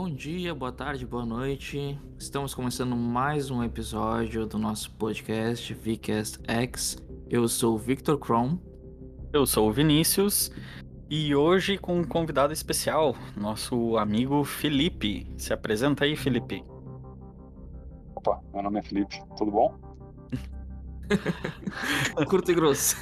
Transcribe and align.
Bom 0.00 0.08
dia, 0.08 0.54
boa 0.54 0.70
tarde, 0.70 1.04
boa 1.04 1.26
noite. 1.26 1.98
Estamos 2.16 2.54
começando 2.54 2.94
mais 2.94 3.50
um 3.50 3.64
episódio 3.64 4.46
do 4.46 4.56
nosso 4.56 4.92
podcast 4.92 5.74
Vcast 5.74 6.38
X. 6.46 6.96
Eu 7.28 7.48
sou 7.48 7.74
o 7.74 7.78
Victor 7.78 8.16
Kron. 8.16 8.60
Eu 9.32 9.44
sou 9.44 9.68
o 9.68 9.72
Vinícius 9.72 10.52
e 11.10 11.34
hoje 11.34 11.78
com 11.78 11.98
um 11.98 12.04
convidado 12.04 12.52
especial, 12.52 13.16
nosso 13.36 13.96
amigo 13.96 14.44
Felipe. 14.44 15.34
Se 15.36 15.52
apresenta 15.52 16.04
aí, 16.04 16.14
Felipe. 16.14 16.62
Opa, 18.14 18.40
meu 18.54 18.62
nome 18.62 18.78
é 18.78 18.82
Felipe, 18.82 19.20
tudo 19.36 19.50
bom? 19.50 19.87
Curto 22.28 22.50
e 22.50 22.54
grosso. 22.54 22.96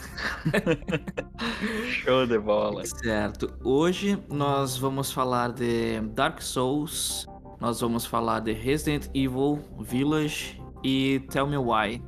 Show 1.88 2.26
de 2.26 2.38
bola. 2.38 2.84
Certo. 2.86 3.52
Hoje 3.64 4.18
nós 4.28 4.76
vamos 4.76 5.12
falar 5.12 5.52
de 5.52 6.00
Dark 6.14 6.40
Souls, 6.40 7.26
nós 7.60 7.80
vamos 7.80 8.06
falar 8.06 8.40
de 8.40 8.52
Resident 8.52 9.06
Evil 9.14 9.60
Village 9.80 10.60
e 10.82 11.20
Tell 11.30 11.46
Me 11.46 11.56
Why. 11.56 12.02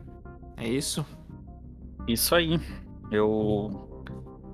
É 0.56 0.68
isso? 0.68 1.04
Isso 2.06 2.34
aí. 2.34 2.60
Eu 3.10 3.88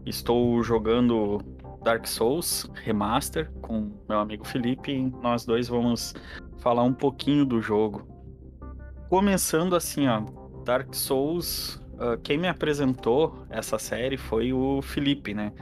estou 0.07 0.63
jogando 0.63 1.39
Dark 1.83 2.07
Souls 2.07 2.71
Remaster 2.75 3.51
com 3.61 3.93
meu 4.09 4.19
amigo 4.19 4.47
Felipe 4.47 4.93
e 4.93 5.11
nós 5.23 5.45
dois 5.45 5.69
vamos 5.69 6.15
falar 6.59 6.83
um 6.83 6.95
pouquinho 6.95 7.45
do 7.45 7.61
jogo. 7.61 8.07
Começando 9.09 9.77
assim, 9.77 10.09
ó, 10.09 10.23
Dark 10.65 10.95
Souls, 10.95 11.77
uh, 11.95 12.19
quem 12.23 12.39
me 12.39 12.49
apresentou 12.49 13.45
essa 13.51 13.79
série 13.79 14.17
foi 14.17 14.53
o 14.53 14.81
Felipe, 14.83 15.35
né? 15.35 15.53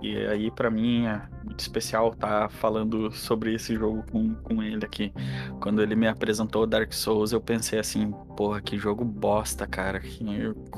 E 0.00 0.16
aí, 0.26 0.50
para 0.50 0.68
mim, 0.68 1.06
é 1.06 1.22
muito 1.44 1.60
especial 1.60 2.10
estar 2.10 2.42
tá 2.42 2.48
falando 2.48 3.12
sobre 3.12 3.54
esse 3.54 3.74
jogo 3.76 4.04
com, 4.10 4.34
com 4.34 4.60
ele 4.60 4.84
aqui. 4.84 5.12
Quando 5.60 5.80
ele 5.80 5.94
me 5.94 6.08
apresentou 6.08 6.66
Dark 6.66 6.92
Souls, 6.92 7.32
eu 7.32 7.40
pensei 7.40 7.78
assim, 7.78 8.10
porra, 8.36 8.60
que 8.60 8.76
jogo 8.76 9.04
bosta, 9.04 9.64
cara. 9.64 10.02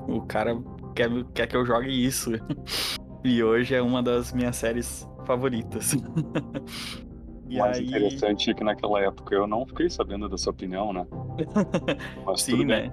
O 0.06 0.20
cara 0.22 0.54
quer, 0.94 1.08
quer 1.32 1.46
que 1.46 1.56
eu 1.56 1.64
jogue 1.64 1.88
isso. 1.88 2.32
E 3.26 3.42
hoje 3.42 3.74
é 3.74 3.80
uma 3.80 4.02
das 4.02 4.34
minhas 4.34 4.54
séries 4.54 5.08
favoritas. 5.24 5.96
E 7.46 7.58
mais 7.58 7.78
aí... 7.78 7.86
interessante 7.86 8.50
é 8.50 8.54
que 8.54 8.64
naquela 8.64 9.00
época 9.00 9.34
eu 9.34 9.46
não 9.46 9.66
fiquei 9.66 9.88
sabendo 9.88 10.28
dessa 10.28 10.50
opinião, 10.50 10.92
né? 10.92 11.06
Mas 12.24 12.42
Sim, 12.42 12.64
né? 12.64 12.92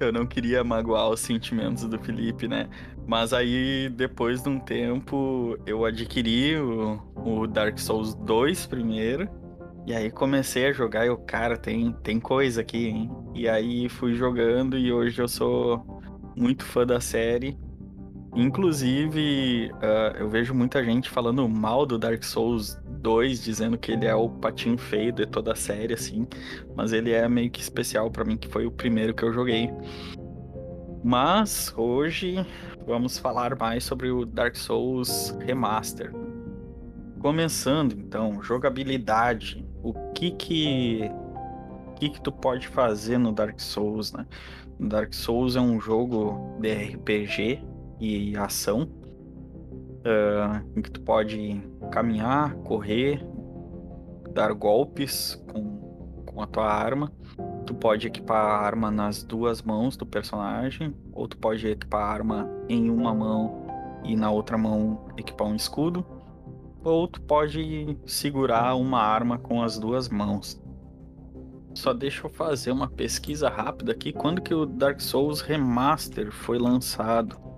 Eu 0.00 0.12
não 0.12 0.26
queria 0.26 0.64
magoar 0.64 1.08
os 1.08 1.20
sentimentos 1.20 1.84
do 1.84 1.98
Felipe, 1.98 2.48
né? 2.48 2.68
Mas 3.06 3.32
aí, 3.32 3.88
depois 3.88 4.42
de 4.42 4.48
um 4.48 4.58
tempo, 4.58 5.56
eu 5.66 5.84
adquiri 5.84 6.56
o, 6.56 7.00
o 7.16 7.46
Dark 7.46 7.78
Souls 7.78 8.14
2 8.14 8.66
primeiro. 8.66 9.28
E 9.86 9.92
aí 9.92 10.10
comecei 10.10 10.66
a 10.66 10.72
jogar 10.72 11.06
e 11.06 11.10
o 11.10 11.16
cara 11.16 11.56
tem, 11.56 11.92
tem 12.04 12.20
coisa 12.20 12.60
aqui, 12.60 12.86
hein? 12.86 13.10
E 13.34 13.48
aí 13.48 13.88
fui 13.88 14.14
jogando 14.14 14.78
e 14.78 14.92
hoje 14.92 15.20
eu 15.20 15.26
sou 15.26 15.84
muito 16.36 16.64
fã 16.64 16.86
da 16.86 17.00
série. 17.00 17.58
Inclusive, 18.34 19.70
uh, 19.74 20.16
eu 20.16 20.28
vejo 20.28 20.54
muita 20.54 20.82
gente 20.82 21.10
falando 21.10 21.46
mal 21.46 21.84
do 21.84 21.98
Dark 21.98 22.22
Souls 22.24 22.80
2, 22.86 23.44
dizendo 23.44 23.76
que 23.76 23.92
ele 23.92 24.06
é 24.06 24.14
o 24.14 24.28
patinho 24.28 24.78
feio 24.78 25.12
de 25.12 25.26
toda 25.26 25.52
a 25.52 25.54
série, 25.54 25.92
assim. 25.92 26.26
Mas 26.74 26.94
ele 26.94 27.12
é 27.12 27.28
meio 27.28 27.50
que 27.50 27.60
especial 27.60 28.10
para 28.10 28.24
mim, 28.24 28.38
que 28.38 28.48
foi 28.48 28.64
o 28.64 28.70
primeiro 28.70 29.12
que 29.12 29.22
eu 29.22 29.34
joguei. 29.34 29.70
Mas 31.04 31.74
hoje 31.76 32.46
vamos 32.86 33.18
falar 33.18 33.54
mais 33.54 33.84
sobre 33.84 34.10
o 34.10 34.24
Dark 34.24 34.56
Souls 34.56 35.36
Remaster. 35.40 36.10
Começando 37.18 37.92
então, 37.92 38.42
jogabilidade. 38.42 39.66
O 39.82 39.92
que 40.12 40.30
que 40.30 41.10
o 41.86 41.94
que 41.96 42.08
que 42.08 42.20
tu 42.22 42.32
pode 42.32 42.66
fazer 42.66 43.18
no 43.18 43.30
Dark 43.30 43.60
Souls, 43.60 44.12
né? 44.12 44.26
Dark 44.80 45.12
Souls 45.12 45.54
é 45.54 45.60
um 45.60 45.78
jogo 45.78 46.56
de 46.60 46.72
RPG 46.72 47.71
e 48.02 48.36
ação, 48.36 48.82
uh, 48.82 50.68
em 50.76 50.82
que 50.82 50.90
tu 50.90 51.00
pode 51.02 51.62
caminhar, 51.92 52.52
correr, 52.56 53.24
dar 54.34 54.52
golpes 54.52 55.36
com, 55.52 56.24
com 56.26 56.42
a 56.42 56.46
tua 56.48 56.66
arma. 56.66 57.12
Tu 57.64 57.72
pode 57.74 58.08
equipar 58.08 58.44
a 58.44 58.58
arma 58.58 58.90
nas 58.90 59.22
duas 59.22 59.62
mãos 59.62 59.96
do 59.96 60.04
personagem, 60.04 60.92
ou 61.12 61.28
tu 61.28 61.38
pode 61.38 61.64
equipar 61.68 62.02
a 62.02 62.12
arma 62.12 62.50
em 62.68 62.90
uma 62.90 63.14
mão 63.14 63.66
e 64.02 64.16
na 64.16 64.32
outra 64.32 64.58
mão 64.58 65.06
equipar 65.16 65.46
um 65.46 65.54
escudo, 65.54 66.04
ou 66.82 67.06
tu 67.06 67.20
pode 67.22 67.96
segurar 68.04 68.74
uma 68.74 68.98
arma 68.98 69.38
com 69.38 69.62
as 69.62 69.78
duas 69.78 70.08
mãos. 70.08 70.60
Só 71.72 71.94
deixa 71.94 72.26
eu 72.26 72.30
fazer 72.30 72.72
uma 72.72 72.88
pesquisa 72.88 73.48
rápida 73.48 73.92
aqui. 73.92 74.12
Quando 74.12 74.42
que 74.42 74.52
o 74.52 74.66
Dark 74.66 75.00
Souls 75.00 75.40
Remaster 75.40 76.32
foi 76.32 76.58
lançado? 76.58 77.51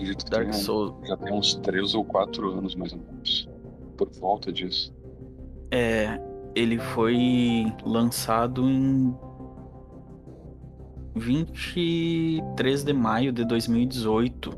Acredito 0.00 0.24
que 0.24 0.30
Dark 0.30 0.52
Souls. 0.54 0.94
já 1.06 1.16
tem 1.16 1.32
uns 1.32 1.54
3 1.56 1.94
ou 1.94 2.04
4 2.04 2.50
anos 2.50 2.74
mais 2.74 2.92
ou 2.92 2.98
menos. 2.98 3.48
Por 3.96 4.10
volta 4.12 4.52
disso. 4.52 4.94
É. 5.70 6.20
Ele 6.54 6.78
foi 6.78 7.72
lançado 7.84 8.68
em 8.68 9.14
23 11.14 12.82
de 12.82 12.92
maio 12.92 13.32
de 13.32 13.44
2018. 13.44 14.52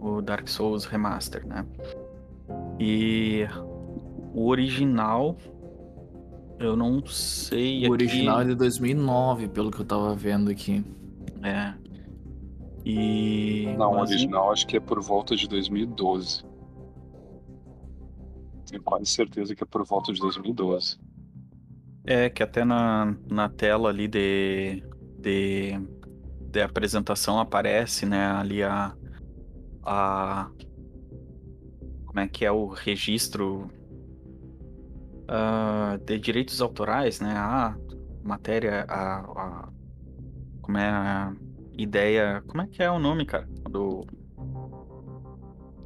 O 0.00 0.22
Dark 0.22 0.48
Souls 0.48 0.84
Remaster, 0.84 1.46
né? 1.46 1.66
E 2.78 3.46
o 4.34 4.48
original 4.48 5.36
eu 6.58 6.76
não 6.76 7.04
sei. 7.06 7.82
O 7.82 7.92
aqui... 7.92 8.04
original 8.04 8.40
é 8.40 8.44
de 8.44 8.54
2009, 8.54 9.48
pelo 9.48 9.70
que 9.70 9.80
eu 9.80 9.84
tava 9.84 10.14
vendo 10.14 10.50
aqui. 10.50 10.84
É. 11.42 11.74
E. 12.84 13.74
Não, 13.78 13.92
o 13.92 14.00
original 14.00 14.52
acho 14.52 14.66
que 14.66 14.76
é 14.76 14.80
por 14.80 15.00
volta 15.02 15.34
de 15.34 15.48
2012. 15.48 16.44
Tenho 18.66 18.82
quase 18.82 19.06
certeza 19.06 19.54
que 19.54 19.62
é 19.62 19.66
por 19.66 19.84
volta 19.86 20.12
de 20.12 20.20
2012. 20.20 20.98
É, 22.06 22.28
que 22.28 22.42
até 22.42 22.64
na, 22.64 23.16
na 23.30 23.48
tela 23.48 23.88
ali 23.88 24.06
de, 24.06 24.82
de, 25.18 25.72
de 26.50 26.60
apresentação 26.60 27.38
aparece, 27.38 28.04
né, 28.04 28.26
ali 28.26 28.62
a, 28.62 28.94
a. 29.82 30.50
Como 32.04 32.20
é 32.20 32.28
que 32.28 32.44
é 32.44 32.52
o 32.52 32.68
registro 32.68 33.70
uh, 35.24 35.98
de 36.04 36.18
direitos 36.18 36.60
autorais, 36.60 37.20
né? 37.20 37.32
A 37.34 37.76
matéria, 38.22 38.84
a, 38.88 39.20
a 39.20 39.68
como 40.60 40.78
é 40.78 40.88
a 40.88 41.34
ideia. 41.76 42.42
Como 42.46 42.62
é 42.62 42.66
que 42.66 42.82
é 42.82 42.90
o 42.90 42.98
nome, 42.98 43.24
cara? 43.24 43.46
Do. 43.70 44.02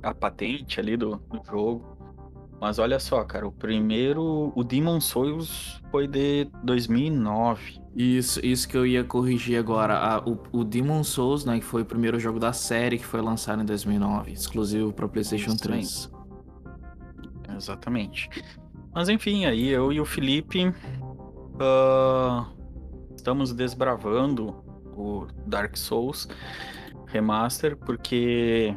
A 0.03 0.15
patente 0.15 0.79
ali 0.79 0.97
do, 0.97 1.17
do 1.17 1.43
jogo. 1.45 1.99
Mas 2.61 2.79
olha 2.81 2.99
só, 2.99 3.23
cara, 3.23 3.47
o 3.47 3.53
primeiro, 3.53 4.53
o 4.55 4.65
Demon 4.65 5.01
Souls 5.01 5.81
foi 5.93 6.09
de 6.09 6.49
2009. 6.65 7.81
Isso, 7.95 8.45
isso 8.45 8.69
que 8.69 8.77
eu 8.77 8.85
ia 8.85 9.05
corrigir 9.05 9.59
agora. 9.59 9.97
A, 9.97 10.19
o, 10.29 10.37
o 10.53 10.65
Demon 10.65 11.05
Souls, 11.05 11.45
né, 11.45 11.61
que 11.61 11.65
foi 11.65 11.83
o 11.83 11.85
primeiro 11.85 12.19
jogo 12.19 12.41
da 12.41 12.53
série 12.53 12.99
que 12.99 13.07
foi 13.07 13.21
lançado 13.21 13.63
em 13.63 13.65
2009, 13.65 14.33
exclusivo 14.33 14.93
para 14.93 15.07
PlayStation 15.09 15.51
isso, 15.51 15.63
3. 15.63 16.13
Exatamente. 17.57 18.29
Mas 18.93 19.09
enfim, 19.09 19.45
aí 19.45 19.69
eu 19.69 19.93
e 19.93 20.01
o 20.01 20.05
Felipe 20.05 20.67
uh, 20.67 22.47
estamos 23.15 23.53
desbravando 23.53 24.65
o 24.99 25.27
Dark 25.47 25.77
Souls 25.77 26.29
Remaster, 27.07 27.77
porque 27.77 28.77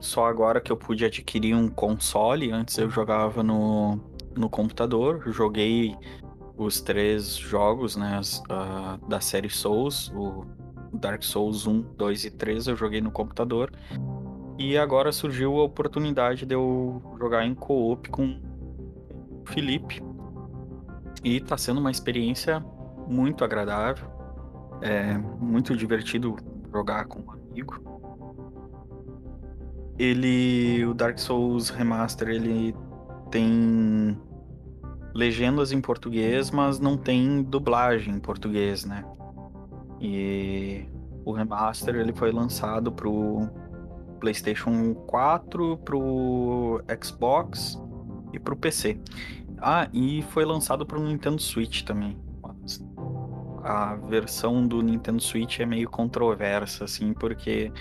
só 0.00 0.26
agora 0.26 0.60
que 0.60 0.70
eu 0.70 0.76
pude 0.76 1.04
adquirir 1.04 1.54
um 1.54 1.68
console, 1.68 2.52
antes 2.52 2.76
eu 2.76 2.90
jogava 2.90 3.42
no, 3.42 3.98
no 4.36 4.50
computador, 4.50 5.22
joguei 5.32 5.96
os 6.56 6.80
três 6.80 7.36
jogos 7.36 7.96
né, 7.96 8.20
uh, 8.50 9.08
da 9.08 9.20
série 9.20 9.48
Souls, 9.48 10.12
o 10.14 10.44
Dark 10.92 11.22
Souls 11.22 11.66
1, 11.66 11.80
2 11.96 12.24
e 12.26 12.30
3 12.30 12.66
eu 12.68 12.76
joguei 12.76 13.00
no 13.00 13.10
computador. 13.10 13.72
E 14.58 14.76
agora 14.76 15.10
surgiu 15.10 15.58
a 15.58 15.64
oportunidade 15.64 16.44
de 16.44 16.54
eu 16.54 17.02
jogar 17.18 17.46
em 17.46 17.54
co-op 17.54 18.10
com 18.10 18.38
o 19.42 19.50
Felipe. 19.50 20.02
E 21.24 21.40
tá 21.40 21.56
sendo 21.56 21.80
uma 21.80 21.90
experiência 21.90 22.60
muito 23.08 23.44
agradável. 23.44 24.11
É 24.82 25.16
muito 25.16 25.76
divertido 25.76 26.36
jogar 26.72 27.04
com 27.06 27.20
um 27.20 27.30
amigo. 27.30 27.80
Ele, 29.96 30.84
o 30.84 30.92
Dark 30.92 31.18
Souls 31.18 31.70
Remaster, 31.70 32.28
ele 32.28 32.74
tem 33.30 34.18
legendas 35.14 35.70
em 35.70 35.80
português, 35.80 36.50
mas 36.50 36.80
não 36.80 36.96
tem 36.96 37.42
dublagem 37.42 38.14
em 38.14 38.18
português, 38.18 38.84
né? 38.84 39.04
E 40.00 40.84
o 41.24 41.32
remaster 41.32 41.94
ele 41.94 42.12
foi 42.12 42.32
lançado 42.32 42.90
pro 42.90 43.48
PlayStation 44.18 44.94
4, 45.06 45.76
pro 45.78 46.82
Xbox 47.00 47.80
e 48.32 48.38
pro 48.38 48.56
PC. 48.56 48.98
Ah, 49.58 49.88
e 49.92 50.22
foi 50.30 50.44
lançado 50.44 50.84
para 50.84 50.98
o 50.98 51.04
Nintendo 51.04 51.40
Switch 51.40 51.82
também. 51.82 52.18
A 53.62 53.94
versão 53.96 54.66
do 54.66 54.82
Nintendo 54.82 55.22
Switch 55.22 55.60
é 55.60 55.66
meio 55.66 55.88
controversa, 55.88 56.84
assim, 56.84 57.12
porque 57.14 57.72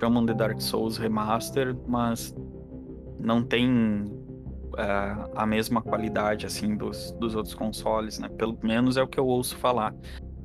chamam 0.00 0.24
de 0.24 0.34
Dark 0.34 0.60
Souls 0.60 0.96
Remaster, 0.96 1.76
mas 1.86 2.34
não 3.18 3.42
tem 3.42 4.04
uh, 4.74 5.30
a 5.34 5.46
mesma 5.46 5.82
qualidade, 5.82 6.46
assim, 6.46 6.76
dos, 6.76 7.12
dos 7.12 7.34
outros 7.34 7.54
consoles, 7.54 8.18
né? 8.18 8.28
Pelo 8.28 8.58
menos 8.62 8.96
é 8.96 9.02
o 9.02 9.08
que 9.08 9.18
eu 9.18 9.26
ouço 9.26 9.56
falar. 9.56 9.94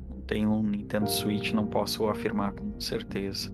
Não 0.08 0.20
tenho 0.22 0.50
um 0.50 0.62
Nintendo 0.62 1.08
Switch, 1.08 1.52
não 1.52 1.66
posso 1.66 2.08
afirmar 2.08 2.52
com 2.52 2.80
certeza. 2.80 3.52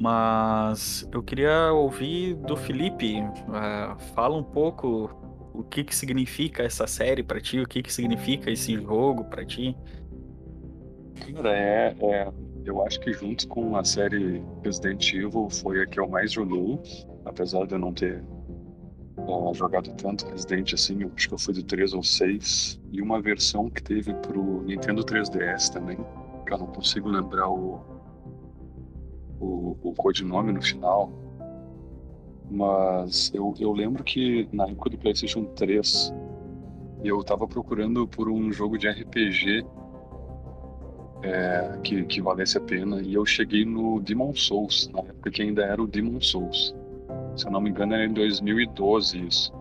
Mas 0.00 1.08
eu 1.12 1.22
queria 1.22 1.72
ouvir 1.72 2.34
do 2.34 2.56
Felipe. 2.56 3.20
Uh, 3.20 3.98
fala 4.14 4.36
um 4.36 4.42
pouco 4.42 5.10
o 5.54 5.62
que 5.62 5.82
que 5.82 5.96
significa 5.96 6.62
essa 6.62 6.86
série 6.86 7.22
para 7.22 7.40
ti, 7.40 7.60
o 7.60 7.66
que 7.66 7.82
que 7.82 7.92
significa 7.92 8.50
esse 8.50 8.74
jogo 8.74 9.24
para 9.24 9.44
ti? 9.44 9.76
Cara, 11.20 11.56
é, 11.56 11.96
é, 12.00 12.32
eu 12.64 12.84
acho 12.84 13.00
que 13.00 13.12
junto 13.12 13.48
com 13.48 13.76
a 13.76 13.84
série 13.84 14.44
Resident 14.62 15.12
Evil 15.12 15.48
foi 15.50 15.82
a 15.82 15.86
que 15.86 15.98
eu 15.98 16.08
mais 16.08 16.32
joguei, 16.32 16.78
apesar 17.24 17.66
de 17.66 17.74
eu 17.74 17.78
não 17.78 17.92
ter 17.92 18.22
uh, 19.16 19.54
jogado 19.54 19.90
tanto 19.94 20.26
Resident 20.28 20.74
assim, 20.74 21.02
eu 21.02 21.12
acho 21.16 21.28
que 21.28 21.34
eu 21.34 21.38
fui 21.38 21.54
do 21.54 21.62
3 21.62 21.94
ou 21.94 22.02
6, 22.02 22.80
e 22.92 23.00
uma 23.00 23.20
versão 23.20 23.70
que 23.70 23.82
teve 23.82 24.12
pro 24.14 24.62
Nintendo 24.62 25.02
3DS 25.04 25.72
também, 25.72 25.96
que 26.46 26.52
eu 26.52 26.58
não 26.58 26.66
consigo 26.66 27.08
lembrar 27.08 27.48
o, 27.48 27.80
o, 29.40 29.76
o 29.82 29.94
codinome 29.94 30.52
no 30.52 30.62
final, 30.62 31.10
mas 32.50 33.32
eu, 33.34 33.54
eu 33.58 33.72
lembro 33.72 34.04
que 34.04 34.48
na 34.52 34.64
época 34.64 34.90
do 34.90 34.98
PlayStation 34.98 35.44
3 35.44 36.14
eu 37.02 37.22
tava 37.22 37.46
procurando 37.46 38.06
por 38.06 38.28
um 38.28 38.52
jogo 38.52 38.78
de 38.78 38.88
RPG 38.88 39.64
é, 41.22 41.78
que, 41.82 42.04
que 42.04 42.20
valesse 42.20 42.58
a 42.58 42.60
pena 42.60 43.00
e 43.00 43.14
eu 43.14 43.24
cheguei 43.24 43.64
no 43.64 44.00
Demon 44.00 44.34
Souls, 44.34 44.90
na 44.92 45.00
época 45.00 45.30
que 45.30 45.42
ainda 45.42 45.64
era 45.64 45.82
o 45.82 45.86
Demon 45.86 46.20
Souls. 46.20 46.74
Se 47.36 47.46
eu 47.46 47.50
não 47.50 47.60
me 47.60 47.70
engano, 47.70 47.94
era 47.94 48.04
em 48.04 48.12
2012 48.12 49.26
isso. 49.26 49.52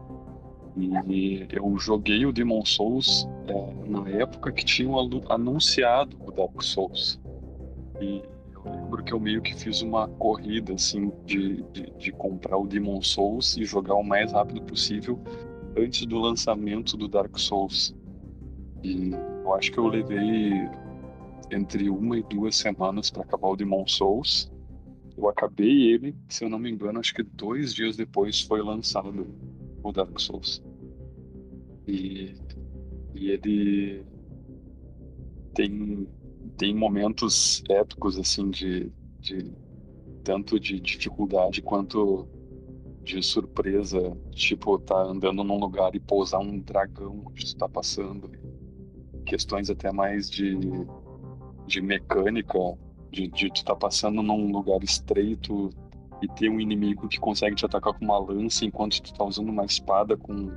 E 1.07 1.47
eu 1.51 1.77
joguei 1.77 2.25
o 2.25 2.33
Demon 2.33 2.65
Souls 2.65 3.27
é, 3.47 3.89
na 3.89 4.09
época 4.09 4.51
que 4.51 4.65
tinham 4.65 4.95
anunciado 5.29 6.17
o 6.25 6.31
Dark 6.31 6.61
Souls. 6.61 7.19
E 8.01 8.21
lembro 8.69 9.03
que 9.03 9.13
eu 9.13 9.19
meio 9.19 9.41
que 9.41 9.55
fiz 9.55 9.81
uma 9.81 10.07
corrida, 10.07 10.73
assim, 10.73 11.11
de, 11.25 11.63
de, 11.71 11.91
de, 11.97 12.11
comprar 12.11 12.57
o 12.57 12.67
Demon 12.67 13.01
Souls 13.01 13.55
e 13.57 13.63
jogar 13.63 13.95
o 13.95 14.03
mais 14.03 14.31
rápido 14.31 14.61
possível 14.61 15.19
antes 15.77 16.05
do 16.05 16.19
lançamento 16.19 16.97
do 16.97 17.07
Dark 17.07 17.37
Souls. 17.37 17.95
E 18.83 19.11
eu 19.43 19.53
acho 19.53 19.71
que 19.71 19.77
eu 19.77 19.87
levei 19.87 20.69
entre 21.51 21.89
uma 21.89 22.17
e 22.17 22.23
duas 22.23 22.55
semanas 22.55 23.09
para 23.09 23.23
acabar 23.23 23.49
o 23.49 23.55
Demon 23.55 23.87
Souls. 23.87 24.51
Eu 25.17 25.29
acabei 25.29 25.93
ele, 25.93 26.15
se 26.27 26.43
eu 26.43 26.49
não 26.49 26.59
me 26.59 26.69
engano, 26.69 26.99
acho 26.99 27.13
que 27.13 27.23
dois 27.23 27.73
dias 27.73 27.95
depois 27.95 28.41
foi 28.41 28.61
lançado 28.61 29.27
o 29.81 29.91
Dark 29.91 30.19
Souls. 30.19 30.61
E, 31.87 32.35
e 33.13 33.29
ele 33.29 34.03
tem 35.53 36.07
tem 36.57 36.73
momentos 36.73 37.61
épicos, 37.69 38.17
assim, 38.17 38.49
de, 38.49 38.91
de 39.19 39.51
tanto 40.23 40.59
de 40.59 40.79
dificuldade 40.79 41.61
quanto 41.61 42.27
de 43.03 43.21
surpresa, 43.21 44.17
tipo, 44.31 44.79
tá 44.79 44.99
andando 44.99 45.43
num 45.43 45.59
lugar 45.59 45.93
e 45.95 45.99
pousar 45.99 46.39
um 46.39 46.59
dragão 46.59 47.23
onde 47.27 47.45
tu 47.45 47.57
tá 47.57 47.69
passando. 47.69 48.31
Questões 49.25 49.69
até 49.69 49.91
mais 49.91 50.29
de, 50.29 50.57
de 51.65 51.81
mecânica, 51.81 52.59
de, 53.11 53.29
tu 53.29 53.63
tá 53.63 53.75
passando 53.75 54.21
num 54.21 54.51
lugar 54.51 54.83
estreito 54.83 55.69
e 56.21 56.27
ter 56.27 56.49
um 56.49 56.59
inimigo 56.59 57.07
que 57.07 57.19
consegue 57.19 57.55
te 57.55 57.65
atacar 57.65 57.93
com 57.93 58.05
uma 58.05 58.17
lança 58.17 58.65
enquanto 58.65 59.01
tu 59.01 59.13
tá 59.13 59.23
usando 59.23 59.49
uma 59.49 59.65
espada 59.65 60.15
com, 60.17 60.51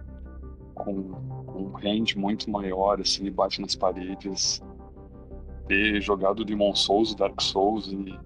com, 0.75 1.03
com 1.47 1.63
um 1.63 1.73
range 1.73 2.17
muito 2.17 2.51
maior, 2.51 3.01
assim, 3.01 3.31
bate 3.31 3.61
nas 3.61 3.75
paredes 3.75 4.63
ter 5.69 6.01
jogado 6.01 6.45
Demon 6.45 6.75
Souls, 6.75 7.15
Dark 7.15 7.41
Souls 7.41 7.93
e 7.93 8.19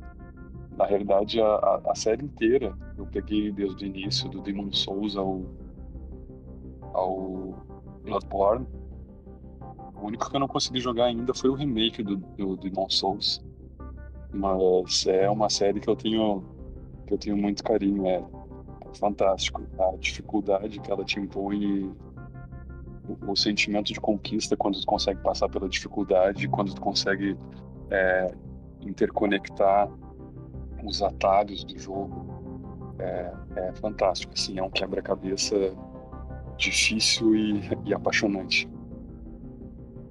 na 0.77 0.87
realidade 0.87 1.41
a, 1.41 1.81
a, 1.87 1.95
série 1.95 2.25
inteira 2.25 2.77
eu 2.97 3.05
peguei 3.07 3.51
desde 3.51 3.85
o 3.85 3.87
início 3.87 4.29
do 4.31 4.41
Demon 4.41 4.73
Souls 4.73 5.17
ao 5.17 5.43
ao 6.95 7.55
Bloodborne. 8.05 8.67
O 10.03 10.07
único 10.07 10.29
que 10.29 10.35
eu 10.35 10.41
não 10.41 10.49
consegui 10.49 10.81
jogar 10.81 11.05
ainda 11.05 11.33
foi 11.33 11.49
o 11.49 11.55
remake 11.55 12.03
do, 12.03 12.17
do 12.17 12.57
Demon 12.57 12.91
Souls. 12.91 13.41
Mas 14.33 15.07
é 15.07 15.31
uma 15.31 15.49
série 15.49 15.79
que 15.79 15.89
eu 15.89 15.95
tenho 15.95 16.43
que 17.07 17.15
eu 17.15 17.19
tenho 17.19 17.37
muito 17.37 17.63
carinho, 17.63 18.07
é, 18.07 18.25
fantástico. 18.99 19.63
A 19.79 19.97
dificuldade 19.97 20.81
que 20.81 20.91
ela 20.91 21.05
te 21.05 21.21
impõe 21.21 21.95
o, 23.27 23.37
sentimento 23.37 23.93
de 23.93 24.01
conquista 24.01 24.57
quando 24.57 24.81
tu 24.81 24.87
consegue 24.87 25.21
passar 25.21 25.49
pela 25.49 25.69
dificuldade, 25.69 26.49
quando 26.49 26.75
tu 26.75 26.81
consegue 26.81 27.37
é, 27.91 28.35
interconectar 28.81 29.89
os 30.85 31.01
atalhos 31.01 31.63
do 31.65 31.79
jogo. 31.79 32.27
É, 32.99 33.33
é 33.57 33.73
fantástico, 33.75 34.33
assim, 34.35 34.59
é 34.59 34.63
um 34.63 34.71
quebra-cabeça 34.71 35.75
difícil 36.57 37.35
e, 37.37 37.61
e 37.85 37.95
apaixonante. 37.95 38.69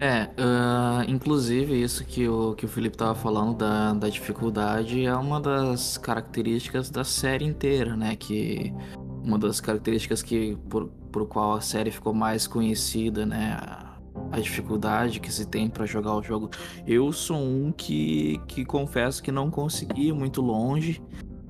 É, 0.04 0.24
uh, 0.24 1.08
inclusive 1.08 1.80
isso 1.80 2.04
que 2.04 2.28
o, 2.28 2.56
que 2.56 2.66
o 2.66 2.68
Felipe 2.68 2.98
tava 2.98 3.14
falando 3.14 3.56
da, 3.56 3.94
da 3.94 4.10
dificuldade 4.10 5.06
é 5.06 5.16
uma 5.16 5.40
das 5.40 5.96
características 5.96 6.90
da 6.90 7.04
série 7.04 7.46
inteira, 7.46 7.96
né? 7.96 8.16
Que 8.16 8.74
uma 9.24 9.38
das 9.38 9.62
características 9.62 10.24
que 10.24 10.58
por, 10.68 10.88
por 11.12 11.28
qual 11.28 11.54
a 11.54 11.62
série 11.62 11.92
ficou 11.92 12.16
mais 12.16 12.48
conhecida, 12.48 13.28
né? 13.28 13.56
A 14.32 14.40
dificuldade 14.40 15.20
que 15.20 15.32
se 15.32 15.46
tem 15.46 15.70
para 15.70 15.86
jogar 15.86 16.16
o 16.16 16.24
jogo. 16.24 16.50
Eu 16.88 17.14
sou 17.14 17.38
um 17.38 17.72
que, 17.72 18.42
que 18.48 18.66
confesso 18.66 19.22
que 19.22 19.32
não 19.32 19.52
consegui 19.52 20.12
muito 20.12 20.42
longe. 20.42 21.00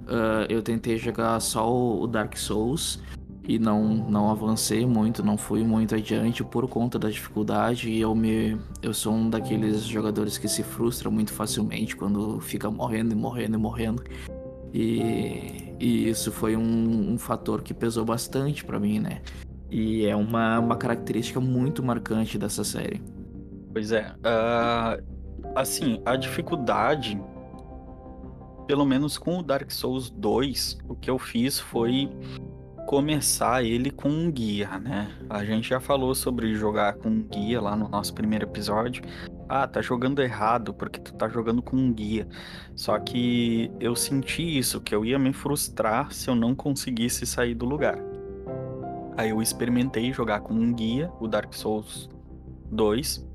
Uh, 0.01 0.43
eu 0.50 0.62
tentei 0.62 0.98
jogar 0.98 1.39
só 1.39 1.74
o 1.74 2.05
Dark 2.05 2.36
Souls 2.36 3.00
e 3.48 3.57
não, 3.57 3.83
não 3.83 4.29
avancei 4.29 4.86
muito, 4.86 5.24
não 5.24 5.38
fui 5.38 5.63
muito 5.63 5.95
adiante 5.95 6.43
por 6.43 6.67
conta 6.67 7.00
da 7.00 7.10
dificuldade. 7.10 7.89
E 7.89 8.00
eu 8.00 8.13
me 8.13 8.57
eu 8.81 8.93
sou 8.93 9.13
um 9.13 9.29
daqueles 9.29 9.83
jogadores 9.83 10.38
que 10.38 10.48
se 10.48 10.63
frustra 10.63 11.10
muito 11.10 11.33
facilmente 11.33 11.95
quando 11.95 12.39
fica 12.39 12.69
morrendo 12.69 13.13
e 13.13 13.15
morrendo 13.15 13.55
e 13.55 13.60
morrendo. 13.60 14.03
E, 14.74 15.74
e 15.79 16.10
isso 16.10 16.31
foi 16.31 16.55
um, 16.55 17.13
um 17.13 17.17
fator 17.17 17.62
que 17.62 17.74
pesou 17.74 18.05
bastante 18.05 18.63
para 18.63 18.79
mim, 18.79 19.00
né? 19.00 19.21
E 19.69 20.05
é 20.05 20.15
uma, 20.15 20.60
uma 20.60 20.75
característica 20.75 21.39
muito 21.39 21.83
marcante 21.83 22.38
dessa 22.38 22.63
série. 22.63 23.01
Pois 23.74 23.91
é. 23.91 24.13
Uh, 24.19 25.03
assim, 25.55 26.01
a 26.05 26.15
dificuldade, 26.15 27.19
pelo 28.67 28.86
menos 28.86 29.17
com 29.17 29.39
o 29.39 29.43
Dark 29.43 29.71
Souls 29.71 30.10
2, 30.10 30.77
o 30.88 30.95
que 30.95 31.10
eu 31.10 31.17
fiz 31.17 31.60
foi 31.60 32.10
começar 32.85 33.63
ele 33.63 33.89
com 33.89 34.09
um 34.09 34.31
guia, 34.31 34.79
né? 34.79 35.11
A 35.29 35.43
gente 35.45 35.69
já 35.69 35.79
falou 35.79 36.13
sobre 36.13 36.53
jogar 36.55 36.93
com 36.95 37.09
um 37.09 37.23
guia 37.23 37.61
lá 37.61 37.75
no 37.75 37.88
nosso 37.88 38.13
primeiro 38.13 38.45
episódio. 38.45 39.03
Ah, 39.47 39.67
tá 39.67 39.81
jogando 39.81 40.21
errado 40.21 40.73
porque 40.73 41.00
tu 41.00 41.13
tá 41.13 41.27
jogando 41.27 41.61
com 41.61 41.75
um 41.75 41.93
guia. 41.93 42.27
Só 42.75 43.00
que 43.00 43.71
eu 43.79 43.95
senti 43.95 44.57
isso, 44.57 44.81
que 44.81 44.93
eu 44.93 45.05
ia 45.05 45.19
me 45.19 45.33
frustrar 45.33 46.11
se 46.11 46.29
eu 46.29 46.35
não 46.35 46.55
conseguisse 46.55 47.25
sair 47.25 47.55
do 47.55 47.65
lugar. 47.65 47.97
Aí 49.17 49.29
eu 49.29 49.41
experimentei 49.41 50.11
jogar 50.13 50.39
com 50.41 50.53
um 50.53 50.73
guia, 50.73 51.11
o 51.19 51.27
Dark 51.27 51.53
Souls 51.53 52.09
2, 52.71 53.27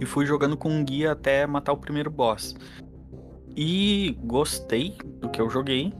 e 0.00 0.06
fui 0.06 0.24
jogando 0.24 0.56
com 0.56 0.70
um 0.70 0.84
guia 0.84 1.12
até 1.12 1.46
matar 1.46 1.72
o 1.72 1.76
primeiro 1.76 2.10
boss. 2.10 2.56
E 3.56 4.16
gostei 4.22 4.96
do 5.20 5.28
que 5.28 5.40
eu 5.40 5.50
joguei. 5.50 5.92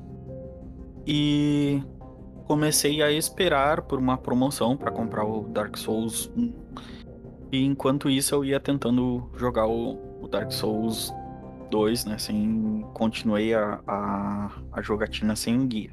E 1.06 1.82
comecei 2.50 3.00
a 3.00 3.12
esperar 3.12 3.82
por 3.82 3.96
uma 3.96 4.18
promoção 4.18 4.76
para 4.76 4.90
comprar 4.90 5.24
o 5.24 5.46
Dark 5.50 5.76
Souls 5.76 6.32
1. 6.36 6.52
E 7.52 7.64
enquanto 7.64 8.10
isso 8.10 8.34
eu 8.34 8.44
ia 8.44 8.58
tentando 8.58 9.30
jogar 9.36 9.68
o, 9.68 10.20
o 10.20 10.26
Dark 10.26 10.50
Souls 10.50 11.14
2, 11.70 12.06
né? 12.06 12.18
Sem, 12.18 12.84
continuei 12.92 13.54
a, 13.54 13.78
a, 13.86 14.50
a 14.72 14.82
jogatina 14.82 15.36
sem 15.36 15.60
um 15.60 15.64
guia. 15.64 15.92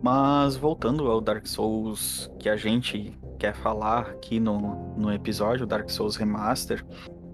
Mas 0.00 0.54
voltando 0.56 1.10
ao 1.10 1.20
Dark 1.20 1.44
Souls 1.44 2.30
que 2.38 2.48
a 2.48 2.56
gente 2.56 3.18
quer 3.36 3.52
falar 3.52 4.10
aqui 4.10 4.38
no, 4.38 4.94
no 4.96 5.12
episódio, 5.12 5.66
Dark 5.66 5.90
Souls 5.90 6.14
Remaster. 6.14 6.86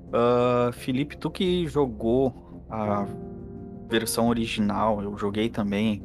Uh, 0.08 0.72
Felipe, 0.72 1.18
tu 1.18 1.30
que 1.30 1.66
jogou 1.66 2.64
a 2.70 3.06
versão 3.86 4.28
original, 4.28 5.02
eu 5.02 5.14
joguei 5.18 5.50
também 5.50 6.02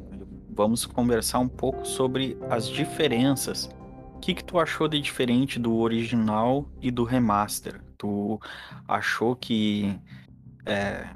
vamos 0.54 0.86
conversar 0.86 1.38
um 1.38 1.48
pouco 1.48 1.86
sobre 1.86 2.36
as 2.48 2.68
diferenças 2.68 3.68
que, 4.20 4.34
que 4.34 4.44
tu 4.44 4.58
achou 4.58 4.86
de 4.86 5.00
diferente 5.00 5.58
do 5.58 5.76
original 5.76 6.68
e 6.80 6.90
do 6.90 7.04
remaster? 7.04 7.80
Tu 7.96 8.38
achou 8.86 9.34
que 9.34 9.98
é, 10.66 11.08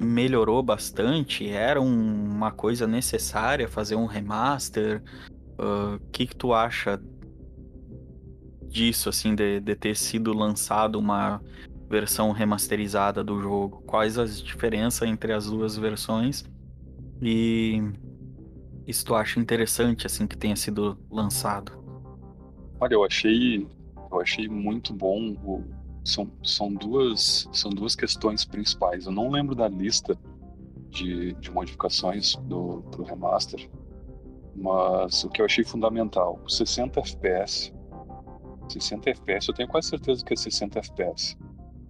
melhorou 0.00 0.62
bastante? 0.62 1.48
Era 1.48 1.80
um, 1.80 2.24
uma 2.30 2.50
coisa 2.50 2.86
necessária 2.86 3.68
fazer 3.68 3.94
um 3.94 4.06
remaster? 4.06 5.02
O 5.58 5.94
uh, 5.94 6.00
que, 6.10 6.26
que 6.26 6.34
tu 6.34 6.52
acha 6.52 7.00
disso, 8.66 9.08
assim, 9.08 9.34
de, 9.34 9.60
de 9.60 9.76
ter 9.76 9.96
sido 9.96 10.32
lançado 10.32 10.98
uma 10.98 11.40
versão 11.88 12.32
remasterizada 12.32 13.22
do 13.22 13.40
jogo? 13.40 13.82
Quais 13.86 14.18
as 14.18 14.40
diferenças 14.40 15.08
entre 15.08 15.32
as 15.32 15.46
duas 15.46 15.76
versões? 15.76 16.44
E 17.22 17.80
isso 18.86 19.04
tu 19.04 19.14
acha 19.14 19.40
interessante, 19.40 20.06
assim, 20.06 20.26
que 20.26 20.36
tenha 20.36 20.56
sido 20.56 20.98
lançado? 21.10 21.72
Olha, 22.80 22.94
eu 22.94 23.04
achei, 23.04 23.66
eu 24.10 24.20
achei 24.20 24.48
muito 24.48 24.92
bom. 24.92 25.34
O, 25.44 25.64
são, 26.04 26.30
são, 26.42 26.72
duas, 26.72 27.48
são 27.52 27.70
duas 27.70 27.94
questões 27.94 28.44
principais. 28.44 29.06
Eu 29.06 29.12
não 29.12 29.30
lembro 29.30 29.54
da 29.54 29.68
lista 29.68 30.18
de, 30.90 31.32
de 31.34 31.50
modificações 31.50 32.36
do, 32.36 32.82
do 32.82 33.02
remaster, 33.02 33.68
mas 34.54 35.24
o 35.24 35.30
que 35.30 35.40
eu 35.40 35.46
achei 35.46 35.64
fundamental, 35.64 36.40
60 36.46 37.00
FPS 37.00 37.72
60 38.68 39.10
FPS, 39.10 39.48
eu 39.48 39.54
tenho 39.54 39.68
quase 39.68 39.88
certeza 39.88 40.24
que 40.24 40.32
é 40.32 40.36
60 40.36 40.78
FPS. 40.78 41.36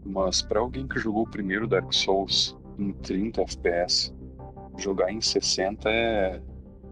Mas 0.04 0.42
para 0.42 0.60
alguém 0.60 0.86
que 0.86 0.98
jogou 0.98 1.22
o 1.22 1.30
primeiro 1.30 1.66
Dark 1.66 1.92
Souls 1.92 2.56
em 2.78 2.92
30 2.92 3.42
FPS, 3.42 4.14
jogar 4.76 5.12
em 5.12 5.20
60 5.20 5.88
é, 5.88 6.42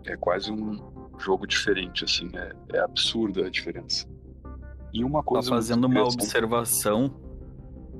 é 0.06 0.16
quase 0.16 0.50
um 0.50 0.78
jogo 1.18 1.46
diferente, 1.46 2.04
assim, 2.04 2.30
é, 2.34 2.52
é 2.74 2.80
absurda 2.80 3.46
a 3.46 3.50
diferença. 3.50 4.08
E 4.92 5.04
uma 5.04 5.22
coisa. 5.22 5.48
Tá 5.48 5.56
fazendo 5.56 5.86
uma 5.86 6.02
observação 6.02 7.14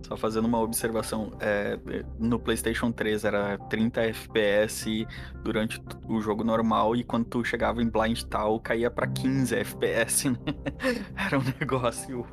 só 0.06 0.16
fazendo 0.16 0.46
uma 0.46 0.60
observação, 0.60 1.32
é, 1.40 1.78
no 2.18 2.38
PlayStation 2.38 2.90
3 2.90 3.24
era 3.24 3.56
30 3.56 4.00
FPS 4.02 5.06
durante 5.42 5.82
o 6.08 6.20
jogo 6.20 6.44
normal 6.44 6.96
e 6.96 7.04
quando 7.04 7.26
tu 7.26 7.44
chegava 7.44 7.82
em 7.82 7.88
Blind 7.88 8.22
Town 8.24 8.58
caía 8.58 8.90
para 8.90 9.06
15 9.06 9.54
FPS, 9.54 10.30
né? 10.30 10.36
Era 11.16 11.38
um 11.38 11.44
negócio 11.58 12.26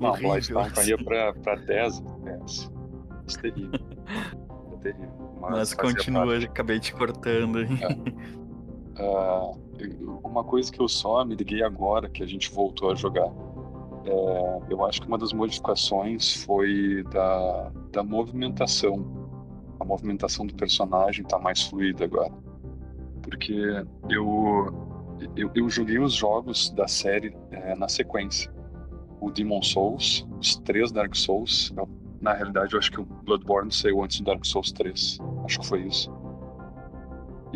Não, 0.00 0.10
horrível. 0.10 0.30
Blind 0.32 0.48
Town 0.48 0.62
assim. 0.62 0.74
caía 0.74 1.32
para 1.42 1.54
10 1.54 2.00
FPS. 2.00 2.70
Isso 3.26 3.38
é 3.38 3.42
terrível. 3.42 3.80
É 4.72 4.76
terrível. 4.82 5.38
Mas, 5.40 5.50
Mas 5.50 5.74
continua, 5.74 6.26
parte. 6.26 6.46
acabei 6.46 6.80
te 6.80 6.92
cortando. 6.92 7.60
É. 7.60 7.64
Uh, 8.98 10.20
uma 10.22 10.44
coisa 10.44 10.70
que 10.70 10.80
eu 10.80 10.88
só 10.88 11.24
me 11.24 11.34
liguei 11.34 11.62
agora 11.62 12.08
que 12.08 12.22
a 12.22 12.26
gente 12.26 12.50
voltou 12.52 12.92
a 12.92 12.94
jogar 12.94 13.32
é, 14.06 14.60
eu 14.68 14.84
acho 14.84 15.00
que 15.00 15.08
uma 15.08 15.16
das 15.16 15.32
modificações 15.32 16.44
foi 16.44 17.02
da, 17.04 17.72
da 17.90 18.02
movimentação. 18.02 19.04
A 19.80 19.84
movimentação 19.84 20.46
do 20.46 20.54
personagem 20.54 21.24
está 21.24 21.38
mais 21.38 21.62
fluida 21.62 22.04
agora. 22.04 22.32
Porque 23.22 23.54
eu, 24.10 24.66
eu, 25.36 25.50
eu, 25.54 25.70
joguei 25.70 25.98
os 25.98 26.12
jogos 26.12 26.70
da 26.70 26.86
série 26.86 27.34
é, 27.50 27.74
na 27.74 27.88
sequência. 27.88 28.52
O 29.20 29.30
Demon 29.30 29.62
Souls, 29.62 30.26
os 30.38 30.56
três 30.56 30.92
Dark 30.92 31.14
Souls. 31.14 31.72
Eu, 31.76 31.88
na 32.20 32.34
realidade, 32.34 32.74
eu 32.74 32.78
acho 32.78 32.90
que 32.90 33.00
o 33.00 33.04
Bloodborne 33.04 33.72
saiu 33.72 34.02
antes 34.02 34.20
do 34.20 34.24
Dark 34.24 34.44
Souls 34.44 34.70
3. 34.72 35.18
Acho 35.44 35.60
que 35.60 35.66
foi 35.66 35.82
isso. 35.82 36.12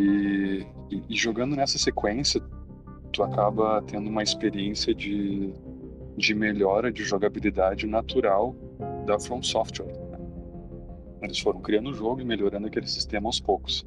E, 0.01 0.65
e, 1.09 1.17
jogando 1.17 1.57
nessa 1.57 1.77
sequência, 1.77 2.41
tu 3.13 3.23
acaba 3.23 3.83
tendo 3.83 4.09
uma 4.09 4.23
experiência 4.23 4.95
de 4.95 5.53
de 6.19 6.35
melhora 6.35 6.93
de 6.93 7.05
jogabilidade 7.05 7.87
natural 7.87 8.55
da 9.07 9.19
From 9.19 9.43
Software. 9.43 9.87
Né? 9.87 10.19
Eles 11.23 11.39
foram 11.39 11.61
criando 11.61 11.91
o 11.91 11.95
jogo 11.95 12.21
e 12.21 12.25
melhorando 12.25 12.67
aquele 12.67 12.89
sistema 12.89 13.29
aos 13.29 13.41
poucos. 13.41 13.87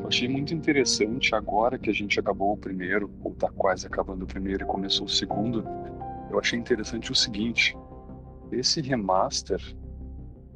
Eu 0.00 0.08
achei 0.08 0.28
muito 0.28 0.52
interessante 0.54 1.34
agora 1.34 1.78
que 1.78 1.90
a 1.90 1.92
gente 1.92 2.18
acabou 2.18 2.52
o 2.52 2.56
primeiro, 2.56 3.10
ou 3.22 3.32
está 3.32 3.50
quase 3.50 3.86
acabando 3.86 4.24
o 4.24 4.26
primeiro 4.26 4.64
e 4.64 4.66
começou 4.66 5.06
o 5.06 5.10
segundo. 5.10 5.64
Eu 6.30 6.38
achei 6.38 6.58
interessante 6.58 7.12
o 7.12 7.14
seguinte: 7.14 7.76
esse 8.50 8.80
remaster 8.80 9.60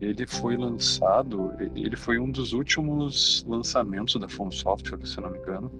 ele 0.01 0.27
foi 0.27 0.57
lançado, 0.57 1.53
ele 1.59 1.97
foi 1.97 2.19
um 2.19 2.31
dos 2.31 2.53
últimos 2.53 3.45
lançamentos 3.49 4.17
da 4.17 4.29
From 4.29 4.51
Software, 4.51 5.05
se 5.07 5.21
não 5.21 5.31
me 5.31 5.39
engano. 5.39 5.71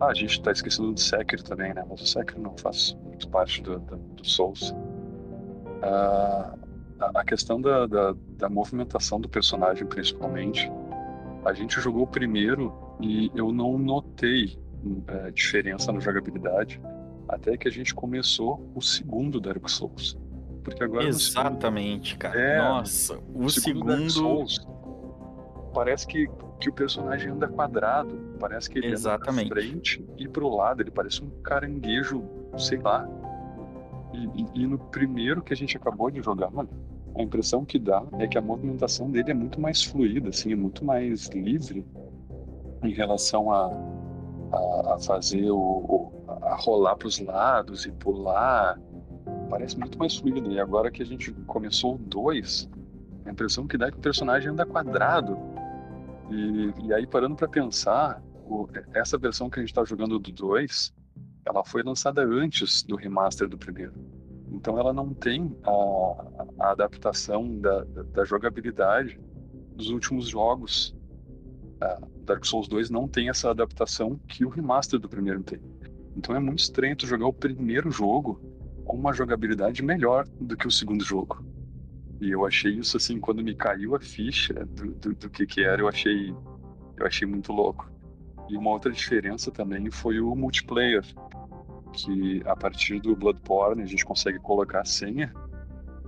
Ah, 0.00 0.06
a 0.06 0.14
gente 0.14 0.38
está 0.38 0.52
esquecendo 0.52 0.92
do 0.92 1.00
Sekiro 1.00 1.42
também, 1.42 1.74
né? 1.74 1.84
Mas 1.88 2.00
o 2.00 2.06
Sekiro 2.06 2.40
não 2.40 2.56
faz 2.56 2.96
muito 3.04 3.28
parte 3.28 3.62
do, 3.62 3.78
do, 3.80 3.96
do 3.96 4.26
Souls. 4.26 4.74
Ah, 5.82 6.54
a 7.14 7.24
questão 7.24 7.60
da, 7.60 7.86
da, 7.86 8.14
da, 8.38 8.48
movimentação 8.48 9.20
do 9.20 9.28
personagem, 9.28 9.86
principalmente, 9.86 10.70
a 11.44 11.52
gente 11.52 11.80
jogou 11.80 12.02
o 12.02 12.06
primeiro 12.06 12.72
e 13.00 13.30
eu 13.34 13.50
não 13.50 13.78
notei 13.78 14.58
é, 15.06 15.30
diferença 15.30 15.92
na 15.92 16.00
jogabilidade 16.00 16.80
até 17.28 17.56
que 17.56 17.68
a 17.68 17.70
gente 17.70 17.94
começou 17.94 18.70
o 18.74 18.82
segundo 18.82 19.40
Dark 19.40 19.66
Souls. 19.68 20.18
Porque 20.62 20.84
agora 20.84 21.04
Exatamente, 21.04 22.10
segundo, 22.10 22.20
cara. 22.20 22.40
É, 22.40 22.58
Nossa, 22.58 23.18
o, 23.34 23.48
segundo. 23.48 24.10
segundo 24.10 24.46
parece 25.72 26.06
que, 26.06 26.28
que 26.58 26.68
o 26.68 26.72
personagem 26.72 27.30
anda 27.30 27.48
quadrado. 27.48 28.14
Parece 28.38 28.70
que 28.70 28.78
ele 28.78 28.88
Exatamente. 28.88 29.46
anda 29.46 29.54
pra 29.54 29.62
frente 29.62 30.04
e 30.18 30.28
pro 30.28 30.48
lado. 30.48 30.82
Ele 30.82 30.90
parece 30.90 31.22
um 31.22 31.30
caranguejo, 31.42 32.24
sei 32.58 32.78
lá. 32.78 33.08
E, 34.12 34.42
e, 34.42 34.62
e, 34.62 34.66
no 34.66 34.78
primeiro 34.78 35.42
que 35.42 35.52
a 35.52 35.56
gente 35.56 35.76
acabou 35.76 36.10
de 36.10 36.20
jogar, 36.20 36.50
mano, 36.50 36.68
a 37.16 37.22
impressão 37.22 37.64
que 37.64 37.78
dá 37.78 38.02
é 38.18 38.26
que 38.26 38.36
a 38.36 38.40
movimentação 38.40 39.10
dele 39.10 39.30
é 39.30 39.34
muito 39.34 39.60
mais 39.60 39.84
fluida, 39.84 40.30
assim, 40.30 40.52
é 40.52 40.56
muito 40.56 40.84
mais 40.84 41.28
livre 41.28 41.86
em 42.82 42.92
relação 42.92 43.52
a, 43.52 43.66
a, 44.52 44.94
a 44.94 44.98
fazer 44.98 45.50
o, 45.50 46.12
a 46.42 46.56
rolar 46.56 46.96
para 46.96 47.08
os 47.08 47.18
lados 47.20 47.86
e 47.86 47.92
pular. 47.92 48.78
Parece 49.50 49.76
muito 49.76 49.98
mais 49.98 50.16
fluido. 50.16 50.50
E 50.52 50.60
agora 50.60 50.90
que 50.90 51.02
a 51.02 51.06
gente 51.06 51.32
começou 51.46 51.96
o 51.96 51.98
2, 51.98 52.70
a 53.26 53.30
impressão 53.30 53.66
que 53.66 53.76
dá 53.76 53.88
é 53.88 53.90
que 53.90 53.98
o 53.98 54.00
personagem 54.00 54.50
anda 54.50 54.64
quadrado. 54.64 55.36
E, 56.30 56.72
e 56.86 56.94
aí, 56.94 57.06
parando 57.06 57.34
para 57.34 57.48
pensar, 57.48 58.22
o, 58.46 58.68
essa 58.94 59.18
versão 59.18 59.50
que 59.50 59.58
a 59.58 59.62
gente 59.62 59.70
está 59.70 59.84
jogando 59.84 60.18
do 60.20 60.30
2, 60.30 60.94
ela 61.44 61.64
foi 61.64 61.82
lançada 61.82 62.22
antes 62.22 62.84
do 62.84 62.94
remaster 62.94 63.48
do 63.48 63.58
primeiro. 63.58 63.92
Então 64.52 64.78
ela 64.78 64.92
não 64.92 65.12
tem 65.14 65.56
a, 65.64 66.64
a 66.66 66.70
adaptação 66.72 67.58
da, 67.58 67.84
da, 67.84 68.02
da, 68.02 68.24
jogabilidade 68.24 69.18
dos 69.74 69.88
últimos 69.90 70.28
jogos. 70.28 70.94
A 71.80 71.98
Dark 72.24 72.44
Souls 72.44 72.68
2 72.68 72.90
não 72.90 73.08
tem 73.08 73.28
essa 73.28 73.50
adaptação 73.50 74.20
que 74.28 74.44
o 74.44 74.48
remaster 74.48 74.98
do 74.98 75.08
primeiro 75.08 75.42
tem. 75.42 75.60
Então 76.16 76.34
é 76.34 76.40
muito 76.40 76.58
estranho 76.58 76.96
tu 76.96 77.06
jogar 77.06 77.26
o 77.26 77.32
primeiro 77.32 77.90
jogo 77.90 78.40
com 78.90 78.96
uma 78.96 79.12
jogabilidade 79.12 79.84
melhor 79.84 80.26
do 80.40 80.56
que 80.56 80.66
o 80.66 80.70
segundo 80.70 81.04
jogo. 81.04 81.44
E 82.20 82.28
eu 82.28 82.44
achei 82.44 82.72
isso 82.72 82.96
assim, 82.96 83.20
quando 83.20 83.40
me 83.40 83.54
caiu 83.54 83.94
a 83.94 84.00
ficha 84.00 84.52
do, 84.66 84.92
do, 84.94 85.14
do 85.14 85.30
que 85.30 85.46
que 85.46 85.62
era, 85.62 85.80
eu 85.80 85.86
achei, 85.86 86.34
eu 86.96 87.06
achei 87.06 87.24
muito 87.24 87.52
louco. 87.52 87.88
E 88.48 88.56
uma 88.56 88.70
outra 88.70 88.90
diferença 88.90 89.48
também 89.52 89.88
foi 89.92 90.20
o 90.20 90.34
multiplayer, 90.34 91.04
que 91.92 92.42
a 92.44 92.56
partir 92.56 92.98
do 93.00 93.14
Bloodborne 93.14 93.80
a 93.80 93.86
gente 93.86 94.04
consegue 94.04 94.40
colocar 94.40 94.80
a 94.80 94.84
senha 94.84 95.32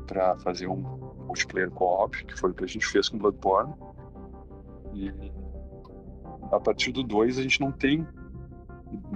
para 0.09 0.37
fazer 0.39 0.67
um 0.67 0.81
multiplayer 1.25 1.71
co-op, 1.71 2.25
que 2.25 2.37
foi 2.37 2.51
o 2.51 2.55
que 2.55 2.65
a 2.65 2.69
gente 2.69 2.85
fez 2.89 3.09
com 3.09 3.17
Bloodborne. 3.17 3.73
E 4.93 5.09
a 6.51 6.59
partir 6.59 6.91
do 6.91 7.05
2 7.05 7.39
a 7.39 7.43
gente 7.43 7.61
não 7.61 7.71
tem 7.71 8.05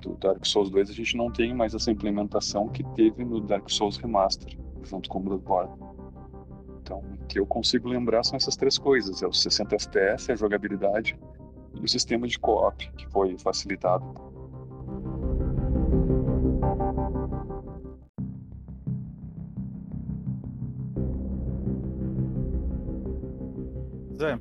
do 0.03 0.15
Dark 0.17 0.45
Souls 0.45 0.71
2 0.71 0.91
a 0.91 0.93
gente 0.93 1.17
não 1.17 1.31
tem 1.31 1.55
mais 1.55 1.75
essa 1.75 1.91
implementação 1.91 2.69
que 2.69 2.83
teve 2.95 3.25
no 3.25 3.41
Dark 3.41 3.69
Souls 3.69 3.97
Remaster, 3.97 4.59
junto 4.83 5.09
com 5.09 5.21
Bloodborne. 5.21 5.73
Então, 6.83 6.99
o 6.99 7.27
que 7.27 7.39
eu 7.39 7.47
consigo 7.47 7.89
lembrar 7.89 8.25
são 8.25 8.37
essas 8.37 8.57
três 8.57 8.79
coisas: 8.79 9.23
é 9.23 9.27
os 9.27 9.43
60 9.43 9.75
FPS, 9.75 10.31
a 10.31 10.37
jogabilidade 10.37 11.19
e 11.75 11.85
o 11.85 11.89
sistema 11.89 12.27
de 12.27 12.39
co-op, 12.39 12.91
que 12.93 13.07
foi 13.09 13.37
facilitado. 13.39 14.05
Zé, 24.17 24.41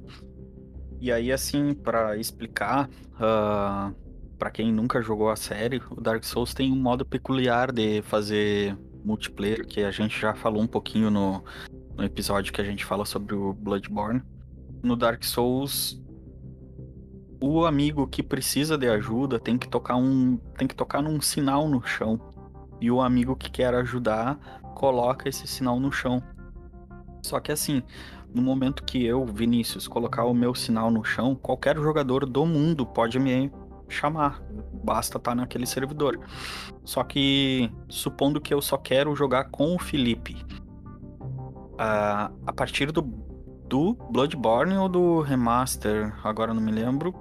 e 1.01 1.12
aí, 1.12 1.32
assim, 1.32 1.74
para 1.74 2.18
explicar, 2.18 2.89
uh, 3.15 4.04
para 4.38 4.51
quem 4.51 4.72
nunca 4.72 5.01
jogou 5.01 5.30
a 5.30 5.36
série, 5.36 5.82
o 5.89 6.00
Dark 6.01 6.24
Souls 6.24 6.54
tem 6.54 6.72
um 6.72 6.75
modo 6.75 7.06
peculiar 7.06 7.72
de 7.72 8.01
fazer 8.04 8.77
multiplayer, 9.04 9.65
que 9.65 9.82
a 9.82 9.92
gente 9.92 10.20
já 10.20 10.34
falou 10.34 10.62
um 10.62 10.68
pouquinho 10.68 11.10
no, 11.10 11.44
no 11.96 12.04
episódio 12.04 12.51
que 12.51 12.62
a 12.62 12.63
gente 12.63 12.84
fala 12.84 13.06
sobre 13.06 13.36
o 13.36 13.54
Bloodborne. 13.54 14.22
No 14.84 14.96
Dark 14.96 15.24
Souls, 15.24 16.01
o 17.42 17.65
amigo 17.65 18.08
que 18.08 18.24
precisa 18.24 18.77
de 18.77 18.88
ajuda 18.88 19.39
tem 19.39 19.58
que 19.58 19.68
tocar 19.68 19.96
um, 19.96 20.38
tem 20.58 20.68
que 20.68 20.75
tocar 20.75 21.01
num 21.01 21.20
sinal 21.22 21.68
no 21.68 21.82
chão. 21.82 22.20
e 22.82 22.92
o 22.92 23.01
amigo 23.01 23.36
que 23.36 23.50
quer 23.50 23.74
ajudar 23.74 24.38
coloca 24.74 25.30
esse 25.30 25.48
sinal 25.48 25.80
no 25.80 25.92
chão. 25.92 26.22
Só 27.24 27.39
que 27.39 27.51
assim, 27.51 27.82
no 28.34 28.42
momento 28.42 28.84
que 28.84 29.04
eu, 29.04 29.25
Vinícius, 29.25 29.88
colocar 29.88 30.25
o 30.25 30.34
meu 30.34 30.54
sinal 30.54 30.92
no 30.92 31.04
chão, 31.04 31.36
qualquer 31.36 31.77
jogador 31.77 32.25
do 32.25 32.46
mundo 32.46 32.86
pode 32.86 33.18
me 33.18 33.50
chamar. 33.88 34.42
Basta 34.84 35.18
estar 35.18 35.32
tá 35.32 35.36
naquele 35.36 35.65
servidor. 35.65 36.20
Só 36.84 37.04
que, 37.04 37.72
supondo 37.89 38.42
que 38.42 38.54
eu 38.54 38.62
só 38.62 38.77
quero 38.77 39.15
jogar 39.15 39.46
com 39.46 39.75
o 39.75 39.80
Felipe, 39.80 40.36
uh, 41.74 42.34
a 42.46 42.54
partir 42.56 42.92
do, 42.92 43.01
do 43.01 43.94
Bloodborne 44.12 44.77
ou 44.77 44.89
do 44.89 45.22
Remaster, 45.22 46.13
agora 46.24 46.54
não 46.54 46.62
me 46.62 46.72
lembro, 46.72 47.13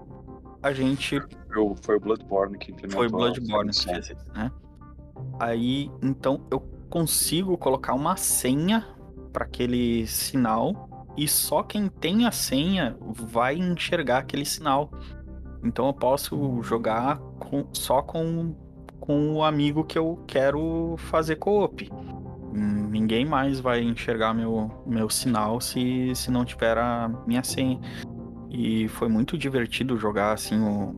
a 0.63 0.73
gente. 0.73 1.21
Eu, 1.55 1.77
foi 1.83 1.97
o 1.97 2.01
Bloodborne 2.01 2.59
que 2.59 2.73
implementou. 2.73 2.99
Foi 2.99 3.07
o 3.07 3.11
Bloodborne 3.11 3.71
que 3.71 3.85
fez 3.85 4.11
isso, 4.11 4.33
né? 4.35 4.51
Aí, 5.39 5.91
então, 6.03 6.47
eu 6.51 6.61
consigo 6.89 7.57
colocar 7.59 7.95
uma 7.95 8.17
senha 8.17 8.87
para 9.33 9.45
aquele 9.45 10.07
sinal 10.07 11.09
e 11.17 11.29
só 11.29 11.63
quem 11.63 11.89
tem 11.89 12.27
a 12.27 12.31
senha 12.31 12.97
vai 13.01 13.57
enxergar 13.57 14.19
aquele 14.19 14.45
sinal. 14.45 14.91
Então 15.65 15.87
eu 15.87 15.93
posso 15.95 16.63
jogar 16.63 17.19
com, 17.39 17.67
só 17.73 18.03
com, 18.03 18.55
com 19.01 19.33
o 19.33 19.43
amigo 19.43 19.83
que 19.83 19.99
eu 19.99 20.23
quero 20.27 20.97
fazer 20.99 21.37
co-op. 21.37 21.91
Ninguém 22.53 23.25
mais 23.25 23.59
vai 23.59 23.83
enxergar 23.83 24.35
meu, 24.35 24.71
meu 24.87 25.11
sinal 25.11 25.61
se, 25.61 26.15
se 26.15 26.31
não 26.31 26.45
tiver 26.45 26.79
a 26.79 27.11
minha 27.27 27.43
senha. 27.43 27.81
E 28.51 28.87
foi 28.89 29.09
muito 29.09 29.37
divertido 29.37 29.99
jogar 29.99 30.33
assim 30.33 30.61
o, 30.61 30.95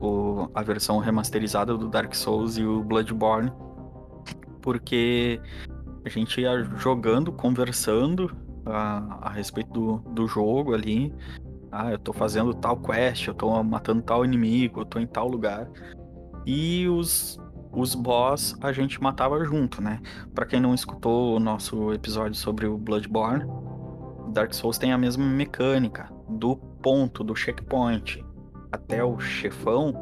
o, 0.00 0.50
a 0.54 0.62
versão 0.62 0.98
remasterizada 0.98 1.76
do 1.76 1.88
Dark 1.88 2.14
Souls 2.14 2.58
e 2.58 2.64
o 2.64 2.84
Bloodborne. 2.84 3.50
Porque 4.60 5.40
a 6.04 6.08
gente 6.08 6.40
ia 6.40 6.62
jogando, 6.76 7.32
conversando, 7.32 8.30
a, 8.66 9.28
a 9.28 9.30
respeito 9.30 9.72
do, 9.72 9.96
do 10.12 10.26
jogo 10.26 10.74
ali. 10.74 11.12
Ah, 11.78 11.92
eu 11.92 11.98
tô 11.98 12.10
fazendo 12.10 12.54
tal 12.54 12.78
quest, 12.78 13.26
eu 13.26 13.34
tô 13.34 13.62
matando 13.62 14.00
tal 14.00 14.24
inimigo, 14.24 14.80
eu 14.80 14.86
tô 14.86 14.98
em 14.98 15.06
tal 15.06 15.28
lugar. 15.28 15.68
E 16.46 16.88
os, 16.88 17.38
os 17.70 17.94
boss 17.94 18.56
a 18.62 18.72
gente 18.72 19.02
matava 19.02 19.44
junto, 19.44 19.82
né? 19.82 20.00
Para 20.34 20.46
quem 20.46 20.58
não 20.58 20.74
escutou 20.74 21.36
o 21.36 21.38
nosso 21.38 21.92
episódio 21.92 22.34
sobre 22.34 22.66
o 22.66 22.78
Bloodborne, 22.78 23.44
Dark 24.32 24.54
Souls 24.54 24.78
tem 24.78 24.90
a 24.90 24.96
mesma 24.96 25.26
mecânica 25.26 26.10
do 26.26 26.56
ponto 26.56 27.22
do 27.22 27.36
checkpoint 27.36 28.24
até 28.72 29.04
o 29.04 29.20
chefão. 29.20 29.92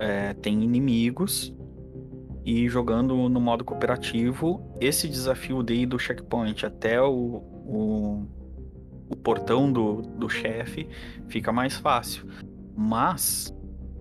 É, 0.00 0.34
tem 0.34 0.62
inimigos 0.64 1.54
e 2.44 2.68
jogando 2.68 3.28
no 3.28 3.40
modo 3.40 3.64
cooperativo, 3.64 4.74
esse 4.80 5.08
desafio 5.08 5.62
de 5.62 5.74
ir 5.74 5.86
do 5.86 5.98
checkpoint 5.98 6.66
até 6.66 7.00
o, 7.00 7.42
o, 7.66 8.26
o 9.08 9.16
portão 9.16 9.72
do, 9.72 10.02
do 10.02 10.28
chefe 10.28 10.88
fica 11.28 11.52
mais 11.52 11.76
fácil. 11.76 12.26
Mas, 12.76 13.54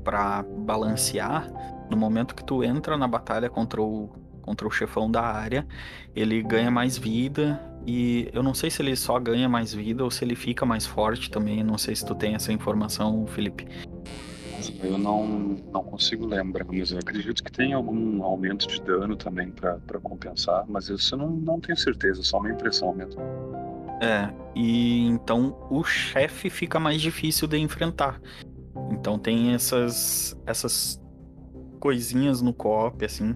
para 0.03 0.43
balancear, 0.43 1.51
no 1.89 1.97
momento 1.97 2.35
que 2.35 2.43
tu 2.43 2.63
entra 2.63 2.97
na 2.97 3.07
batalha 3.07 3.49
contra 3.49 3.81
o, 3.81 4.09
contra 4.41 4.67
o 4.67 4.71
chefão 4.71 5.09
da 5.09 5.21
área, 5.21 5.67
ele 6.15 6.41
ganha 6.43 6.69
mais 6.69 6.97
vida. 6.97 7.59
E 7.85 8.29
eu 8.33 8.43
não 8.43 8.53
sei 8.53 8.69
se 8.69 8.81
ele 8.81 8.95
só 8.95 9.17
ganha 9.19 9.47
mais 9.47 9.73
vida 9.73 10.03
ou 10.03 10.11
se 10.11 10.23
ele 10.23 10.35
fica 10.35 10.65
mais 10.65 10.85
forte 10.85 11.31
também. 11.31 11.63
Não 11.63 11.77
sei 11.77 11.95
se 11.95 12.05
tu 12.05 12.13
tem 12.13 12.35
essa 12.35 12.51
informação, 12.51 13.25
Felipe. 13.27 13.67
Eu 14.83 14.97
não, 14.97 15.25
não 15.71 15.83
consigo 15.83 16.25
lembrar, 16.25 16.65
mas 16.65 16.91
eu 16.91 16.97
acredito 16.97 17.43
que 17.43 17.51
tem 17.51 17.73
algum 17.73 18.23
aumento 18.23 18.67
de 18.67 18.81
dano 18.81 19.15
também 19.15 19.51
para 19.51 19.99
compensar, 20.01 20.65
mas 20.67 20.89
isso 20.89 21.15
eu 21.15 21.19
não, 21.19 21.29
não 21.29 21.59
tenho 21.59 21.77
certeza, 21.77 22.21
só 22.23 22.39
uma 22.39 22.51
impressão 22.51 22.93
mesmo. 22.93 23.21
É, 24.01 24.29
e 24.55 25.05
então 25.07 25.57
o 25.69 25.83
chefe 25.83 26.49
fica 26.49 26.79
mais 26.79 27.01
difícil 27.01 27.47
de 27.47 27.57
enfrentar. 27.57 28.21
Então 28.91 29.17
tem 29.17 29.53
essas 29.53 30.39
essas 30.45 31.01
coisinhas 31.79 32.41
no 32.41 32.53
co-op 32.53 33.03
assim. 33.03 33.35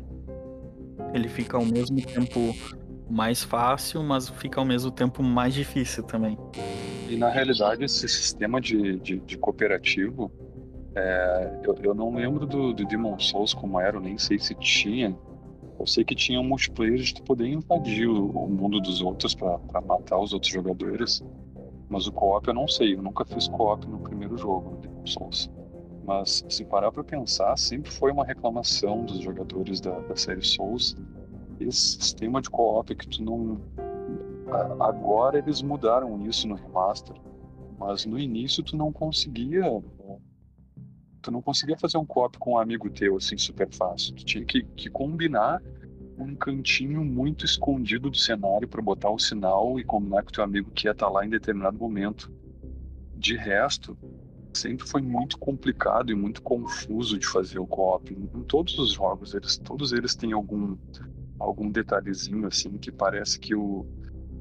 Ele 1.13 1.28
fica 1.28 1.58
ao 1.58 1.65
mesmo 1.65 2.00
tempo 2.02 2.56
mais 3.10 3.43
fácil, 3.43 4.02
mas 4.04 4.30
fica 4.30 4.60
ao 4.60 4.65
mesmo 4.65 4.91
tempo 4.91 5.21
mais 5.21 5.54
difícil 5.54 6.04
também. 6.04 6.38
E 7.10 7.17
na 7.17 7.30
realidade 7.30 7.84
esse 7.84 8.08
sistema 8.08 8.62
de, 8.62 8.97
de, 9.00 9.19
de 9.19 9.38
cooperativo, 9.38 10.32
é, 10.95 11.60
eu, 11.63 11.76
eu, 11.84 11.93
não 11.93 12.15
lembro 12.15 12.45
do, 12.45 12.71
do 12.74 12.86
Demon 12.86 13.19
Souls 13.19 13.54
como 13.54 13.80
era, 13.80 13.97
eu 13.97 14.02
nem 14.02 14.17
sei 14.17 14.39
se 14.39 14.56
tinha, 14.56 15.15
eu 15.82 15.88
sei 15.88 16.06
que 16.06 16.13
tinha 16.13 16.39
um 16.39 16.44
multiplayer 16.44 16.98
de 16.98 17.15
tu 17.15 17.24
poder 17.24 17.48
invadir 17.48 18.08
o, 18.08 18.30
o 18.30 18.48
mundo 18.48 18.80
dos 18.80 19.02
outros 19.02 19.34
para 19.34 19.82
matar 19.82 20.20
os 20.20 20.32
outros 20.32 20.52
jogadores. 20.52 21.24
Mas 21.89 22.08
o 22.08 22.12
co-op 22.12 22.48
eu 22.48 22.54
não 22.54 22.67
sei, 22.67 22.94
eu 22.94 23.02
nunca 23.02 23.26
fiz 23.26 23.48
co-op 23.48 23.86
no 23.88 24.00
primeiro 24.00 24.38
jogo, 24.38 24.72
no 24.72 24.78
Demon 24.78 25.06
Souls. 25.06 25.50
Mas 26.06 26.46
se 26.48 26.63
parar 26.65 26.91
para 26.91 27.04
pensar, 27.04 27.58
sempre 27.58 27.91
foi 27.91 28.12
uma 28.12 28.24
reclamação 28.24 29.04
dos 29.04 29.20
jogadores 29.20 29.82
da, 29.82 30.00
da 30.02 30.15
série 30.15 30.46
Souls. 30.46 30.96
Esse 31.60 32.00
sistema 32.00 32.41
de 32.41 32.50
co-op 32.50 32.94
que 32.96 33.08
tu 33.08 33.24
não. 33.24 33.60
Agora 34.80 35.39
eles 35.39 35.62
mudaram 35.62 36.22
isso 36.28 36.48
no 36.48 36.56
remaster, 36.56 37.15
mas 37.80 38.06
no 38.06 38.20
início 38.20 38.63
tu 38.63 38.78
não 38.78 38.91
conseguia 38.91 39.82
tu 41.22 41.32
não 41.32 41.42
conseguia 41.42 41.78
fazer 41.78 41.98
um 41.98 42.06
co-op 42.06 42.38
com 42.38 42.54
um 42.54 42.58
amigo 42.58 42.90
teu 42.90 43.18
assim 43.18 43.38
super 43.38 43.70
fácil. 43.72 44.16
Tu 44.16 44.26
tinha 44.26 44.46
que, 44.46 44.64
que 44.64 44.90
combinar 44.90 45.62
um 46.18 46.36
cantinho 46.36 47.04
muito 47.04 47.46
escondido 47.46 48.10
do 48.10 48.18
cenário 48.18 48.68
para 48.68 48.82
botar 48.82 49.10
o 49.10 49.20
sinal 49.20 49.80
e 49.80 49.84
combinar 49.84 50.24
com 50.24 50.32
teu 50.32 50.44
amigo 50.44 50.72
que 50.72 50.88
ia 50.88 50.92
estar 50.92 51.08
tá 51.08 51.12
lá 51.12 51.26
em 51.26 51.30
determinado 51.30 51.78
momento. 51.78 52.32
De 53.16 53.36
resto, 53.36 53.98
sempre 54.54 54.88
foi 54.88 55.02
muito 55.02 55.38
complicado 55.38 56.12
e 56.12 56.16
muito 56.16 56.42
confuso 56.42 57.18
de 57.18 57.28
fazer 57.28 57.60
o 57.60 57.68
co-op. 57.68 58.12
Em 58.14 58.44
todos 58.44 58.78
os 58.78 58.94
jogos, 58.94 59.34
eles, 59.34 59.58
todos 59.58 59.94
eles 59.94 60.16
têm 60.16 60.34
algum 60.34 60.78
algum 61.40 61.70
detalhezinho 61.72 62.46
assim 62.46 62.78
que 62.78 62.92
parece 62.92 63.40
que 63.40 63.56
o, 63.56 63.86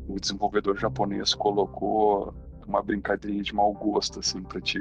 o 0.07 0.21
desenvolvedor 0.21 0.79
japonês 0.79 1.35
colocou 1.35 2.35
uma 2.67 2.83
brincadeirinha 2.83 3.43
de 3.43 3.55
mau 3.55 3.73
gosto 3.73 4.21
assim 4.21 4.43
para 4.43 4.61
te 4.61 4.79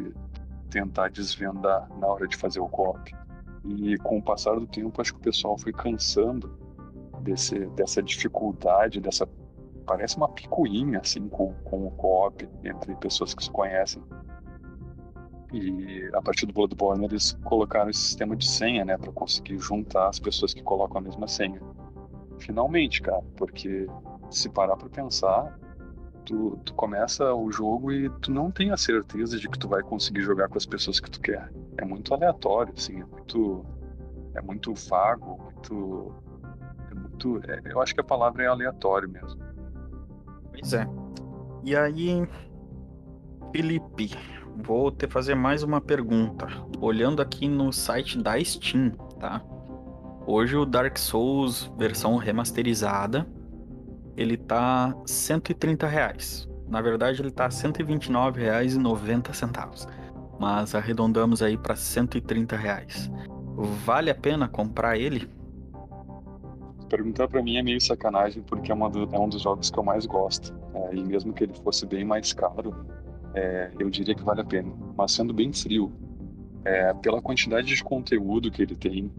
tentar 0.70 1.10
desvendar 1.10 1.90
na 1.98 2.08
hora 2.08 2.28
de 2.28 2.36
fazer 2.36 2.60
o 2.60 2.68
co-op. 2.68 3.14
E 3.66 3.98
com 3.98 4.20
o 4.20 4.24
passar 4.24 4.56
do 4.56 4.66
tempo, 4.66 5.02
acho 5.02 5.14
que 5.14 5.20
o 5.20 5.24
pessoal 5.24 5.58
foi 5.58 5.74
cansando 5.74 6.58
desse, 7.22 7.66
dessa 7.68 8.02
dificuldade, 8.02 9.00
dessa. 9.00 9.28
Parece 9.86 10.18
uma 10.18 10.30
picuinha, 10.30 11.00
assim, 11.00 11.28
com, 11.28 11.54
com 11.64 11.88
o 11.88 11.92
co-op 11.92 12.48
entre 12.64 12.96
pessoas 12.96 13.34
que 13.34 13.44
se 13.44 13.52
conhecem. 13.52 14.02
E 15.52 16.08
a 16.14 16.22
partir 16.22 16.46
do 16.46 16.54
Bloodborne, 16.54 17.06
eles 17.06 17.34
colocaram 17.44 17.90
esse 17.90 18.02
sistema 18.02 18.36
de 18.36 18.48
senha, 18.48 18.86
né, 18.86 18.98
para 18.98 19.12
conseguir 19.12 19.58
juntar 19.58 20.08
as 20.08 20.20
pessoas 20.20 20.54
que 20.54 20.62
colocam 20.62 21.00
a 21.00 21.02
mesma 21.02 21.28
senha. 21.28 21.60
Finalmente, 22.38 23.02
cara, 23.02 23.24
porque 23.36 23.88
se 24.30 24.48
parar 24.50 24.78
para 24.78 24.90
pensar, 24.90 25.60
tu, 26.30 26.60
tu 26.64 26.74
começa 26.76 27.34
o 27.34 27.52
jogo 27.52 27.92
e 27.92 28.08
tu 28.22 28.32
não 28.32 28.52
tem 28.52 28.72
a 28.72 28.78
certeza 28.78 29.38
de 29.38 29.50
que 29.50 29.58
tu 29.58 29.68
vai 29.68 29.82
conseguir 29.82 30.22
jogar 30.22 30.48
com 30.48 30.58
as 30.58 30.66
pessoas 30.66 31.00
que 31.00 31.10
tu 31.10 31.20
quer. 31.20 31.52
É 31.78 31.84
muito 31.84 32.14
aleatório, 32.14 32.72
assim, 32.78 33.02
é 33.02 33.06
muito, 33.06 33.66
é 34.36 34.42
muito 34.42 34.74
vago, 34.76 35.42
muito, 35.44 36.14
é 36.92 36.94
muito, 36.94 37.42
é, 37.48 37.62
eu 37.66 37.82
acho 37.82 37.96
que 37.96 38.02
a 38.02 38.04
palavra 38.04 38.44
é 38.44 38.48
aleatório 38.48 39.10
mesmo. 39.10 39.42
Pois 40.52 40.74
é. 40.74 40.88
E 41.64 41.76
aí, 41.76 42.28
Felipe, 43.52 44.12
vou 44.56 44.92
te 44.92 45.08
fazer 45.08 45.34
mais 45.34 45.64
uma 45.64 45.82
pergunta. 45.82 46.48
Olhando 46.80 47.24
aqui 47.24 47.48
no 47.48 47.74
site 47.74 48.22
da 48.22 48.42
Steam, 48.44 48.92
tá? 49.20 49.42
Hoje 50.28 50.56
o 50.56 50.64
Dark 50.64 50.96
Souls 50.98 51.72
versão 51.76 52.18
remasterizada 52.18 53.28
ele 54.20 54.36
tá 54.36 54.94
130 55.06 55.88
reais. 55.88 56.50
Na 56.68 56.82
verdade, 56.82 57.22
ele 57.22 57.32
tá 57.32 57.46
R$ 57.46 57.52
129,90. 57.52 59.88
Mas 60.38 60.76
arredondamos 60.76 61.42
aí 61.42 61.58
para 61.58 61.74
130 61.74 62.58
reais. 62.58 63.10
Vale 63.86 64.12
a 64.12 64.16
pena 64.16 64.50
comprar 64.50 64.98
ele? 64.98 65.30
Perguntar 66.90 67.30
para 67.30 67.42
mim 67.42 67.56
é 67.56 67.64
meio 67.64 67.80
sacanagem, 67.80 68.44
porque 68.44 68.74
é, 68.74 68.76
do, 68.76 69.16
é, 69.16 69.20
um 69.20 69.30
dos 69.30 69.42
jogos 69.42 69.72
que 69.72 69.80
eu 69.80 69.84
mais 69.84 70.06
gosto. 70.06 70.54
É, 70.74 70.96
e 70.96 71.02
mesmo 71.02 71.32
que 71.32 71.46
ele 71.46 71.54
fosse 71.54 71.86
bem 71.86 72.04
mais 72.04 72.34
caro, 72.34 72.76
é, 73.34 73.72
eu 73.80 73.90
diria 73.90 74.14
que 74.14 74.24
vale 74.24 74.42
a 74.42 74.46
pena. 74.46 74.70
Mas 74.98 75.14
sendo 75.14 75.34
bem 75.34 75.54
frio, 75.54 75.94
é, 76.66 76.94
pela 76.96 77.22
quantidade 77.22 77.74
de 77.74 77.82
conteúdo 77.82 78.52
que 78.52 78.62
ele 78.62 78.76
tem, 78.76 79.10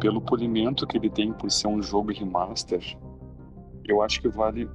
pelo 0.00 0.22
polimento 0.22 0.86
que 0.86 0.96
ele 0.96 1.10
tem 1.10 1.30
por 1.30 1.50
ser 1.50 1.68
um 1.68 1.82
jogo 1.82 2.10
remaster, 2.10 2.96
eu 3.90 4.02
acho 4.02 4.20
que 4.20 4.28
vale, 4.28 4.68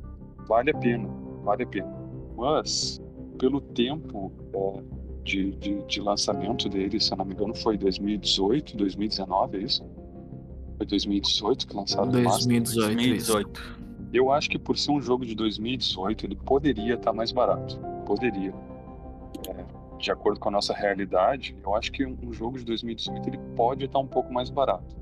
vale 0.47 0.71
a 0.71 0.77
pena, 0.77 1.07
vale 1.43 1.63
a 1.63 1.67
pena. 1.67 1.91
Mas, 2.35 3.01
pelo 3.39 3.61
tempo 3.61 4.31
é, 4.53 4.83
de, 5.23 5.51
de, 5.55 5.83
de, 5.83 6.01
lançamento 6.01 6.67
dele, 6.69 6.99
se 6.99 7.11
eu 7.11 7.17
não 7.17 7.25
me 7.25 7.33
engano, 7.33 7.55
foi 7.55 7.77
2018, 7.77 8.75
2019, 8.75 9.57
é 9.57 9.61
isso? 9.61 9.83
Foi 10.77 10.85
2018 10.85 11.67
que 11.67 11.75
lançaram 11.75 12.09
o 12.09 12.11
2018. 12.11 12.95
2018. 12.95 13.85
Eu 14.13 14.31
acho 14.31 14.49
que 14.49 14.59
por 14.59 14.77
ser 14.77 14.91
um 14.91 15.01
jogo 15.01 15.25
de 15.25 15.35
2018, 15.35 16.25
ele 16.25 16.35
poderia 16.35 16.95
estar 16.95 17.13
mais 17.13 17.31
barato. 17.31 17.79
Poderia. 18.05 18.53
É, 19.47 19.65
de 19.97 20.11
acordo 20.11 20.39
com 20.39 20.49
a 20.49 20.51
nossa 20.51 20.73
realidade, 20.73 21.55
eu 21.63 21.75
acho 21.75 21.91
que 21.91 22.05
um 22.05 22.31
jogo 22.31 22.57
de 22.57 22.65
2018 22.65 23.29
ele 23.29 23.39
pode 23.55 23.85
estar 23.85 23.99
um 23.99 24.07
pouco 24.07 24.33
mais 24.33 24.49
barato. 24.49 24.95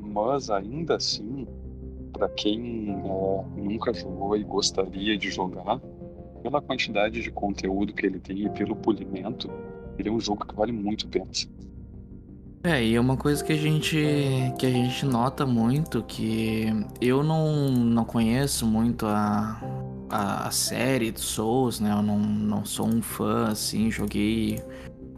Mas 0.00 0.50
ainda 0.50 0.96
assim, 0.96 1.46
para 2.18 2.28
quem 2.30 2.90
é, 2.90 3.60
nunca 3.60 3.94
jogou 3.94 4.36
e 4.36 4.42
gostaria 4.42 5.16
de 5.16 5.30
jogar, 5.30 5.80
pela 6.42 6.60
quantidade 6.60 7.22
de 7.22 7.30
conteúdo 7.30 7.92
que 7.94 8.04
ele 8.04 8.18
tem 8.18 8.44
e 8.44 8.50
pelo 8.50 8.74
polimento, 8.74 9.48
ele 9.98 10.08
é 10.08 10.12
um 10.12 10.20
jogo 10.20 10.44
que 10.44 10.54
vale 10.54 10.72
muito 10.72 11.06
a 11.06 11.10
pena. 11.10 11.26
É, 12.64 12.82
e 12.84 12.96
é 12.96 13.00
uma 13.00 13.16
coisa 13.16 13.42
que 13.44 13.52
a 13.52 13.56
gente 13.56 13.96
que 14.58 14.66
a 14.66 14.70
gente 14.70 15.06
nota 15.06 15.46
muito 15.46 16.02
que 16.02 16.66
eu 17.00 17.22
não, 17.22 17.70
não 17.70 18.04
conheço 18.04 18.66
muito 18.66 19.06
a, 19.06 19.62
a, 20.10 20.48
a 20.48 20.50
série 20.50 21.12
do 21.12 21.20
Souls, 21.20 21.78
né? 21.78 21.92
Eu 21.92 22.02
não, 22.02 22.18
não 22.18 22.64
sou 22.64 22.86
um 22.86 23.00
fã 23.00 23.48
assim, 23.48 23.92
joguei 23.92 24.60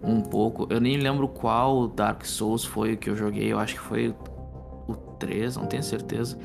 um 0.03 0.21
pouco. 0.21 0.67
Eu 0.71 0.81
nem 0.81 0.99
lembro 0.99 1.29
qual 1.29 1.89
Dark 1.89 2.27
Souls 2.27 2.63
foi 2.63 2.93
o 2.93 2.99
que 2.99 3.09
eu 3.09 3.17
joguei, 3.17 3.51
eu 3.51 3.59
acho 3.59 3.75
que 3.75 3.81
foi 3.81 4.15
o 4.87 4.95
3, 5.21 5.57
não 5.57 5.67
tenho 5.67 5.83
certeza. 5.83 6.39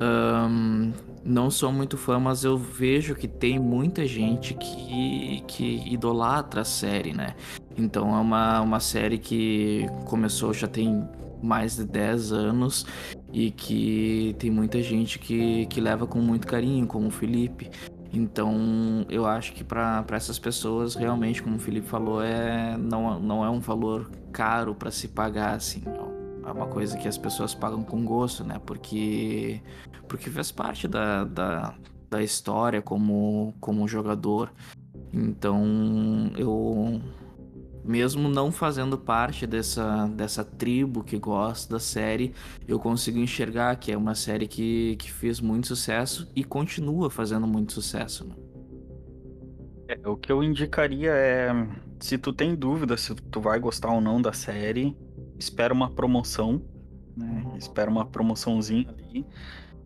Um, 0.00 0.92
não 1.24 1.50
sou 1.50 1.72
muito 1.72 1.96
fã, 1.96 2.18
mas 2.18 2.44
eu 2.44 2.58
vejo 2.58 3.14
que 3.14 3.26
tem 3.26 3.58
muita 3.58 4.06
gente 4.06 4.54
que, 4.54 5.42
que 5.46 5.92
idolatra 5.92 6.60
a 6.60 6.64
série, 6.64 7.12
né? 7.12 7.34
Então 7.76 8.14
é 8.14 8.20
uma, 8.20 8.60
uma 8.60 8.80
série 8.80 9.18
que 9.18 9.86
começou 10.04 10.52
já 10.52 10.68
tem 10.68 11.08
mais 11.42 11.76
de 11.76 11.84
10 11.84 12.32
anos 12.32 12.86
e 13.32 13.50
que 13.50 14.34
tem 14.38 14.50
muita 14.50 14.82
gente 14.82 15.18
que, 15.18 15.66
que 15.66 15.80
leva 15.80 16.06
com 16.06 16.18
muito 16.18 16.46
carinho, 16.46 16.86
como 16.86 17.08
o 17.08 17.10
Felipe. 17.10 17.70
Então 18.12 19.04
eu 19.08 19.26
acho 19.26 19.52
que 19.52 19.64
para 19.64 20.04
essas 20.12 20.38
pessoas, 20.38 20.94
realmente, 20.94 21.42
como 21.42 21.56
o 21.56 21.58
Felipe 21.58 21.86
falou, 21.86 22.22
é, 22.22 22.76
não, 22.76 23.18
não 23.18 23.44
é 23.44 23.50
um 23.50 23.60
valor 23.60 24.10
caro 24.32 24.74
para 24.74 24.90
se 24.90 25.08
pagar, 25.08 25.54
assim. 25.54 25.82
É 26.46 26.52
uma 26.52 26.66
coisa 26.66 26.96
que 26.96 27.08
as 27.08 27.16
pessoas 27.16 27.54
pagam 27.54 27.82
com 27.82 28.04
gosto, 28.04 28.44
né? 28.44 28.60
Porque, 28.64 29.62
porque 30.08 30.28
faz 30.28 30.52
parte 30.52 30.86
da, 30.86 31.24
da, 31.24 31.74
da 32.10 32.22
história 32.22 32.82
como, 32.82 33.54
como 33.60 33.88
jogador. 33.88 34.52
Então 35.12 36.32
eu 36.36 37.00
mesmo 37.84 38.28
não 38.28 38.50
fazendo 38.50 38.96
parte 38.96 39.46
dessa, 39.46 40.06
dessa 40.08 40.42
tribo 40.42 41.04
que 41.04 41.18
gosta 41.18 41.74
da 41.74 41.80
série, 41.80 42.34
eu 42.66 42.78
consigo 42.78 43.18
enxergar 43.18 43.76
que 43.76 43.92
é 43.92 43.96
uma 43.96 44.14
série 44.14 44.48
que, 44.48 44.96
que 44.96 45.12
fez 45.12 45.40
muito 45.40 45.66
sucesso 45.66 46.30
e 46.34 46.42
continua 46.42 47.10
fazendo 47.10 47.46
muito 47.46 47.72
sucesso. 47.72 48.26
Né? 48.26 48.34
É, 49.88 50.08
o 50.08 50.16
que 50.16 50.32
eu 50.32 50.42
indicaria 50.42 51.10
é, 51.12 51.52
se 52.00 52.16
tu 52.16 52.32
tem 52.32 52.54
dúvida 52.54 52.96
se 52.96 53.14
tu 53.14 53.40
vai 53.40 53.58
gostar 53.60 53.92
ou 53.92 54.00
não 54.00 54.20
da 54.20 54.32
série, 54.32 54.96
espera 55.38 55.72
uma 55.72 55.90
promoção, 55.90 56.62
né? 57.16 57.44
Espera 57.56 57.90
uma 57.90 58.06
promoçãozinha 58.06 58.88
ali 58.90 59.26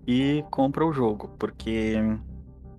e 0.07 0.45
compra 0.51 0.87
o 0.87 0.93
jogo, 0.93 1.29
porque 1.39 1.97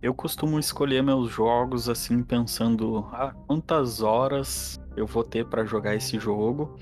eu 0.01 0.13
costumo 0.13 0.57
escolher 0.57 1.03
meus 1.03 1.29
jogos 1.29 1.89
assim 1.89 2.23
pensando, 2.23 3.07
ah, 3.11 3.33
quantas 3.47 4.01
horas 4.01 4.79
eu 4.95 5.05
vou 5.05 5.23
ter 5.23 5.45
para 5.45 5.65
jogar 5.65 5.95
esse 5.95 6.17
jogo, 6.17 6.77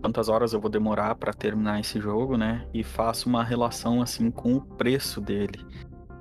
quantas 0.00 0.28
horas 0.28 0.52
eu 0.52 0.60
vou 0.60 0.70
demorar 0.70 1.14
para 1.16 1.32
terminar 1.32 1.80
esse 1.80 2.00
jogo, 2.00 2.36
né? 2.36 2.66
E 2.72 2.84
faço 2.84 3.28
uma 3.28 3.42
relação 3.42 4.00
assim 4.00 4.30
com 4.30 4.54
o 4.54 4.60
preço 4.60 5.20
dele, 5.20 5.64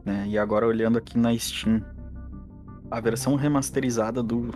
né? 0.03 0.25
E 0.27 0.37
agora 0.37 0.65
olhando 0.65 0.97
aqui 0.97 1.17
na 1.17 1.37
Steam, 1.37 1.83
a 2.89 2.99
versão 2.99 3.35
remasterizada 3.35 4.23
do, 4.23 4.51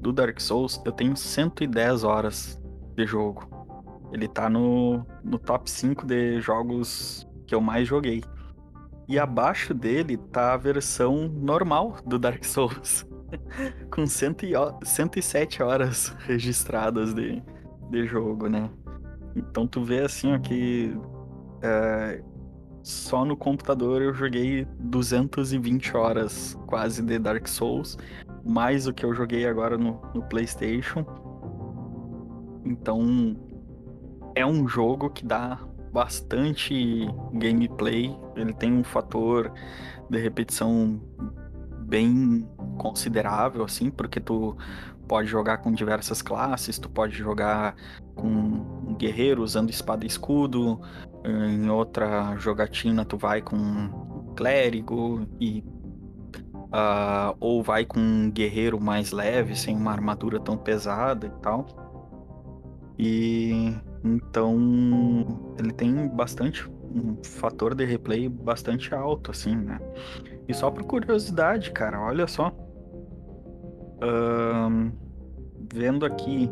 do 0.00 0.12
Dark 0.12 0.40
Souls, 0.40 0.80
eu 0.84 0.92
tenho 0.92 1.16
110 1.16 2.04
horas 2.04 2.60
de 2.94 3.06
jogo. 3.06 3.57
Ele 4.12 4.28
tá 4.28 4.48
no, 4.48 5.04
no 5.22 5.38
top 5.38 5.70
5 5.70 6.06
de 6.06 6.40
jogos 6.40 7.26
que 7.46 7.54
eu 7.54 7.60
mais 7.60 7.86
joguei. 7.86 8.22
E 9.08 9.18
abaixo 9.18 9.72
dele 9.72 10.16
tá 10.16 10.52
a 10.52 10.56
versão 10.56 11.28
normal 11.28 11.96
do 12.04 12.18
Dark 12.18 12.44
Souls. 12.44 13.06
com 13.90 14.06
107 14.06 15.62
horas 15.62 16.14
registradas 16.26 17.14
de, 17.14 17.42
de 17.90 18.06
jogo, 18.06 18.48
né? 18.48 18.70
Então 19.36 19.66
tu 19.66 19.82
vê 19.82 20.00
assim 20.00 20.34
ó, 20.34 20.38
que 20.38 20.96
é, 21.62 22.22
só 22.82 23.24
no 23.24 23.36
computador 23.36 24.02
eu 24.02 24.14
joguei 24.14 24.66
220 24.80 25.96
horas 25.96 26.58
quase 26.66 27.02
de 27.02 27.18
Dark 27.18 27.46
Souls, 27.46 27.98
mais 28.44 28.86
o 28.86 28.92
que 28.92 29.04
eu 29.04 29.14
joguei 29.14 29.46
agora 29.46 29.76
no, 29.76 30.00
no 30.14 30.22
PlayStation. 30.22 31.04
Então 32.64 33.36
é 34.38 34.46
um 34.46 34.68
jogo 34.68 35.10
que 35.10 35.24
dá 35.24 35.58
bastante 35.92 37.08
gameplay, 37.32 38.16
ele 38.36 38.52
tem 38.52 38.72
um 38.72 38.84
fator 38.84 39.52
de 40.08 40.18
repetição 40.18 41.00
bem 41.80 42.48
considerável, 42.78 43.64
assim, 43.64 43.90
porque 43.90 44.20
tu 44.20 44.56
pode 45.08 45.26
jogar 45.26 45.58
com 45.58 45.72
diversas 45.72 46.20
classes, 46.22 46.78
tu 46.78 46.88
pode 46.88 47.16
jogar 47.16 47.74
com 48.14 48.28
um 48.28 48.94
guerreiro 48.96 49.42
usando 49.42 49.70
espada 49.70 50.04
e 50.04 50.06
escudo, 50.06 50.80
em 51.24 51.68
outra 51.68 52.36
jogatina 52.36 53.04
tu 53.04 53.16
vai 53.16 53.40
com 53.40 53.56
um 53.56 54.34
clérigo 54.36 55.26
e 55.40 55.64
uh, 56.68 57.34
ou 57.40 57.62
vai 57.62 57.84
com 57.84 57.98
um 57.98 58.30
guerreiro 58.30 58.80
mais 58.80 59.10
leve, 59.10 59.56
sem 59.56 59.76
uma 59.76 59.92
armadura 59.92 60.38
tão 60.38 60.56
pesada 60.56 61.26
e 61.26 61.30
tal. 61.42 61.66
E 62.98 63.74
então 64.04 65.54
ele 65.58 65.72
tem 65.72 66.08
bastante 66.08 66.68
um 66.70 67.16
fator 67.22 67.74
de 67.74 67.84
replay 67.84 68.28
bastante 68.28 68.94
alto, 68.94 69.30
assim, 69.30 69.54
né? 69.54 69.78
E 70.46 70.54
só 70.54 70.70
por 70.70 70.84
curiosidade, 70.84 71.70
cara, 71.72 72.00
olha 72.00 72.26
só. 72.26 72.52
Vendo 75.72 76.06
aqui 76.06 76.50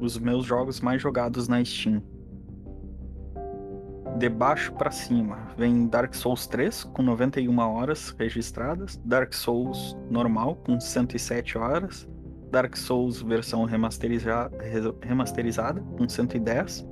os 0.00 0.18
meus 0.18 0.44
jogos 0.46 0.80
mais 0.80 1.02
jogados 1.02 1.48
na 1.48 1.62
Steam. 1.64 2.02
De 4.16 4.28
baixo 4.28 4.72
para 4.72 4.90
cima 4.90 5.48
vem 5.56 5.86
Dark 5.86 6.14
Souls 6.14 6.46
3 6.46 6.84
com 6.84 7.02
91 7.02 7.56
horas 7.58 8.14
registradas, 8.18 8.96
Dark 9.04 9.32
Souls 9.32 9.96
normal 10.10 10.56
com 10.56 10.80
107 10.80 11.58
horas, 11.58 12.08
Dark 12.50 12.76
Souls 12.76 13.22
versão 13.22 13.64
remasteriza 13.64 14.50
remasterizada 15.02 15.80
com 15.96 16.08
110, 16.08 16.86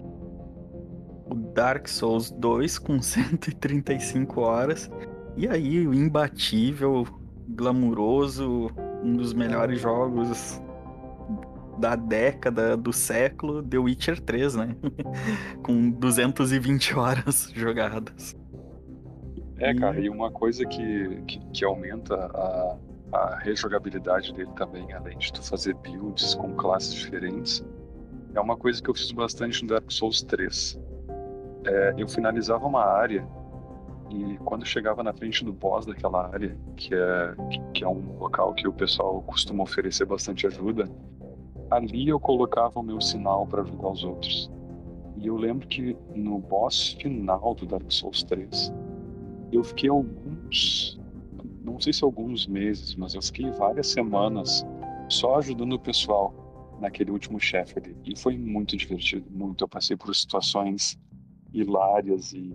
o 1.27 1.35
Dark 1.55 1.89
Souls 1.89 2.31
2 2.31 2.79
com 2.79 3.01
135 3.03 4.41
horas 4.41 4.91
e 5.37 5.47
aí, 5.47 5.87
o 5.87 5.93
imbatível, 5.93 7.07
glamuroso, 7.47 8.71
um 9.03 9.15
dos 9.15 9.35
melhores 9.35 9.79
jogos 9.79 10.63
da 11.79 11.95
década, 11.95 12.75
do 12.75 12.91
século, 12.91 13.63
The 13.63 13.77
Witcher 13.77 14.19
3, 14.19 14.55
né? 14.55 14.77
Com 15.63 15.91
220 15.91 16.95
horas 16.95 17.51
jogadas. 17.55 18.35
É, 19.59 19.75
cara, 19.75 20.01
e 20.01 20.09
uma 20.09 20.31
coisa 20.31 20.65
que, 20.65 21.23
que, 21.27 21.39
que 21.53 21.65
aumenta 21.67 22.15
a, 22.15 22.79
a 23.13 23.37
rejogabilidade 23.37 24.33
dele 24.33 24.51
também, 24.57 24.93
além 24.93 25.19
de 25.19 25.33
tu 25.33 25.43
fazer 25.43 25.75
builds 25.75 26.35
com 26.35 26.55
classes 26.55 26.95
diferentes, 26.95 27.65
é 28.35 28.41
uma 28.41 28.57
coisa 28.57 28.83
que 28.83 28.91
eu 28.91 28.95
fiz 28.95 29.11
bastante 29.13 29.63
no 29.63 29.69
Dark 29.69 29.91
Souls 29.91 30.23
3. 30.23 30.79
É, 31.65 31.95
eu 31.97 32.09
finalizava 32.09 32.67
uma 32.67 32.85
área 32.85 33.27
e 34.11 34.39
quando 34.45 34.65
chegava 34.65 35.03
na 35.03 35.13
frente 35.13 35.45
do 35.45 35.53
boss 35.53 35.87
daquela 35.87 36.29
área, 36.33 36.57
que 36.77 36.95
é, 36.95 37.35
que 37.73 37.85
é 37.85 37.89
um 37.89 38.19
local 38.19 38.55
que 38.55 38.69
o 38.69 38.73
pessoal 38.73 39.23
costuma 39.23 39.65
oferecer 39.65 40.05
bastante 40.05 40.47
ajuda, 40.47 40.89
ali 41.71 42.09
eu 42.09 42.21
colocava 42.21 42.79
o 42.79 42.83
meu 42.83 43.01
sinal 43.01 43.47
para 43.47 43.63
ajudar 43.63 43.89
os 43.89 44.05
outros. 44.05 44.51
E 45.17 45.27
eu 45.27 45.37
lembro 45.37 45.67
que 45.67 45.97
no 46.15 46.39
boss 46.39 46.97
final 47.01 47.55
do 47.55 47.67
Dark 47.67 47.91
Souls 47.91 48.23
3, 48.25 48.73
eu 49.51 49.65
fiquei 49.65 49.89
alguns, 49.89 50.96
não 51.67 51.81
sei 51.81 51.93
se 51.93 52.05
alguns 52.05 52.47
meses, 52.47 52.95
mas 52.95 53.15
eu 53.15 53.23
fiquei 53.23 53.51
várias 53.51 53.89
semanas 53.89 54.65
só 55.09 55.37
ajudando 55.39 55.75
o 55.75 55.81
pessoal 55.81 56.35
naquele 56.81 57.11
último 57.11 57.41
chefe 57.41 57.79
ali. 57.79 57.97
E 58.05 58.17
foi 58.17 58.39
muito 58.39 58.77
divertido, 58.77 59.31
muito. 59.31 59.65
Eu 59.65 59.69
passei 59.69 59.97
por 59.97 60.15
situações 60.15 60.99
hilárias 61.53 62.33
e 62.33 62.55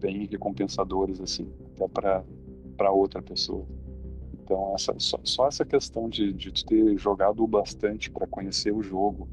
bem 0.00 0.26
recompensadores 0.26 1.20
assim 1.20 1.52
até 1.74 1.88
para 1.88 2.92
outra 2.92 3.20
pessoa 3.20 3.66
então 4.32 4.74
essa 4.74 4.94
só, 4.98 5.18
só 5.24 5.48
essa 5.48 5.64
questão 5.64 6.08
de, 6.08 6.32
de 6.32 6.52
ter 6.64 6.96
jogado 6.98 7.46
bastante 7.46 8.10
para 8.10 8.26
conhecer 8.26 8.72
o 8.72 8.82
jogo 8.82 9.28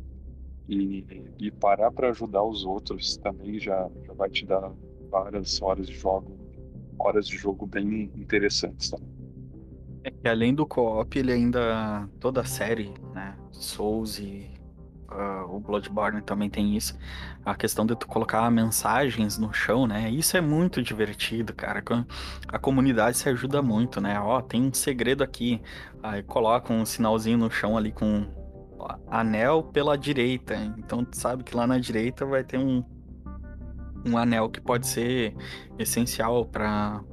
E, 0.67 1.05
e 1.39 1.51
parar 1.51 1.91
para 1.91 2.09
ajudar 2.09 2.43
os 2.43 2.65
outros 2.65 3.17
também 3.17 3.59
já, 3.59 3.89
já 4.03 4.13
vai 4.13 4.29
te 4.29 4.45
dar 4.45 4.73
várias 5.09 5.61
horas 5.61 5.87
de 5.87 5.93
jogo, 5.93 6.34
horas 6.99 7.27
de 7.27 7.37
jogo 7.37 7.65
bem 7.65 8.11
interessantes 8.15 8.89
também. 8.89 9.15
É 10.03 10.11
que 10.11 10.27
além 10.27 10.53
do 10.53 10.65
co-op, 10.67 11.17
ele 11.17 11.31
ainda. 11.31 12.07
toda 12.19 12.41
a 12.41 12.45
série, 12.45 12.93
né? 13.13 13.35
Souls 13.51 14.19
e 14.19 14.47
uh, 15.09 15.55
o 15.55 15.59
Bloodborne 15.59 16.21
também 16.21 16.49
tem 16.49 16.75
isso. 16.75 16.95
A 17.43 17.55
questão 17.55 17.85
de 17.85 17.95
tu 17.95 18.07
colocar 18.07 18.49
mensagens 18.51 19.37
no 19.37 19.51
chão, 19.51 19.87
né? 19.87 20.09
Isso 20.11 20.37
é 20.37 20.41
muito 20.41 20.81
divertido, 20.81 21.53
cara. 21.53 21.83
A 22.47 22.59
comunidade 22.59 23.17
se 23.17 23.27
ajuda 23.29 23.61
muito, 23.61 23.99
né? 23.99 24.19
Ó, 24.19 24.41
tem 24.41 24.61
um 24.61 24.73
segredo 24.73 25.23
aqui. 25.23 25.59
Aí 26.03 26.21
coloca 26.21 26.71
um 26.71 26.85
sinalzinho 26.85 27.37
no 27.39 27.49
chão 27.49 27.75
ali 27.75 27.91
com 27.91 28.27
anel 29.07 29.63
pela 29.63 29.97
direita. 29.97 30.55
Então 30.77 31.03
tu 31.03 31.17
sabe 31.17 31.43
que 31.43 31.55
lá 31.55 31.65
na 31.65 31.79
direita 31.79 32.25
vai 32.25 32.43
ter 32.43 32.57
um, 32.59 32.83
um 34.05 34.17
anel 34.17 34.49
que 34.49 34.61
pode 34.61 34.87
ser 34.87 35.35
essencial 35.79 36.45
para 36.45 37.03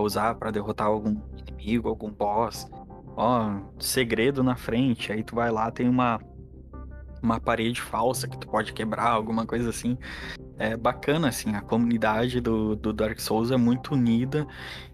usar 0.00 0.34
para 0.34 0.50
derrotar 0.50 0.86
algum 0.88 1.16
inimigo, 1.36 1.88
algum 1.88 2.10
boss. 2.10 2.68
Ó, 3.16 3.60
segredo 3.78 4.42
na 4.42 4.56
frente. 4.56 5.12
Aí 5.12 5.22
tu 5.22 5.34
vai 5.34 5.50
lá, 5.50 5.70
tem 5.70 5.88
uma 5.88 6.20
uma 7.22 7.40
parede 7.40 7.80
falsa 7.80 8.28
que 8.28 8.38
tu 8.38 8.46
pode 8.46 8.72
quebrar, 8.72 9.08
alguma 9.08 9.46
coisa 9.46 9.70
assim. 9.70 9.98
É 10.58 10.74
bacana, 10.74 11.28
assim, 11.28 11.54
a 11.54 11.60
comunidade 11.60 12.40
do, 12.40 12.74
do 12.74 12.90
Dark 12.90 13.20
Souls 13.20 13.50
é 13.50 13.58
muito 13.58 13.92
unida 13.92 14.46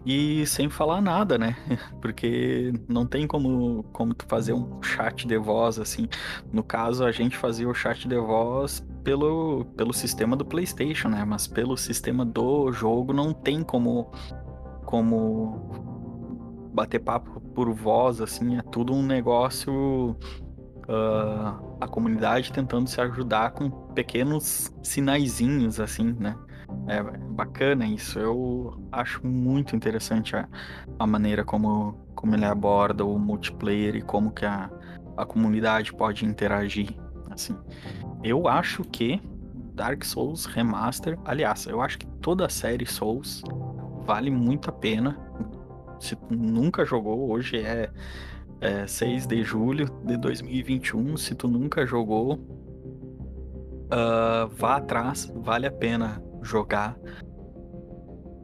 e 0.05 0.45
sem 0.45 0.69
falar 0.69 0.99
nada, 0.99 1.37
né? 1.37 1.55
Porque 2.01 2.73
não 2.87 3.05
tem 3.07 3.25
como, 3.25 3.83
como 3.93 4.13
tu 4.13 4.25
fazer 4.27 4.51
um 4.51 4.83
chat 4.83 5.25
de 5.25 5.37
voz, 5.37 5.79
assim. 5.79 6.09
No 6.51 6.63
caso, 6.63 7.05
a 7.05 7.13
gente 7.13 7.37
fazia 7.37 7.67
o 7.67 7.73
chat 7.73 8.09
de 8.09 8.17
voz 8.17 8.85
pelo, 9.05 9.63
pelo 9.77 9.93
sistema 9.93 10.35
do 10.35 10.43
PlayStation, 10.43 11.07
né? 11.07 11.23
Mas 11.23 11.47
pelo 11.47 11.77
sistema 11.77 12.25
do 12.25 12.69
jogo 12.73 13.13
não 13.13 13.31
tem 13.31 13.63
como, 13.63 14.11
como 14.85 16.71
bater 16.73 16.99
papo 16.99 17.39
por 17.39 17.71
voz, 17.73 18.19
assim. 18.19 18.57
É 18.57 18.61
tudo 18.61 18.93
um 18.93 19.01
negócio 19.01 20.17
uh, 20.87 21.77
a 21.79 21.87
comunidade 21.87 22.51
tentando 22.51 22.89
se 22.89 22.99
ajudar 23.01 23.51
com 23.51 23.69
pequenos 23.69 24.73
sinaizinhos, 24.81 25.79
assim, 25.79 26.13
né? 26.19 26.35
É 26.87 27.01
bacana 27.01 27.85
isso. 27.85 28.19
Eu 28.19 28.81
acho 28.91 29.25
muito 29.25 29.75
interessante 29.75 30.35
a, 30.35 30.47
a 30.99 31.07
maneira 31.07 31.43
como, 31.43 31.93
como 32.15 32.35
ele 32.35 32.45
aborda 32.45 33.05
o 33.05 33.17
multiplayer 33.17 33.95
e 33.95 34.01
como 34.01 34.31
que 34.31 34.45
a, 34.45 34.69
a 35.15 35.25
comunidade 35.25 35.93
pode 35.93 36.25
interagir, 36.25 36.89
assim. 37.29 37.55
Eu 38.23 38.47
acho 38.47 38.83
que 38.83 39.21
Dark 39.73 40.03
Souls 40.03 40.45
Remaster, 40.45 41.17
aliás, 41.25 41.65
eu 41.65 41.81
acho 41.81 41.97
que 41.97 42.05
toda 42.21 42.45
a 42.45 42.49
série 42.49 42.85
Souls 42.85 43.43
vale 44.05 44.29
muito 44.29 44.69
a 44.69 44.73
pena. 44.73 45.17
Se 45.99 46.17
nunca 46.29 46.85
jogou, 46.85 47.31
hoje 47.31 47.57
é 47.57 47.89
é, 48.63 48.87
6 48.87 49.27
de 49.27 49.43
julho 49.43 49.89
de 50.05 50.15
2021. 50.15 51.17
Se 51.17 51.35
tu 51.35 51.49
nunca 51.49 51.85
jogou, 51.85 52.35
uh, 53.93 54.47
vá 54.55 54.77
atrás, 54.77 55.31
vale 55.35 55.67
a 55.67 55.71
pena 55.71 56.23
jogar. 56.41 56.97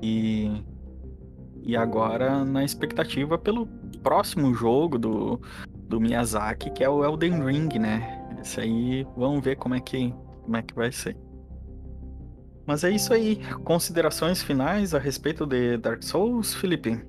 E, 0.02 0.64
e 1.64 1.76
agora 1.76 2.44
na 2.44 2.64
expectativa 2.64 3.38
pelo 3.38 3.66
próximo 4.04 4.54
jogo 4.54 4.98
do, 4.98 5.42
do 5.88 6.00
Miyazaki, 6.02 6.72
que 6.72 6.84
é 6.84 6.90
o 6.90 7.04
Elden 7.04 7.44
Ring, 7.44 7.80
né? 7.80 8.18
Esse 8.42 8.60
aí, 8.62 9.08
vamos 9.16 9.44
ver 9.44 9.56
como 9.56 9.76
é 9.76 9.80
que, 9.80 10.14
como 10.44 10.58
é 10.58 10.62
que 10.62 10.74
vai 10.74 10.92
ser. 10.92 11.18
Mas 12.66 12.84
é 12.84 12.92
isso 12.92 13.14
aí. 13.14 13.42
Considerações 13.64 14.44
finais 14.44 14.94
a 14.94 15.00
respeito 15.00 15.46
de 15.46 15.78
Dark 15.78 16.04
Souls, 16.04 16.54
Felipe? 16.54 17.04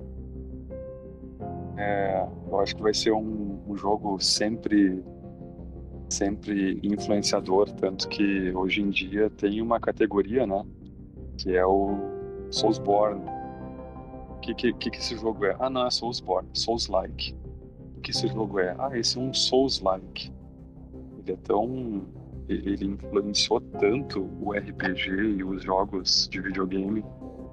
É, 1.77 2.27
eu 2.47 2.59
acho 2.59 2.75
que 2.75 2.81
vai 2.81 2.93
ser 2.93 3.11
um, 3.11 3.59
um, 3.67 3.75
jogo 3.77 4.19
sempre 4.19 5.03
sempre 6.09 6.79
influenciador, 6.83 7.71
tanto 7.71 8.09
que 8.09 8.53
hoje 8.53 8.81
em 8.81 8.89
dia 8.89 9.29
tem 9.29 9.61
uma 9.61 9.79
categoria, 9.79 10.45
né, 10.45 10.65
que 11.37 11.55
é 11.55 11.65
o 11.65 11.97
Soulsborne. 12.51 13.23
O 14.29 14.39
que, 14.41 14.53
que, 14.53 14.73
que 14.73 14.97
esse 14.97 15.15
jogo 15.15 15.45
é? 15.45 15.55
Ah, 15.59 15.69
não, 15.69 15.85
é 15.85 15.89
Soulsborne, 15.89 16.49
Souls-like. 16.53 17.33
O 17.97 18.01
que 18.01 18.11
esse 18.11 18.27
jogo 18.27 18.59
é? 18.59 18.75
Ah, 18.77 18.97
esse 18.97 19.17
é 19.17 19.21
um 19.21 19.33
Souls-like. 19.33 20.33
Ele 21.19 21.31
é 21.31 21.37
tão... 21.37 22.03
Ele 22.49 22.85
influenciou 22.85 23.61
tanto 23.61 24.27
o 24.41 24.51
RPG 24.51 25.11
e 25.37 25.43
os 25.43 25.63
jogos 25.63 26.27
de 26.29 26.41
videogame 26.41 27.05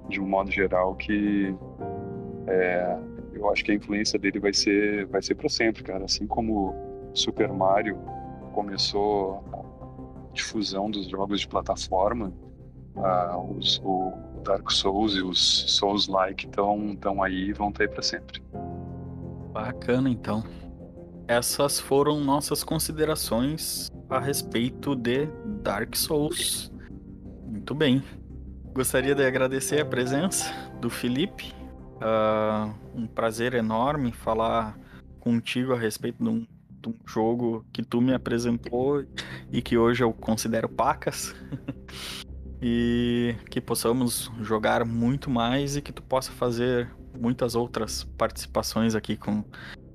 de 0.09 0.19
um 0.19 0.27
modo 0.27 0.51
geral 0.51 0.95
que 0.95 1.55
é, 2.47 2.99
eu 3.39 3.49
acho 3.49 3.63
que 3.63 3.71
a 3.71 3.75
influência 3.75 4.19
dele 4.19 4.39
vai 4.39 4.53
ser 4.53 5.05
vai 5.07 5.21
ser 5.21 5.35
para 5.35 5.49
sempre, 5.49 5.81
cara. 5.81 6.05
Assim 6.05 6.27
como 6.27 6.75
Super 7.13 7.51
Mario 7.51 7.97
começou 8.53 9.43
a 9.53 10.33
difusão 10.33 10.91
dos 10.91 11.07
jogos 11.07 11.39
de 11.41 11.47
plataforma, 11.47 12.33
uh, 12.95 13.57
os, 13.57 13.81
o 13.83 14.13
Dark 14.43 14.69
Souls 14.69 15.15
e 15.15 15.21
os 15.21 15.39
Souls-like 15.77 16.45
estão 16.45 16.95
tão 16.97 17.23
aí 17.23 17.49
e 17.49 17.53
vão 17.53 17.69
estar 17.69 17.83
aí 17.83 17.89
para 17.89 18.01
sempre. 18.01 18.43
Bacana, 19.53 20.09
então. 20.09 20.43
Essas 21.27 21.79
foram 21.79 22.19
nossas 22.19 22.63
considerações 22.63 23.89
a 24.09 24.19
respeito 24.19 24.95
de 24.95 25.27
Dark 25.63 25.95
Souls. 25.95 26.71
Muito 27.45 27.73
bem. 27.73 28.03
Gostaria 28.73 29.15
de 29.15 29.25
agradecer 29.25 29.79
a 29.79 29.85
presença 29.85 30.51
do 30.81 30.89
Felipe 30.89 31.58
Uh, 31.99 32.73
um 32.95 33.07
prazer 33.07 33.53
enorme 33.53 34.11
falar 34.11 34.77
contigo 35.19 35.73
a 35.73 35.77
respeito 35.77 36.23
de 36.23 36.29
um, 36.29 36.47
de 36.69 36.89
um, 36.89 36.95
jogo 37.05 37.65
que 37.73 37.83
tu 37.83 37.99
me 37.99 38.13
apresentou 38.13 39.05
e 39.51 39.61
que 39.61 39.77
hoje 39.77 40.03
eu 40.03 40.13
considero 40.13 40.69
pacas. 40.69 41.35
e 42.61 43.35
que 43.49 43.61
possamos 43.61 44.31
jogar 44.41 44.85
muito 44.85 45.29
mais 45.29 45.75
e 45.75 45.81
que 45.81 45.93
tu 45.93 46.03
possa 46.03 46.31
fazer 46.31 46.89
muitas 47.17 47.55
outras 47.55 48.03
participações 48.17 48.95
aqui 48.95 49.15
com, 49.15 49.43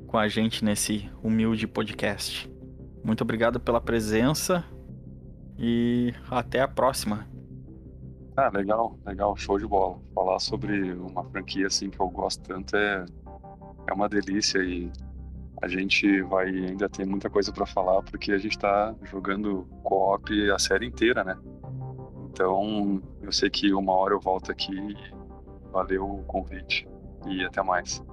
com 0.07 0.19
a 0.19 0.29
gente 0.29 0.65
nesse 0.65 1.11
humilde 1.23 1.67
podcast. 1.67 2.51
Muito 3.03 3.23
obrigado 3.23 3.61
pela 3.61 3.81
presença 3.81 4.65
e 5.59 6.15
até 6.31 6.61
a 6.61 6.69
próxima. 6.69 7.34
Ah, 8.37 8.51
legal, 8.53 8.99
legal, 9.07 9.37
show 9.37 9.59
de 9.59 9.67
bola. 9.67 10.01
Falar 10.13 10.41
sobre 10.41 10.93
uma 10.93 11.23
franquia 11.25 11.69
assim 11.69 11.89
que 11.89 12.01
eu 12.01 12.09
gosto 12.09 12.43
tanto 12.43 12.77
é, 12.77 13.05
é 13.89 13.93
uma 13.93 14.09
delícia 14.09 14.59
e 14.59 14.91
a 15.63 15.69
gente 15.69 16.21
vai 16.23 16.49
ainda 16.49 16.89
ter 16.89 17.07
muita 17.07 17.31
coisa 17.31 17.53
para 17.53 17.65
falar 17.65 18.03
porque 18.03 18.33
a 18.33 18.39
gente 18.39 18.57
está 18.57 18.93
jogando 19.05 19.67
co-op 19.85 20.51
a 20.51 20.59
série 20.59 20.87
inteira, 20.87 21.23
né? 21.23 21.39
Então, 22.29 23.01
eu 23.23 23.31
sei 23.31 23.49
que 23.49 23.73
uma 23.73 23.93
hora 23.93 24.15
eu 24.15 24.21
volto 24.21 24.51
aqui. 24.51 24.97
Valeu 25.71 26.05
o 26.05 26.25
convite 26.25 26.89
e 27.27 27.45
até 27.45 27.63
mais. 27.63 28.05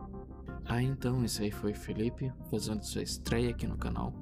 Ah, 0.65 0.81
então, 0.81 1.23
esse 1.23 1.43
aí 1.43 1.51
foi 1.51 1.73
Felipe 1.73 2.31
fazendo 2.49 2.84
sua 2.84 3.01
estreia 3.01 3.49
aqui 3.49 3.65
no 3.65 3.77
canal. 3.77 4.13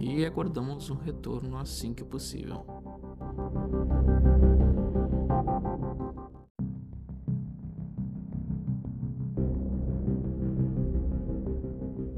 E 0.00 0.24
aguardamos 0.24 0.88
um 0.90 0.96
retorno 0.96 1.58
assim 1.58 1.92
que 1.92 2.04
possível. 2.04 2.64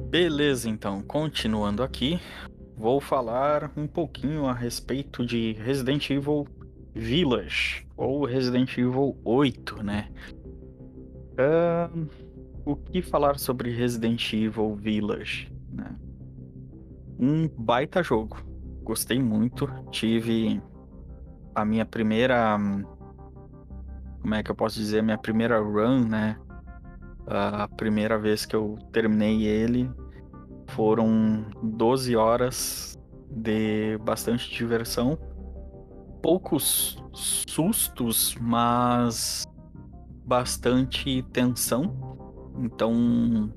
Beleza, 0.09 0.71
então, 0.71 1.03
continuando 1.03 1.83
aqui, 1.83 2.19
vou 2.75 2.99
falar 2.99 3.71
um 3.77 3.87
pouquinho 3.87 4.47
a 4.47 4.55
respeito 4.55 5.25
de 5.25 5.53
Resident 5.53 6.09
Evil 6.09 6.49
Village, 6.95 7.87
ou 7.95 8.25
Resident 8.25 8.73
Evil 8.79 9.19
8, 9.23 9.83
né? 9.83 10.09
Uh, 11.35 12.09
o 12.65 12.75
que 12.75 13.03
falar 13.03 13.39
sobre 13.39 13.71
Resident 13.71 14.33
Evil 14.33 14.75
Village? 14.77 15.53
Né? 15.71 15.95
Um 17.19 17.47
baita 17.47 18.03
jogo, 18.03 18.43
gostei 18.83 19.21
muito, 19.21 19.69
tive 19.91 20.59
a 21.55 21.67
minha 21.67 21.85
primeira. 21.85 22.57
Como 24.23 24.35
é 24.35 24.43
que 24.43 24.51
eu 24.51 24.55
posso 24.55 24.79
dizer? 24.79 25.03
Minha 25.03 25.19
primeira 25.19 25.61
run, 25.61 26.09
né? 26.09 26.39
A 27.27 27.69
primeira 27.69 28.19
vez 28.19 28.47
que 28.47 28.57
eu 28.57 28.79
terminei 28.91 29.45
ele 29.45 29.91
foram 30.69 31.47
12 31.63 32.17
horas 32.17 32.99
de 33.31 33.99
bastante 33.99 34.51
diversão. 34.51 35.19
Poucos 36.23 37.03
sustos, 37.13 38.37
mas 38.41 39.45
bastante 40.25 41.23
tensão. 41.33 41.97
Então, 42.59 43.53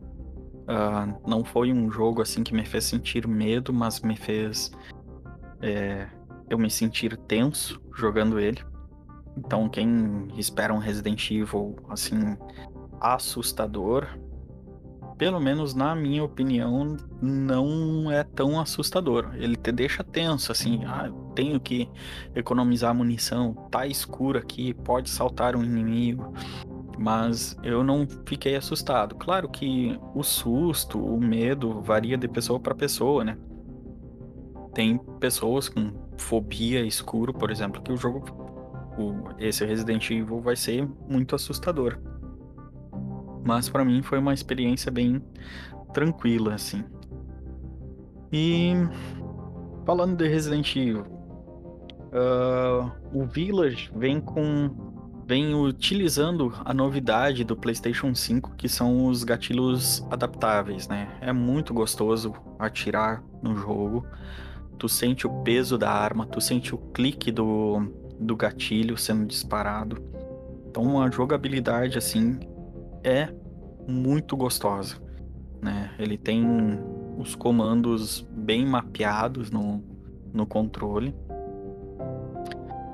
uh, 0.62 1.30
não 1.30 1.44
foi 1.44 1.74
um 1.74 1.92
jogo 1.92 2.22
assim 2.22 2.44
que 2.44 2.54
me 2.54 2.66
fez 2.66 2.86
sentir 2.86 3.28
medo, 3.28 3.74
mas 3.74 4.00
me 4.02 4.16
fez 4.16 4.72
é, 5.62 6.08
eu 6.50 6.58
me 6.58 6.70
sentir 6.70 7.18
tenso 7.18 7.82
jogando 7.96 8.40
ele. 8.40 8.62
Então, 9.38 9.70
quem 9.70 10.28
espera 10.38 10.74
um 10.74 10.78
Resident 10.78 11.30
Evil 11.32 11.76
assim 11.90 12.38
assustador, 13.00 14.08
pelo 15.22 15.40
menos 15.40 15.76
na 15.76 15.94
minha 15.94 16.24
opinião, 16.24 16.98
não 17.22 18.12
é 18.12 18.24
tão 18.24 18.60
assustador. 18.60 19.30
Ele 19.36 19.56
te 19.56 19.72
deixa 19.72 20.04
tenso, 20.04 20.52
assim, 20.52 20.84
ah, 20.84 21.12
tenho 21.36 21.60
que 21.60 21.88
economizar 22.34 22.92
munição, 22.96 23.54
tá 23.70 23.86
escuro 23.86 24.40
aqui, 24.40 24.74
pode 24.74 25.12
saltar 25.12 25.56
um 25.56 25.64
inimigo. 25.64 26.34
Mas 26.98 27.56
eu 27.62 27.84
não 27.84 28.08
fiquei 28.26 28.56
assustado. 28.56 29.14
Claro 29.14 29.48
que 29.48 29.96
o 30.16 30.24
susto, 30.24 30.98
o 30.98 31.22
medo 31.22 31.84
varia 31.84 32.18
de 32.18 32.28
pessoa 32.28 32.60
para 32.60 32.74
pessoa, 32.74 33.24
né? 33.24 33.38
Tem 34.74 34.98
pessoas 35.20 35.70
com 35.70 35.94
fobia 36.18 36.84
escuro, 36.84 37.32
por 37.32 37.52
exemplo, 37.52 37.80
que 37.80 37.92
o 37.92 37.98
jogo, 37.98 38.26
o, 38.98 39.36
esse 39.38 39.64
Resident 39.64 40.10
Evil 40.10 40.42
vai 40.42 40.56
ser 40.56 40.90
muito 41.08 41.36
assustador. 41.36 42.00
Mas 43.44 43.70
para 43.70 43.84
mim 43.84 44.02
foi 44.02 44.20
uma 44.20 44.34
experiência 44.34 44.92
bem 44.92 45.22
tranquila, 45.94 46.54
assim. 46.54 46.84
E 48.32 48.74
falando 49.86 50.16
de 50.16 50.28
Resident 50.28 50.76
Evil, 50.76 51.04
uh, 52.12 52.92
o 53.14 53.26
Village 53.26 53.92
vem 53.96 54.22
com 54.22 54.92
vem 55.26 55.54
utilizando 55.56 56.54
a 56.66 56.74
novidade 56.74 57.46
do 57.46 57.56
PlayStation 57.56 58.14
5, 58.14 58.56
que 58.58 58.68
são 58.68 59.06
os 59.06 59.24
gatilhos 59.24 60.06
adaptáveis, 60.12 60.90
né? 60.90 61.08
É 61.22 61.32
muito 61.32 61.74
gostoso 61.74 62.34
atirar 62.60 63.24
no 63.42 63.56
jogo. 63.56 64.06
Tu 64.78 64.90
sente 64.90 65.26
o 65.26 65.30
peso 65.42 65.78
da 65.78 65.90
arma, 65.90 66.26
tu 66.26 66.42
sente 66.42 66.76
o 66.76 66.78
clique 66.78 67.32
do, 67.32 67.94
do 68.20 68.36
gatilho 68.36 68.98
sendo 68.98 69.26
disparado. 69.26 70.04
Então 70.68 71.02
a 71.02 71.10
jogabilidade 71.10 71.98
assim 71.98 72.40
é 73.04 73.30
muito 73.88 74.36
gostosa, 74.38 74.98
né? 75.62 75.94
Ele 75.98 76.18
tem 76.18 76.46
os 77.18 77.36
comandos 77.36 78.22
bem 78.32 78.66
mapeados 78.66 79.52
no, 79.52 79.84
no 80.34 80.46
controle. 80.46 81.16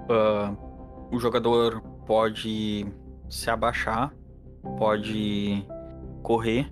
Uh, 0.10 0.58
o 1.12 1.20
jogador 1.20 1.82
pode 2.06 2.86
se 3.30 3.50
abaixar, 3.50 4.14
pode 4.78 5.66
correr, 6.24 6.72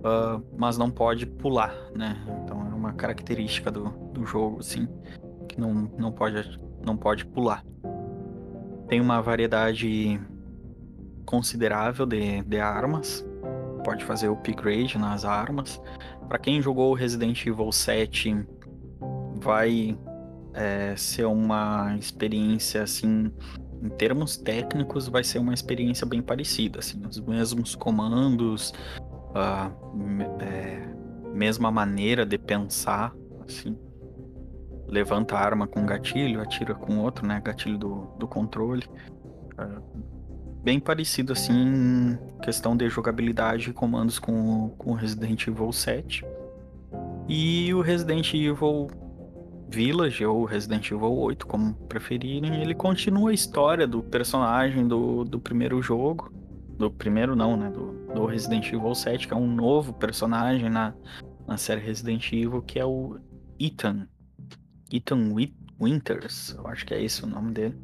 uh, 0.00 0.42
mas 0.56 0.76
não 0.76 0.90
pode 0.90 1.26
pular, 1.26 1.74
né? 1.94 2.16
Então 2.42 2.60
é 2.66 2.74
uma 2.74 2.92
característica 2.92 3.70
do, 3.70 3.90
do 4.12 4.24
jogo, 4.26 4.60
assim, 4.60 4.86
que 5.48 5.60
não, 5.60 5.90
não, 5.98 6.12
pode, 6.12 6.60
não 6.84 6.96
pode 6.96 7.26
pular. 7.26 7.64
Tem 8.88 9.00
uma 9.00 9.20
variedade 9.22 10.20
considerável 11.24 12.06
de, 12.06 12.42
de 12.42 12.58
armas, 12.58 13.24
pode 13.84 14.04
fazer 14.04 14.28
upgrade 14.28 14.98
nas 14.98 15.24
armas. 15.24 15.80
Para 16.28 16.38
quem 16.38 16.62
jogou 16.62 16.94
Resident 16.94 17.44
Evil 17.46 17.72
7, 17.72 18.46
vai 19.36 19.98
é, 20.54 20.94
ser 20.96 21.26
uma 21.26 21.96
experiência 21.98 22.82
assim 22.82 23.32
em 23.82 23.88
termos 23.88 24.36
técnicos, 24.36 25.08
vai 25.08 25.24
ser 25.24 25.40
uma 25.40 25.52
experiência 25.52 26.06
bem 26.06 26.22
parecida, 26.22 26.78
assim, 26.78 27.02
os 27.04 27.18
mesmos 27.18 27.74
comandos, 27.74 28.72
a 29.34 29.72
é, 30.38 30.88
mesma 31.34 31.70
maneira 31.70 32.24
de 32.24 32.38
pensar, 32.38 33.12
assim. 33.44 33.76
Levanta 34.86 35.36
a 35.36 35.40
arma 35.40 35.66
com 35.66 35.84
gatilho, 35.84 36.40
atira 36.40 36.74
com 36.74 36.98
outro, 36.98 37.26
né? 37.26 37.40
Gatilho 37.42 37.78
do, 37.78 38.14
do 38.18 38.28
controle. 38.28 38.84
Bem 40.62 40.78
parecido, 40.78 41.32
assim, 41.32 41.52
em 41.52 42.18
questão 42.40 42.76
de 42.76 42.88
jogabilidade 42.88 43.70
e 43.70 43.72
comandos 43.72 44.20
com, 44.20 44.68
com 44.78 44.92
Resident 44.92 45.48
Evil 45.48 45.72
7. 45.72 46.24
E 47.28 47.74
o 47.74 47.80
Resident 47.80 48.32
Evil 48.32 48.88
Village 49.68 50.24
ou 50.24 50.44
Resident 50.44 50.88
Evil 50.90 51.12
8, 51.12 51.46
como 51.48 51.74
preferirem, 51.88 52.62
ele 52.62 52.76
continua 52.76 53.30
a 53.30 53.34
história 53.34 53.88
do 53.88 54.04
personagem 54.04 54.86
do, 54.86 55.24
do 55.24 55.40
primeiro 55.40 55.82
jogo. 55.82 56.32
Do 56.78 56.88
primeiro 56.90 57.34
não, 57.34 57.56
né? 57.56 57.68
Do, 57.68 58.14
do 58.14 58.24
Resident 58.24 58.72
Evil 58.72 58.94
7, 58.94 59.26
que 59.26 59.34
é 59.34 59.36
um 59.36 59.52
novo 59.52 59.92
personagem 59.92 60.70
na, 60.70 60.94
na 61.44 61.56
série 61.56 61.80
Resident 61.80 62.32
Evil, 62.32 62.62
que 62.62 62.78
é 62.78 62.84
o 62.84 63.18
Ethan. 63.58 64.06
Ethan 64.92 65.34
Winters, 65.80 66.54
eu 66.56 66.68
acho 66.68 66.86
que 66.86 66.94
é 66.94 67.02
esse 67.02 67.24
o 67.24 67.26
nome 67.26 67.50
dele. 67.50 67.76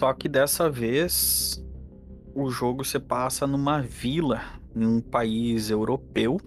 Só 0.00 0.14
que 0.14 0.30
dessa 0.30 0.70
vez 0.70 1.62
o 2.34 2.50
jogo 2.50 2.82
se 2.82 2.98
passa 2.98 3.46
numa 3.46 3.82
vila 3.82 4.40
em 4.74 4.86
um 4.86 4.98
país 4.98 5.68
europeu. 5.68 6.40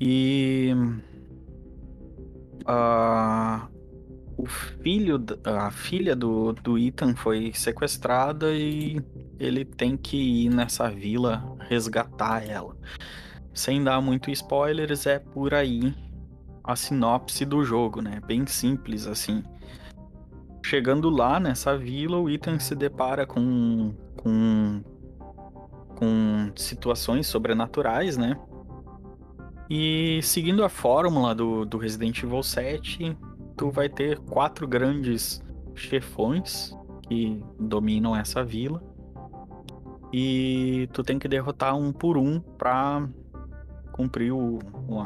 E 0.00 0.70
a, 2.64 3.66
o 4.36 4.46
filho, 4.46 5.20
a 5.42 5.68
filha 5.72 6.14
do, 6.14 6.52
do 6.52 6.78
Ethan 6.78 7.16
foi 7.16 7.50
sequestrada 7.52 8.54
e 8.54 9.02
ele 9.36 9.64
tem 9.64 9.96
que 9.96 10.44
ir 10.44 10.50
nessa 10.50 10.88
vila 10.88 11.56
resgatar 11.68 12.48
ela. 12.48 12.76
Sem 13.52 13.82
dar 13.82 14.00
muito 14.00 14.30
spoilers, 14.30 15.06
é 15.06 15.18
por 15.18 15.52
aí 15.52 15.92
a 16.62 16.76
sinopse 16.76 17.44
do 17.44 17.64
jogo, 17.64 18.00
né? 18.00 18.20
Bem 18.24 18.46
simples 18.46 19.08
assim. 19.08 19.42
Chegando 20.68 21.08
lá 21.08 21.38
nessa 21.38 21.78
vila, 21.78 22.18
o 22.18 22.28
Ethan 22.28 22.58
se 22.58 22.74
depara 22.74 23.24
com, 23.24 23.94
com, 24.16 24.82
com 25.94 26.52
situações 26.56 27.28
sobrenaturais, 27.28 28.16
né? 28.16 28.36
E 29.70 30.18
seguindo 30.24 30.64
a 30.64 30.68
fórmula 30.68 31.36
do, 31.36 31.64
do 31.64 31.78
Resident 31.78 32.20
Evil 32.20 32.42
7, 32.42 33.16
tu 33.56 33.70
vai 33.70 33.88
ter 33.88 34.18
quatro 34.18 34.66
grandes 34.66 35.40
chefões 35.72 36.76
que 37.02 37.40
dominam 37.60 38.16
essa 38.16 38.42
vila. 38.42 38.82
E 40.12 40.88
tu 40.92 41.04
tem 41.04 41.16
que 41.16 41.28
derrotar 41.28 41.76
um 41.76 41.92
por 41.92 42.18
um 42.18 42.40
pra 42.40 43.08
cumprir 43.92 44.32
o, 44.32 44.58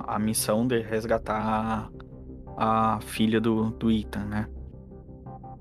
a 0.06 0.18
missão 0.18 0.66
de 0.66 0.80
resgatar 0.80 1.90
a, 2.56 2.94
a 2.96 3.00
filha 3.02 3.38
do, 3.38 3.72
do 3.72 3.90
Ethan, 3.90 4.24
né? 4.24 4.48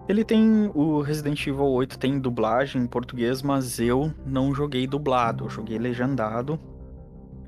Ele 0.09 0.25
tem. 0.25 0.71
O 0.73 1.01
Resident 1.01 1.45
Evil 1.45 1.67
8 1.67 1.99
tem 1.99 2.19
dublagem 2.19 2.81
em 2.81 2.87
português, 2.87 3.43
mas 3.43 3.79
eu 3.79 4.11
não 4.25 4.55
joguei 4.55 4.87
dublado, 4.87 5.45
eu 5.45 5.49
joguei 5.51 5.77
legendado. 5.77 6.59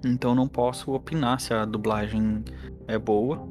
Então 0.06 0.36
não 0.36 0.48
posso 0.48 0.94
opinar 0.94 1.42
se 1.42 1.56
a 1.56 1.66
dublagem 1.66 2.44
é 2.88 3.00
boa. 3.00 3.42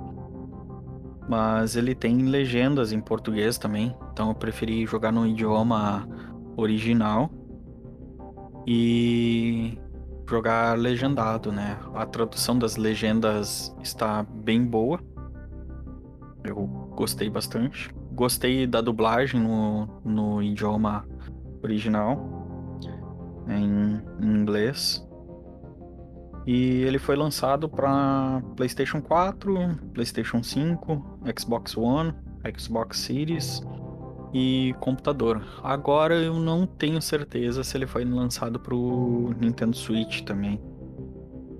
Mas 1.29 1.75
ele 1.75 1.93
tem 1.93 2.19
legendas 2.23 2.93
em 2.93 3.01
português 3.01 3.59
também. 3.59 3.97
Então 4.13 4.29
eu 4.29 4.35
preferi 4.35 4.87
jogar 4.87 5.11
no 5.11 5.27
idioma 5.27 6.09
original. 6.57 7.29
E 8.65 9.77
jogar 10.29 10.79
legendado, 10.79 11.51
né? 11.51 11.77
A 11.95 12.07
tradução 12.07 12.57
das 12.57 12.77
legendas 12.77 13.75
está 13.83 14.23
bem 14.23 14.65
boa. 14.65 15.01
Eu 16.45 16.65
gostei 16.95 17.29
bastante. 17.29 17.93
Gostei 18.21 18.67
da 18.67 18.83
dublagem 18.83 19.41
no, 19.41 19.89
no 20.05 20.43
idioma 20.43 21.09
original, 21.63 22.79
em, 23.49 23.99
em 24.23 24.41
inglês. 24.43 25.03
E 26.47 26.83
ele 26.83 26.99
foi 26.99 27.17
lançado 27.17 27.67
para 27.67 28.43
PlayStation 28.57 29.01
4, 29.01 29.55
PlayStation 29.95 30.43
5, 30.43 31.21
Xbox 31.35 31.75
One, 31.79 32.13
Xbox 32.59 32.99
Series 32.99 33.63
e 34.35 34.75
computador. 34.81 35.43
Agora 35.63 36.15
eu 36.15 36.35
não 36.35 36.67
tenho 36.67 37.01
certeza 37.01 37.65
se 37.65 37.75
ele 37.75 37.87
foi 37.87 38.05
lançado 38.05 38.61
para 38.61 38.75
o 38.75 39.33
Nintendo 39.41 39.75
Switch 39.75 40.21
também. 40.25 40.61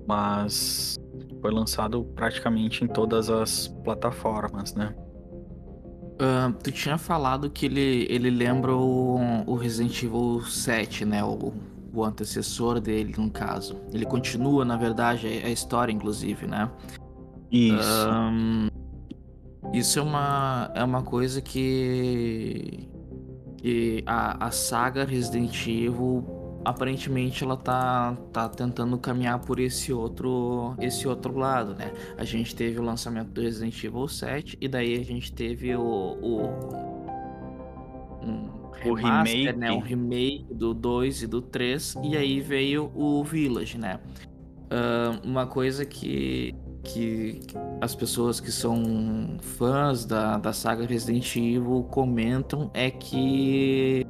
Mas 0.07 0.95
foi 1.41 1.51
lançado 1.51 2.03
praticamente 2.15 2.83
em 2.83 2.87
todas 2.87 3.31
as 3.31 3.67
plataformas, 3.67 4.75
né? 4.75 4.93
Uh, 6.21 6.53
tu 6.61 6.71
tinha 6.71 6.99
falado 6.99 7.49
que 7.49 7.65
ele, 7.65 8.05
ele 8.07 8.29
lembra 8.29 8.75
o, 8.75 9.17
o 9.47 9.55
Resident 9.55 10.03
Evil 10.03 10.43
7, 10.43 11.03
né? 11.03 11.23
O, 11.23 11.51
o 11.91 12.03
antecessor 12.03 12.79
dele, 12.79 13.15
no 13.17 13.31
caso. 13.31 13.75
Ele 13.91 14.05
continua, 14.05 14.63
na 14.63 14.77
verdade, 14.77 15.27
a 15.27 15.49
história, 15.49 15.91
inclusive, 15.91 16.45
né? 16.45 16.69
Isso. 17.51 18.07
Um, 18.07 18.67
isso 19.73 19.97
é 19.97 20.01
uma, 20.03 20.71
é 20.75 20.83
uma 20.83 21.01
coisa 21.01 21.41
que, 21.41 22.87
que 23.57 24.03
a, 24.05 24.45
a 24.45 24.51
saga 24.51 25.03
Resident 25.03 25.65
Evil 25.65 26.23
aparentemente 26.63 27.43
ela 27.43 27.57
tá, 27.57 28.15
tá 28.31 28.49
tentando 28.49 28.97
caminhar 28.97 29.39
por 29.39 29.59
esse 29.59 29.91
outro 29.91 30.75
esse 30.79 31.07
outro 31.07 31.37
lado, 31.37 31.73
né? 31.75 31.91
A 32.17 32.23
gente 32.23 32.55
teve 32.55 32.79
o 32.79 32.83
lançamento 32.83 33.29
do 33.29 33.41
Resident 33.41 33.83
Evil 33.83 34.07
7 34.07 34.57
e 34.59 34.67
daí 34.67 34.99
a 34.99 35.03
gente 35.03 35.31
teve 35.33 35.75
o, 35.75 35.81
o 35.81 36.91
um 38.23 38.61
o 38.85 38.93
remake, 38.93 39.53
né? 39.53 39.71
Um 39.71 39.79
remake 39.79 40.45
do 40.51 40.73
2 40.73 41.23
e 41.23 41.27
do 41.27 41.41
3 41.41 41.95
e 42.03 42.17
aí 42.17 42.39
veio 42.39 42.91
o 42.95 43.23
Village, 43.23 43.77
né? 43.77 43.99
Uh, 44.71 45.27
uma 45.27 45.45
coisa 45.45 45.85
que 45.85 46.55
que 46.83 47.41
as 47.79 47.93
pessoas 47.93 48.39
que 48.39 48.51
são 48.51 49.37
fãs 49.39 50.03
da, 50.03 50.39
da 50.39 50.51
saga 50.51 50.83
Resident 50.83 51.35
Evil 51.35 51.85
comentam 51.91 52.71
é 52.73 52.89
que 52.89 54.05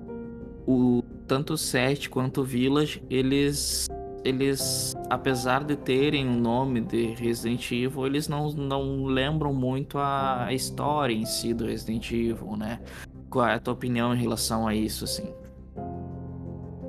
o 0.66 1.04
tanto 1.32 1.54
o 1.54 1.58
7 1.58 2.10
quanto 2.10 2.42
o 2.42 2.44
Village, 2.44 3.02
eles 3.10 3.88
eles 4.22 4.94
apesar 5.10 5.64
de 5.64 5.78
terem 5.78 6.28
o 6.28 6.34
nome 6.34 6.82
de 6.82 7.14
Resident 7.14 7.72
Evil, 7.72 8.06
eles 8.06 8.28
não, 8.28 8.52
não 8.52 9.06
lembram 9.06 9.54
muito 9.54 9.98
a 9.98 10.50
história 10.52 11.14
em 11.14 11.26
si 11.26 11.54
do 11.54 11.66
Resident 11.66 12.12
Evil, 12.12 12.58
né? 12.58 12.82
Qual 13.30 13.48
é 13.48 13.54
a 13.54 13.60
tua 13.60 13.74
opinião 13.74 14.14
em 14.14 14.18
relação 14.18 14.68
a 14.68 14.76
isso, 14.76 15.06
assim? 15.06 15.34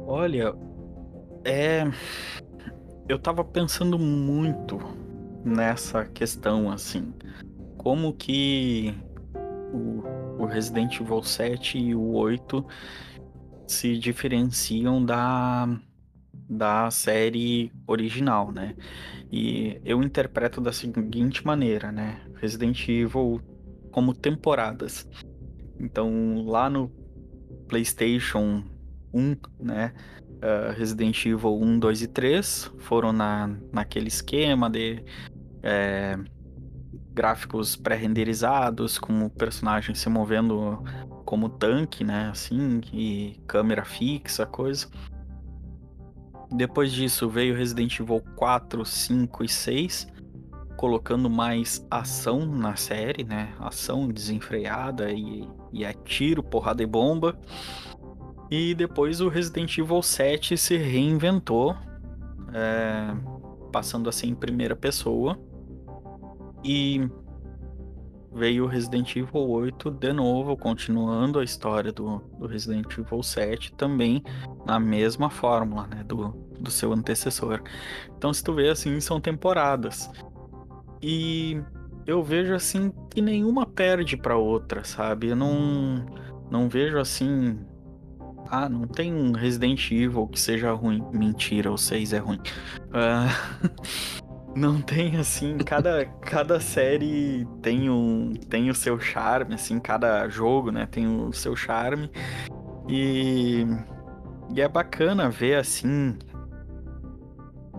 Olha, 0.09 0.53
é 1.45 1.85
eu 3.09 3.21
tava 3.21 3.45
pensando 3.45 3.97
muito 3.97 4.81
nessa 5.45 6.05
questão, 6.05 6.69
assim. 6.69 7.15
Como 7.79 8.13
que 8.13 8.93
o, 9.73 10.43
o 10.43 10.47
Resident 10.47 10.99
Evil 11.01 11.23
7 11.23 11.79
e 11.79 11.95
o 11.95 12.13
8 12.15 12.67
se 13.73 13.99
diferenciam 13.99 15.05
da, 15.05 15.69
da 16.49 16.91
série 16.91 17.73
original, 17.87 18.53
né? 18.53 18.77
E 19.31 19.81
eu 19.85 20.03
interpreto 20.03 20.61
da 20.61 20.73
seguinte 20.73 21.45
maneira, 21.47 21.91
né? 21.91 22.21
Resident 22.37 22.89
Evil 22.89 23.41
como 23.91 24.15
temporadas. 24.15 25.09
Então, 25.81 26.45
lá 26.47 26.69
no 26.69 26.91
PlayStation 27.69 28.63
1, 29.13 29.37
né? 29.61 29.93
Uh, 30.43 30.77
Resident 30.77 31.25
Evil 31.25 31.61
1, 31.61 31.79
2 31.79 32.03
e 32.03 32.09
3 32.09 32.73
foram 32.79 33.13
na, 33.13 33.57
naquele 33.73 34.09
esquema 34.09 34.69
de 34.69 35.03
é, 35.63 36.19
gráficos 37.13 37.77
pré-renderizados, 37.77 38.99
com 38.99 39.27
o 39.27 39.31
personagem 39.31 39.95
se 39.95 40.09
movendo 40.09 40.83
como 41.23 41.49
tanque, 41.49 42.05
né? 42.05 42.29
Assim, 42.31 42.81
e 42.93 43.41
câmera 43.47 43.85
fixa, 43.85 44.45
coisa. 44.47 44.89
Depois 46.51 46.93
disso 46.93 47.29
veio 47.29 47.57
Resident 47.57 47.99
Evil 47.99 48.23
4, 48.37 48.85
5 48.85 49.45
e 49.45 49.49
6, 49.49 50.07
colocando 50.77 51.31
mais 51.31 51.87
ação 51.91 52.45
na 52.45 52.77
série, 52.77 53.25
né? 53.25 53.55
Ação 53.59 54.09
desenfreada 54.09 55.11
e, 55.11 55.49
e 55.73 55.85
é 55.85 55.93
tiro, 55.93 56.43
porrada 56.43 56.83
e 56.83 56.87
bomba. 56.87 57.39
E 58.51 58.75
depois 58.75 59.21
o 59.23 59.29
Resident 59.29 59.79
Evil 59.79 60.03
7 60.03 60.59
se 60.59 60.77
reinventou, 60.77 61.75
é, 62.53 63.15
passando 63.73 64.11
assim 64.11 64.29
em 64.29 64.35
primeira 64.35 64.77
pessoa 64.77 65.39
e 66.63 67.09
veio 68.35 68.65
o 68.65 68.67
Resident 68.67 69.17
Evil 69.17 69.49
8 69.49 69.91
de 69.91 70.13
novo, 70.13 70.57
continuando 70.57 71.39
a 71.39 71.45
história 71.45 71.93
do, 71.93 72.19
do 72.39 72.47
Resident 72.47 72.87
Evil 72.97 73.23
7, 73.23 73.73
também 73.75 74.23
na 74.67 74.81
mesma 74.81 75.29
fórmula, 75.29 75.87
né, 75.87 76.03
do, 76.05 76.29
do 76.59 76.71
seu 76.71 76.93
antecessor. 76.93 77.63
Então, 78.17 78.33
se 78.33 78.43
tu 78.43 78.55
vê 78.55 78.69
assim, 78.69 79.01
são 79.01 79.21
temporadas. 79.21 80.11
E 81.03 81.61
eu 82.07 82.23
vejo 82.23 82.55
assim 82.55 82.93
que 83.11 83.21
nenhuma 83.21 83.67
perde 83.67 84.17
para 84.17 84.37
outra, 84.37 84.85
sabe? 84.85 85.29
Eu 85.29 85.37
não 85.37 86.07
não 86.51 86.69
vejo 86.69 86.99
assim 86.99 87.59
ah, 88.53 88.69
não 88.69 88.87
tem 88.87 89.15
um 89.15 89.33
Resident 89.33 89.91
Evil 89.91 90.27
que 90.27 90.39
seja 90.39 90.73
ruim. 90.73 91.03
Mentira, 91.11 91.73
o 91.73 91.79
6 91.79 92.13
é 92.13 92.19
ruim. 92.19 92.39
Uh, 92.89 94.21
Não 94.55 94.81
tem 94.83 95.17
assim, 95.17 95.57
cada, 95.59 96.05
cada 96.21 96.61
série 96.61 97.47
tem 97.63 97.89
um 97.89 98.35
tem 98.35 98.69
o 98.69 98.75
seu 98.75 99.01
charme, 99.01 99.55
assim, 99.55 99.81
cada 99.81 100.29
jogo, 100.29 100.71
né, 100.71 100.87
tem 100.87 101.07
o 101.07 101.33
seu 101.33 101.57
charme. 101.57 102.11
E 102.89 103.67
e 104.55 104.61
é 104.61 104.69
bacana 104.69 105.31
ver 105.31 105.55
assim 105.55 106.19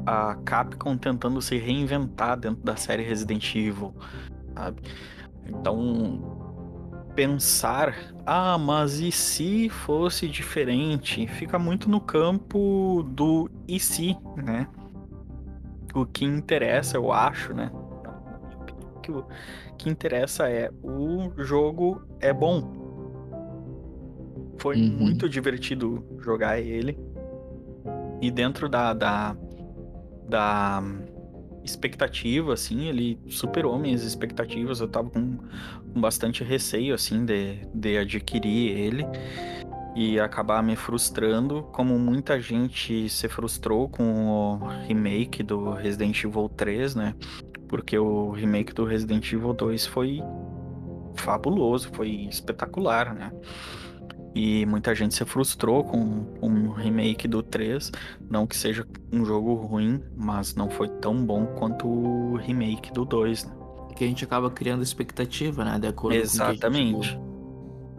a 0.06 0.36
Capcom 0.44 0.98
tentando 0.98 1.42
se 1.42 1.58
reinventar 1.58 2.38
dentro 2.38 2.64
da 2.64 2.76
série 2.76 3.04
Resident 3.04 3.56
Evil, 3.56 3.94
sabe? 4.54 4.82
Então, 5.46 6.40
pensar, 7.16 7.96
ah, 8.26 8.58
mas 8.58 9.00
e 9.00 9.12
se 9.12 9.70
fosse 9.70 10.28
diferente? 10.28 11.28
Fica 11.28 11.58
muito 11.58 11.90
no 11.90 12.02
campo 12.02 13.04
do 13.10 13.50
e 13.68 13.80
se, 13.80 14.18
né? 14.36 14.68
O 15.94 16.06
que 16.06 16.26
interessa, 16.26 16.98
eu 16.98 17.12
acho, 17.12 17.54
né? 17.54 17.72
Que 19.02 19.12
o 19.12 19.26
que 19.78 19.90
interessa 19.90 20.50
é 20.50 20.72
o 20.82 21.32
jogo 21.38 22.02
é 22.20 22.34
bom. 22.34 22.82
Foi 24.58 24.78
uhum. 24.78 24.98
muito 24.98 25.28
divertido 25.28 26.06
jogar 26.20 26.60
ele. 26.60 26.98
E 28.22 28.32
dentro 28.32 28.70
da, 28.70 28.94
da, 28.94 29.36
da 30.30 30.82
expectativa, 31.64 32.54
assim, 32.54 32.88
ele 32.88 33.20
superou 33.28 33.78
minhas 33.78 34.04
expectativas. 34.04 34.80
Eu 34.80 34.88
tava 34.88 35.10
com, 35.10 35.38
com 35.94 36.00
bastante 36.00 36.44
receio, 36.44 36.94
assim, 36.94 37.26
de, 37.26 37.68
de 37.74 37.98
adquirir 37.98 38.78
ele 38.78 39.06
e 39.96 40.20
acabar 40.20 40.64
me 40.64 40.76
frustrando, 40.76 41.64
como 41.72 41.98
muita 42.00 42.40
gente 42.40 43.08
se 43.10 43.30
frustrou 43.30 43.88
com 43.88 44.28
o 44.28 44.68
remake 44.88 45.44
do 45.44 45.72
Resident 45.72 46.24
Evil 46.24 46.50
3, 46.50 46.96
né? 46.96 47.16
Porque 47.68 47.98
o 47.98 48.32
remake 48.32 48.74
do 48.74 48.86
Resident 48.86 49.32
Evil 49.32 49.54
2 49.54 49.86
foi 49.86 50.22
fabuloso, 51.16 51.90
foi 51.94 52.10
espetacular, 52.30 53.14
né? 53.14 53.32
E 54.36 54.66
muita 54.66 54.96
gente 54.96 55.14
se 55.14 55.24
frustrou 55.26 55.84
com 55.84 56.26
um 56.42 56.72
remake 56.72 57.28
do 57.28 57.44
3. 57.44 57.92
Não 58.30 58.48
que 58.48 58.58
seja 58.58 58.86
um 59.12 59.24
jogo 59.24 59.54
ruim, 59.54 60.04
mas 60.16 60.56
não 60.56 60.70
foi 60.70 60.88
tão 60.88 61.24
bom 61.24 61.46
quanto 61.46 61.88
o 61.88 62.36
remake 62.38 62.92
do 62.92 63.06
2, 63.06 63.46
né? 63.46 63.54
Que 63.96 64.04
a 64.04 64.08
gente 64.08 64.24
acaba 64.24 64.50
criando 64.50 64.82
expectativa, 64.82 65.64
né? 65.64 65.78
De 65.78 65.88
acordo 65.88 66.16
Exatamente. 66.18 67.20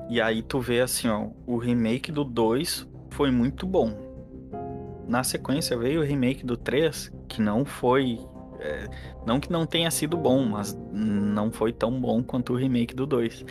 E 0.09 0.21
aí 0.21 0.43
tu 0.43 0.61
vê 0.61 0.81
assim, 0.81 1.09
ó, 1.09 1.29
o 1.47 1.57
remake 1.57 2.13
do 2.13 2.25
2 2.25 2.87
foi 3.11 3.31
muito 3.31 3.67
bom. 3.67 3.93
Na 5.07 5.23
sequência 5.23 5.77
veio 5.77 6.01
o 6.01 6.05
remake 6.05 6.45
do 6.45 6.57
3, 6.57 7.13
que 7.29 7.41
não 7.41 7.65
foi. 7.65 8.19
É, 8.61 8.89
não 9.27 9.39
que 9.39 9.53
não 9.53 9.67
tenha 9.67 9.91
sido 9.91 10.17
bom, 10.17 10.43
mas 10.45 10.79
não 10.93 11.53
foi 11.53 11.73
tão 11.73 12.01
bom 12.01 12.23
quanto 12.23 12.53
o 12.55 12.57
remake 12.57 12.95
do 12.95 13.07
2. 13.07 13.45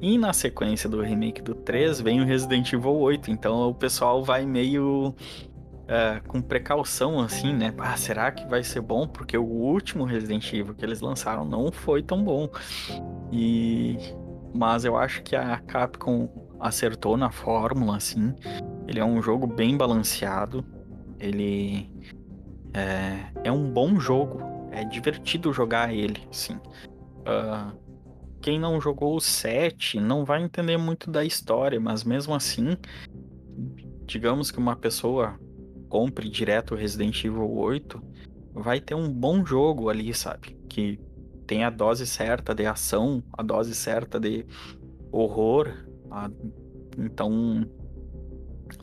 E 0.00 0.18
na 0.18 0.32
sequência 0.32 0.88
do 0.88 1.00
remake 1.00 1.40
do 1.40 1.54
3 1.54 2.00
vem 2.00 2.20
o 2.20 2.24
Resident 2.24 2.72
Evil 2.72 2.96
8. 2.96 3.30
Então 3.30 3.68
o 3.68 3.74
pessoal 3.74 4.22
vai 4.22 4.44
meio 4.44 5.14
Uh, 5.88 6.20
com 6.28 6.42
precaução, 6.42 7.18
assim, 7.18 7.54
né? 7.54 7.72
Ah, 7.78 7.96
será 7.96 8.30
que 8.30 8.46
vai 8.46 8.62
ser 8.62 8.82
bom? 8.82 9.08
Porque 9.08 9.38
o 9.38 9.42
último 9.42 10.04
Resident 10.04 10.52
Evil 10.52 10.74
que 10.74 10.84
eles 10.84 11.00
lançaram 11.00 11.46
não 11.46 11.72
foi 11.72 12.02
tão 12.02 12.22
bom. 12.22 12.46
E 13.32 13.96
mas 14.58 14.84
eu 14.84 14.96
acho 14.96 15.22
que 15.22 15.36
a 15.36 15.56
Capcom 15.58 16.28
acertou 16.58 17.16
na 17.16 17.30
fórmula, 17.30 17.96
assim. 17.96 18.34
Ele 18.88 18.98
é 18.98 19.04
um 19.04 19.22
jogo 19.22 19.46
bem 19.46 19.76
balanceado. 19.76 20.64
Ele 21.20 21.88
é, 22.74 23.30
é 23.44 23.52
um 23.52 23.70
bom 23.70 24.00
jogo. 24.00 24.40
É 24.72 24.84
divertido 24.84 25.52
jogar 25.52 25.94
ele, 25.94 26.26
assim. 26.28 26.56
Uh, 27.20 27.72
quem 28.42 28.58
não 28.58 28.80
jogou 28.80 29.14
o 29.14 29.20
7 29.20 30.00
não 30.00 30.24
vai 30.24 30.42
entender 30.42 30.76
muito 30.76 31.08
da 31.08 31.24
história, 31.24 31.78
mas 31.78 32.02
mesmo 32.02 32.34
assim, 32.34 32.76
digamos 34.06 34.50
que 34.50 34.58
uma 34.58 34.74
pessoa 34.74 35.38
compre 35.88 36.28
direto 36.28 36.74
Resident 36.74 37.24
Evil 37.24 37.48
8, 37.48 38.02
vai 38.54 38.80
ter 38.80 38.96
um 38.96 39.08
bom 39.08 39.46
jogo 39.46 39.88
ali, 39.88 40.12
sabe? 40.12 40.56
Que 40.68 40.98
tem 41.48 41.64
a 41.64 41.70
dose 41.70 42.06
certa 42.06 42.54
de 42.54 42.66
ação, 42.66 43.24
a 43.32 43.42
dose 43.42 43.74
certa 43.74 44.20
de 44.20 44.46
horror. 45.10 45.72
A... 46.10 46.30
Então, 46.96 47.66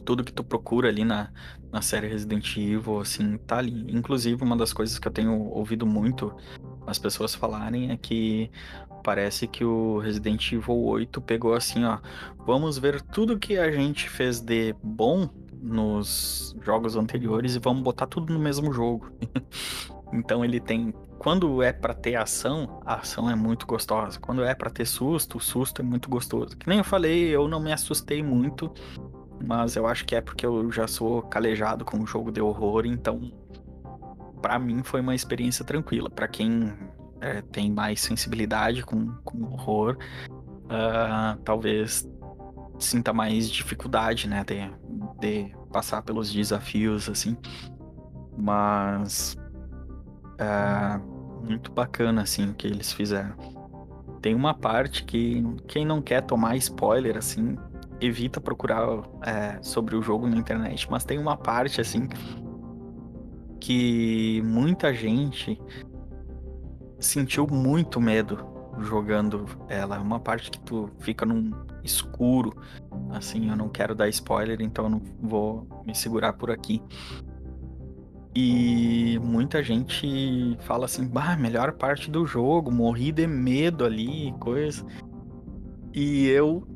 tudo 0.03 0.23
que 0.23 0.33
tu 0.33 0.43
procura 0.43 0.89
ali 0.89 1.05
na, 1.05 1.31
na 1.71 1.81
série 1.81 2.07
Resident 2.07 2.57
Evil, 2.57 2.99
assim, 2.99 3.37
tá 3.37 3.59
ali. 3.59 3.85
Inclusive, 3.95 4.43
uma 4.43 4.57
das 4.57 4.73
coisas 4.73 4.97
que 4.97 5.07
eu 5.07 5.11
tenho 5.11 5.39
ouvido 5.51 5.85
muito 5.85 6.35
as 6.87 6.97
pessoas 6.97 7.35
falarem 7.35 7.91
é 7.91 7.97
que 7.97 8.49
parece 9.03 9.47
que 9.47 9.63
o 9.63 9.99
Resident 9.99 10.51
Evil 10.51 10.83
8 10.83 11.21
pegou 11.21 11.53
assim, 11.53 11.85
ó, 11.85 11.99
vamos 12.45 12.79
ver 12.79 12.99
tudo 13.01 13.37
que 13.37 13.57
a 13.57 13.71
gente 13.71 14.09
fez 14.09 14.39
de 14.39 14.73
bom 14.83 15.29
nos 15.61 16.55
jogos 16.63 16.95
anteriores 16.95 17.55
e 17.55 17.59
vamos 17.59 17.83
botar 17.83 18.07
tudo 18.07 18.33
no 18.33 18.39
mesmo 18.39 18.73
jogo. 18.73 19.11
então 20.13 20.43
ele 20.43 20.59
tem 20.59 20.93
quando 21.17 21.61
é 21.63 21.71
para 21.71 21.93
ter 21.93 22.15
ação, 22.15 22.81
a 22.85 22.95
ação 22.95 23.29
é 23.29 23.35
muito 23.35 23.65
gostosa. 23.65 24.19
Quando 24.19 24.43
é 24.43 24.53
para 24.53 24.69
ter 24.69 24.85
susto, 24.85 25.37
o 25.37 25.41
susto 25.41 25.81
é 25.81 25.85
muito 25.85 26.09
gostoso. 26.09 26.57
Que 26.57 26.67
nem 26.67 26.79
eu 26.79 26.83
falei, 26.83 27.29
eu 27.29 27.47
não 27.47 27.59
me 27.59 27.71
assustei 27.71 28.21
muito, 28.21 28.73
mas 29.43 29.75
eu 29.75 29.87
acho 29.87 30.05
que 30.05 30.15
é 30.15 30.21
porque 30.21 30.45
eu 30.45 30.71
já 30.71 30.87
sou 30.87 31.21
calejado 31.23 31.85
com 31.85 31.99
o 31.99 32.05
jogo 32.05 32.31
de 32.31 32.41
horror, 32.41 32.85
então 32.85 33.31
para 34.41 34.59
mim 34.59 34.83
foi 34.83 35.01
uma 35.01 35.15
experiência 35.15 35.65
tranquila. 35.65 36.09
Para 36.09 36.27
quem 36.27 36.73
é, 37.21 37.41
tem 37.41 37.71
mais 37.71 38.01
sensibilidade 38.01 38.83
com, 38.83 39.07
com 39.23 39.43
horror, 39.43 39.97
uh, 40.65 41.39
talvez 41.43 42.07
sinta 42.77 43.13
mais 43.13 43.49
dificuldade, 43.49 44.27
né, 44.27 44.43
de, 44.43 44.69
de 45.19 45.55
passar 45.71 46.01
pelos 46.01 46.31
desafios 46.31 47.09
assim. 47.09 47.37
Mas 48.37 49.37
é 50.37 50.99
muito 51.47 51.71
bacana 51.71 52.21
assim 52.21 52.49
o 52.49 52.53
que 52.53 52.67
eles 52.67 52.91
fizeram. 52.91 53.35
Tem 54.21 54.33
uma 54.33 54.53
parte 54.53 55.03
que 55.03 55.43
quem 55.67 55.85
não 55.85 56.01
quer 56.01 56.21
tomar 56.21 56.55
spoiler 56.57 57.17
assim 57.17 57.57
evita 58.01 58.41
procurar 58.41 59.03
é, 59.25 59.61
sobre 59.61 59.95
o 59.95 60.01
jogo 60.01 60.27
na 60.27 60.35
internet, 60.35 60.87
mas 60.89 61.05
tem 61.05 61.17
uma 61.17 61.37
parte 61.37 61.79
assim 61.79 62.07
que 63.59 64.41
muita 64.43 64.93
gente 64.93 65.59
sentiu 66.99 67.47
muito 67.47 68.01
medo 68.01 68.45
jogando 68.79 69.45
ela. 69.67 69.95
É 69.95 69.99
uma 69.99 70.19
parte 70.19 70.51
que 70.51 70.59
tu 70.59 70.89
fica 70.99 71.25
num 71.25 71.51
escuro, 71.83 72.55
assim, 73.11 73.49
eu 73.49 73.55
não 73.55 73.69
quero 73.69 73.95
dar 73.95 74.09
spoiler, 74.09 74.61
então 74.61 74.85
eu 74.85 74.89
não 74.89 75.01
vou 75.21 75.67
me 75.85 75.95
segurar 75.95 76.33
por 76.33 76.51
aqui. 76.51 76.81
E 78.35 79.17
muita 79.23 79.63
gente 79.63 80.57
fala 80.61 80.85
assim, 80.85 81.07
bah, 81.07 81.37
melhor 81.37 81.71
parte 81.73 82.11
do 82.11 82.25
jogo, 82.25 82.69
morri 82.69 83.11
de 83.11 83.25
medo 83.25 83.85
ali, 83.85 84.33
coisa. 84.39 84.85
E 85.93 86.27
eu 86.27 86.67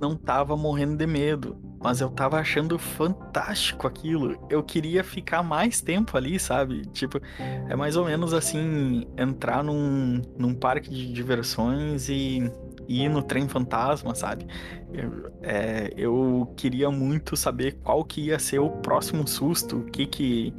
não 0.00 0.16
tava 0.16 0.56
morrendo 0.56 0.96
de 0.96 1.06
medo, 1.06 1.56
mas 1.80 2.00
eu 2.00 2.10
tava 2.10 2.40
achando 2.40 2.76
fantástico 2.78 3.86
aquilo. 3.86 4.44
Eu 4.50 4.60
queria 4.62 5.04
ficar 5.04 5.42
mais 5.44 5.80
tempo 5.80 6.16
ali, 6.16 6.36
sabe? 6.40 6.82
Tipo, 6.86 7.20
é 7.38 7.76
mais 7.76 7.96
ou 7.96 8.06
menos 8.06 8.34
assim, 8.34 9.06
entrar 9.16 9.62
num, 9.62 10.20
num 10.36 10.52
parque 10.52 10.90
de 10.90 11.12
diversões 11.12 12.08
e 12.08 12.50
ir 12.90 13.08
no 13.08 13.22
trem 13.22 13.48
fantasma, 13.48 14.14
sabe? 14.14 14.46
Eu, 14.92 15.32
é, 15.42 15.92
eu 15.96 16.52
queria 16.56 16.90
muito 16.90 17.36
saber 17.36 17.78
qual 17.82 18.04
que 18.04 18.26
ia 18.26 18.38
ser 18.38 18.58
o 18.58 18.68
próximo 18.68 19.26
susto, 19.28 19.78
o 19.78 19.84
que 19.84 20.06
que 20.06 20.52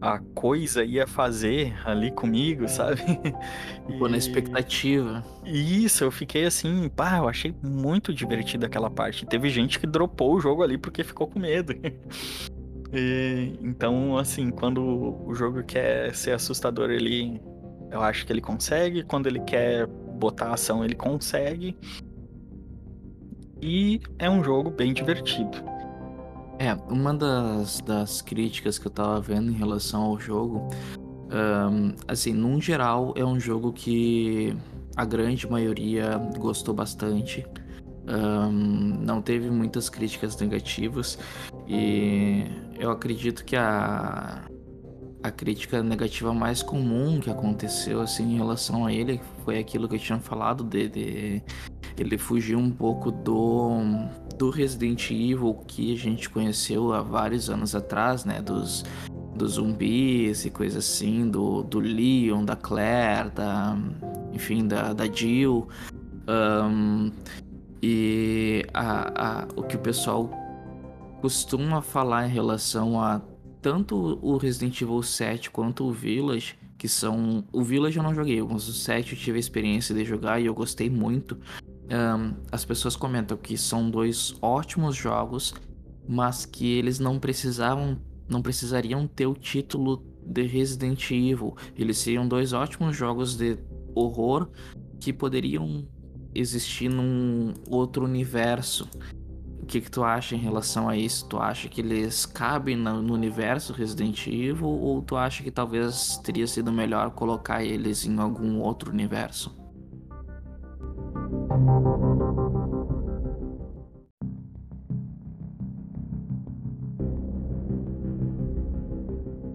a 0.00 0.18
coisa 0.34 0.84
ia 0.84 1.06
fazer 1.06 1.74
ali 1.86 2.10
comigo, 2.10 2.68
sabe? 2.68 3.00
Ficou 3.86 4.08
e... 4.08 4.10
na 4.10 4.16
expectativa. 4.16 5.24
Isso, 5.44 6.04
eu 6.04 6.10
fiquei 6.10 6.44
assim, 6.44 6.88
pá, 6.88 7.18
eu 7.18 7.28
achei 7.28 7.54
muito 7.62 8.12
divertido 8.12 8.66
aquela 8.66 8.90
parte. 8.90 9.26
Teve 9.26 9.48
gente 9.48 9.78
que 9.78 9.86
dropou 9.86 10.34
o 10.34 10.40
jogo 10.40 10.62
ali 10.62 10.76
porque 10.76 11.02
ficou 11.02 11.26
com 11.26 11.38
medo. 11.38 11.74
e, 12.92 13.58
então, 13.62 14.16
assim, 14.16 14.50
quando 14.50 14.82
o 15.26 15.34
jogo 15.34 15.62
quer 15.62 16.14
ser 16.14 16.32
assustador, 16.32 16.90
ele. 16.90 17.40
Eu 17.90 18.00
acho 18.02 18.24
que 18.24 18.32
ele 18.32 18.40
consegue. 18.40 19.02
Quando 19.02 19.26
ele 19.26 19.40
quer 19.40 19.88
botar 20.20 20.52
ação, 20.52 20.84
ele 20.84 20.94
consegue. 20.94 21.76
E 23.60 24.00
é 24.18 24.30
um 24.30 24.44
jogo 24.44 24.70
bem 24.70 24.92
divertido. 24.92 25.58
É, 26.58 26.74
uma 26.92 27.14
das, 27.14 27.80
das 27.80 28.20
críticas 28.20 28.78
que 28.78 28.86
eu 28.86 28.90
tava 28.90 29.18
vendo 29.20 29.50
em 29.50 29.54
relação 29.54 30.02
ao 30.02 30.20
jogo, 30.20 30.68
um, 31.32 31.94
assim, 32.06 32.34
num 32.34 32.60
geral, 32.60 33.14
é 33.16 33.24
um 33.24 33.40
jogo 33.40 33.72
que 33.72 34.54
a 34.94 35.04
grande 35.04 35.50
maioria 35.50 36.18
gostou 36.38 36.74
bastante. 36.74 37.46
Um, 38.06 38.50
não 38.50 39.22
teve 39.22 39.50
muitas 39.50 39.88
críticas 39.88 40.36
negativas 40.38 41.18
e 41.68 42.44
eu 42.78 42.90
acredito 42.90 43.44
que 43.44 43.54
a, 43.54 44.42
a 45.22 45.30
crítica 45.30 45.82
negativa 45.82 46.32
mais 46.32 46.62
comum 46.62 47.20
que 47.20 47.30
aconteceu 47.30 48.00
assim 48.00 48.34
em 48.34 48.36
relação 48.36 48.86
a 48.86 48.92
ele 48.92 49.20
foi 49.44 49.58
aquilo 49.58 49.88
que 49.88 49.96
eu 49.96 49.98
tinha 49.98 50.18
falado 50.18 50.64
de, 50.64 50.88
de 50.88 51.42
ele 51.98 52.16
fugir 52.16 52.56
um 52.56 52.70
pouco 52.70 53.10
do 53.10 53.82
do 54.38 54.48
Resident 54.48 55.10
Evil 55.10 55.54
que 55.66 55.92
a 55.92 55.98
gente 55.98 56.30
conheceu 56.30 56.94
há 56.94 57.02
vários 57.02 57.50
anos 57.50 57.74
atrás, 57.74 58.24
né, 58.24 58.40
dos 58.40 58.84
dos 59.34 59.52
zumbis 59.52 60.44
e 60.44 60.50
coisas 60.50 60.84
assim, 60.84 61.30
do, 61.30 61.62
do 61.62 61.80
Leon, 61.80 62.44
da 62.44 62.56
Claire, 62.56 63.30
da 63.30 63.76
enfim, 64.32 64.66
da, 64.66 64.92
da 64.92 65.06
Jill. 65.06 65.68
Um, 66.28 67.10
e 67.82 68.66
a, 68.74 69.40
a, 69.42 69.48
o 69.56 69.62
que 69.62 69.76
o 69.76 69.78
pessoal 69.78 70.30
costuma 71.20 71.80
falar 71.80 72.26
em 72.26 72.30
relação 72.30 73.00
a 73.00 73.20
tanto 73.60 74.18
o 74.22 74.36
Resident 74.36 74.80
Evil 74.80 75.02
7 75.02 75.50
quanto 75.50 75.84
o 75.84 75.92
Village, 75.92 76.58
que 76.78 76.88
são. 76.88 77.44
O 77.52 77.62
Village 77.62 77.98
eu 77.98 78.02
não 78.02 78.14
joguei, 78.14 78.42
mas 78.42 78.68
o 78.68 78.72
7 78.72 79.12
eu 79.12 79.18
tive 79.18 79.36
a 79.36 79.40
experiência 79.40 79.94
de 79.94 80.04
jogar 80.04 80.40
e 80.40 80.46
eu 80.46 80.54
gostei 80.54 80.88
muito. 80.88 81.36
Um, 81.90 82.34
as 82.50 82.64
pessoas 82.64 82.96
comentam 82.96 83.36
que 83.36 83.56
são 83.56 83.90
dois 83.90 84.34
ótimos 84.40 84.96
jogos, 84.96 85.54
mas 86.08 86.46
que 86.46 86.66
eles 86.66 86.98
não 86.98 87.18
precisavam. 87.18 87.98
não 88.28 88.40
precisariam 88.40 89.06
ter 89.06 89.26
o 89.26 89.34
título 89.34 90.04
de 90.24 90.42
Resident 90.42 91.10
Evil. 91.10 91.56
Eles 91.76 91.98
seriam 91.98 92.26
dois 92.26 92.52
ótimos 92.52 92.96
jogos 92.96 93.36
de 93.36 93.58
horror 93.94 94.48
que 95.00 95.12
poderiam 95.12 95.86
existir 96.34 96.88
num 96.88 97.52
outro 97.68 98.04
universo 98.04 98.88
que, 99.70 99.80
que 99.80 99.90
tu 99.90 100.02
acha 100.02 100.34
em 100.34 100.38
relação 100.38 100.88
a 100.88 100.96
isso? 100.96 101.28
Tu 101.28 101.38
acha 101.38 101.68
que 101.68 101.80
eles 101.80 102.26
cabem 102.26 102.76
no, 102.76 103.14
universo 103.14 103.72
Resident 103.72 104.26
Evil 104.26 104.66
ou 104.66 105.00
tu 105.00 105.16
acha 105.16 105.44
que 105.44 105.50
talvez 105.50 106.18
teria 106.24 106.46
sido 106.46 106.72
melhor 106.72 107.12
colocar 107.12 107.62
eles 107.62 108.04
em 108.04 108.18
algum 108.18 108.58
outro 108.58 108.90
universo? 108.90 109.56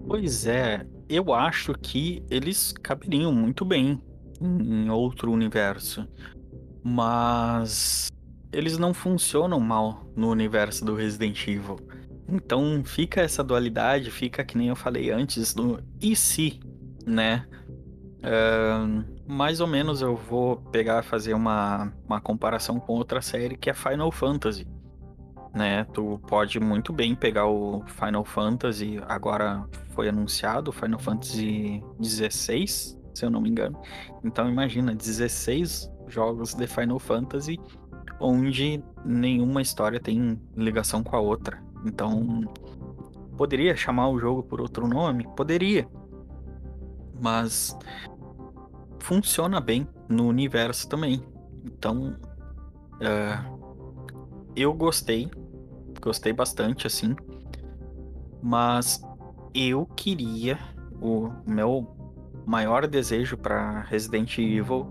Pois 0.08 0.46
é, 0.46 0.86
eu 1.10 1.34
acho 1.34 1.74
que 1.74 2.24
eles 2.30 2.72
caberiam 2.72 3.34
muito 3.34 3.66
bem 3.66 4.00
em 4.40 4.88
outro 4.88 5.30
universo. 5.30 6.08
Mas 6.82 8.10
eles 8.52 8.78
não 8.78 8.94
funcionam 8.94 9.60
mal 9.60 10.04
no 10.14 10.30
universo 10.30 10.84
do 10.84 10.94
Resident 10.94 11.46
Evil. 11.46 11.78
Então 12.28 12.82
fica 12.84 13.20
essa 13.20 13.42
dualidade, 13.42 14.10
fica 14.10 14.44
que 14.44 14.58
nem 14.58 14.68
eu 14.68 14.76
falei 14.76 15.10
antes, 15.10 15.54
no 15.54 15.80
e 16.00 16.16
se, 16.16 16.60
né? 17.06 17.46
Uh, 18.18 19.04
mais 19.28 19.60
ou 19.60 19.66
menos 19.66 20.02
eu 20.02 20.16
vou 20.16 20.56
pegar 20.56 21.02
fazer 21.04 21.34
uma, 21.34 21.92
uma 22.04 22.20
comparação 22.20 22.80
com 22.80 22.94
outra 22.94 23.20
série 23.20 23.56
que 23.56 23.70
é 23.70 23.74
Final 23.74 24.10
Fantasy. 24.10 24.66
Né, 25.54 25.84
tu 25.84 26.20
pode 26.28 26.60
muito 26.60 26.92
bem 26.92 27.14
pegar 27.14 27.46
o 27.46 27.82
Final 27.86 28.26
Fantasy, 28.26 29.00
agora 29.08 29.64
foi 29.94 30.06
anunciado, 30.06 30.70
Final 30.70 30.98
Fantasy 30.98 31.82
16, 31.98 32.98
se 33.14 33.24
eu 33.24 33.30
não 33.30 33.40
me 33.40 33.48
engano. 33.48 33.80
Então 34.22 34.50
imagina, 34.50 34.94
16 34.94 35.90
jogos 36.08 36.52
de 36.52 36.66
Final 36.66 36.98
Fantasy 36.98 37.58
onde 38.20 38.82
nenhuma 39.04 39.62
história 39.62 40.00
tem 40.00 40.40
ligação 40.56 41.02
com 41.02 41.16
a 41.16 41.20
outra. 41.20 41.62
Então, 41.84 42.42
poderia 43.36 43.76
chamar 43.76 44.08
o 44.08 44.18
jogo 44.18 44.42
por 44.42 44.60
outro 44.60 44.88
nome? 44.88 45.28
Poderia. 45.36 45.88
Mas 47.20 47.76
funciona 48.98 49.60
bem 49.60 49.86
no 50.08 50.26
universo 50.26 50.88
também. 50.88 51.22
Então, 51.64 52.16
uh, 52.94 53.56
eu 54.54 54.72
gostei. 54.72 55.30
Gostei 56.00 56.32
bastante, 56.32 56.86
assim. 56.86 57.14
Mas 58.42 59.00
eu 59.54 59.86
queria. 59.86 60.58
O 61.00 61.30
meu 61.46 61.94
maior 62.46 62.86
desejo 62.86 63.36
para 63.36 63.82
Resident 63.82 64.38
Evil 64.38 64.90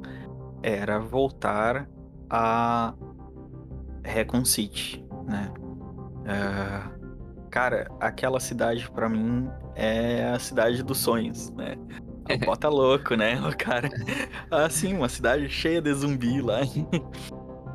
era 0.62 1.00
voltar 1.00 1.90
a 2.30 2.94
Recon 4.06 4.46
City, 4.46 5.04
né? 5.26 5.52
Uh, 6.26 7.50
cara, 7.50 7.88
aquela 8.00 8.40
cidade 8.40 8.90
para 8.92 9.10
mim 9.10 9.50
é 9.76 10.32
a 10.34 10.40
cidade 10.40 10.84
dos 10.84 10.98
sonhos, 11.00 11.52
né? 11.52 11.76
Bota 12.46 12.70
louco, 12.70 13.16
né? 13.16 13.40
O 13.48 13.56
cara, 13.56 13.90
assim, 14.50 14.94
uma 14.96 15.10
cidade 15.10 15.48
cheia 15.50 15.82
de 15.82 15.94
zumbi 15.94 16.42
lá. 16.42 16.62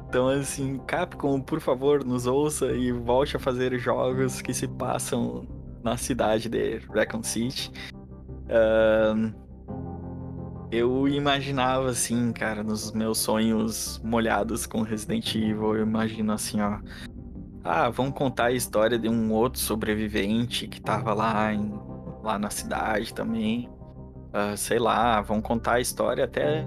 Então, 0.08 0.28
assim, 0.28 0.78
Capcom, 0.88 1.40
por 1.40 1.60
favor, 1.60 2.04
nos 2.04 2.26
ouça 2.26 2.66
e 2.72 2.90
volte 2.90 3.36
a 3.36 3.38
fazer 3.38 3.78
jogos 3.78 4.42
que 4.42 4.52
se 4.52 4.66
passam 4.66 5.46
na 5.84 5.96
cidade 5.96 6.48
de 6.48 6.78
Raccoon 6.92 7.22
City. 7.22 7.70
Uh, 8.46 9.32
eu 10.70 11.08
imaginava, 11.08 11.90
assim, 11.90 12.32
cara, 12.32 12.62
nos 12.62 12.92
meus 12.92 13.18
sonhos 13.18 14.00
molhados 14.04 14.66
com 14.66 14.82
Resident 14.82 15.34
Evil, 15.34 15.76
eu 15.76 15.82
imagino 15.82 16.32
assim, 16.32 16.60
ó. 16.60 16.78
Ah, 17.64 17.90
vamos 17.90 18.14
contar 18.14 18.46
a 18.46 18.52
história 18.52 18.98
de 18.98 19.08
um 19.08 19.32
outro 19.32 19.60
sobrevivente 19.60 20.66
que 20.66 20.80
tava 20.80 21.12
lá, 21.12 21.52
em, 21.52 21.72
lá 22.22 22.38
na 22.38 22.50
cidade 22.50 23.12
também. 23.12 23.68
Uh, 24.32 24.56
sei 24.56 24.78
lá, 24.78 25.20
vão 25.20 25.42
contar 25.42 25.74
a 25.74 25.80
história 25.80 26.24
até, 26.24 26.64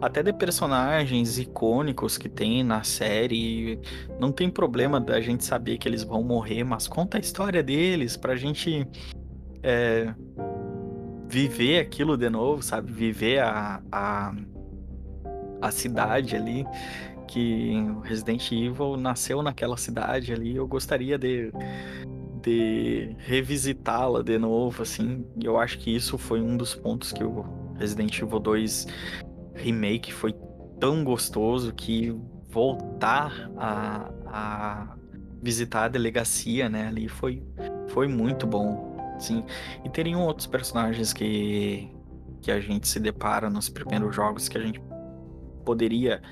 até 0.00 0.22
de 0.22 0.30
personagens 0.30 1.38
icônicos 1.38 2.18
que 2.18 2.28
tem 2.28 2.62
na 2.62 2.84
série. 2.84 3.80
Não 4.20 4.30
tem 4.30 4.50
problema 4.50 5.00
da 5.00 5.20
gente 5.20 5.42
saber 5.42 5.78
que 5.78 5.88
eles 5.88 6.04
vão 6.04 6.22
morrer, 6.22 6.64
mas 6.64 6.86
conta 6.86 7.16
a 7.16 7.20
história 7.20 7.62
deles 7.62 8.14
pra 8.14 8.36
gente 8.36 8.86
é, 9.62 10.14
viver 11.28 11.80
aquilo 11.80 12.16
de 12.16 12.28
novo, 12.28 12.62
sabe? 12.62 12.90
Viver 12.90 13.40
a, 13.40 13.82
a, 13.92 14.34
a 15.60 15.70
cidade 15.70 16.36
ali. 16.36 16.64
Que 17.26 17.74
Resident 18.04 18.50
Evil 18.50 18.96
nasceu 18.96 19.42
naquela 19.42 19.76
cidade 19.76 20.32
ali. 20.32 20.56
Eu 20.56 20.66
gostaria 20.66 21.18
de 21.18 21.52
de 22.40 23.16
revisitá-la 23.18 24.22
de 24.22 24.38
novo, 24.38 24.82
assim. 24.82 25.26
E 25.36 25.44
eu 25.44 25.58
acho 25.58 25.78
que 25.78 25.94
isso 25.94 26.16
foi 26.16 26.40
um 26.40 26.56
dos 26.56 26.74
pontos 26.74 27.12
que 27.12 27.22
o 27.22 27.44
Resident 27.76 28.16
Evil 28.20 28.38
2 28.38 28.86
Remake 29.54 30.12
foi 30.12 30.34
tão 30.78 31.04
gostoso 31.04 31.74
que 31.74 32.14
voltar 32.48 33.50
a, 33.56 34.10
a 34.26 34.96
visitar 35.42 35.84
a 35.84 35.88
delegacia, 35.88 36.68
né, 36.68 36.88
ali 36.88 37.08
foi, 37.08 37.42
foi 37.88 38.08
muito 38.08 38.46
bom, 38.46 38.87
sim. 39.18 39.44
E 39.84 39.88
teriam 39.88 40.22
outros 40.22 40.46
personagens 40.46 41.12
que, 41.12 41.90
que 42.40 42.50
a 42.50 42.60
gente 42.60 42.86
se 42.88 43.00
depara 43.00 43.50
nos 43.50 43.68
primeiros 43.68 44.14
jogos 44.14 44.48
que 44.48 44.58
a 44.58 44.60
gente 44.60 44.80
poderia 45.64 46.22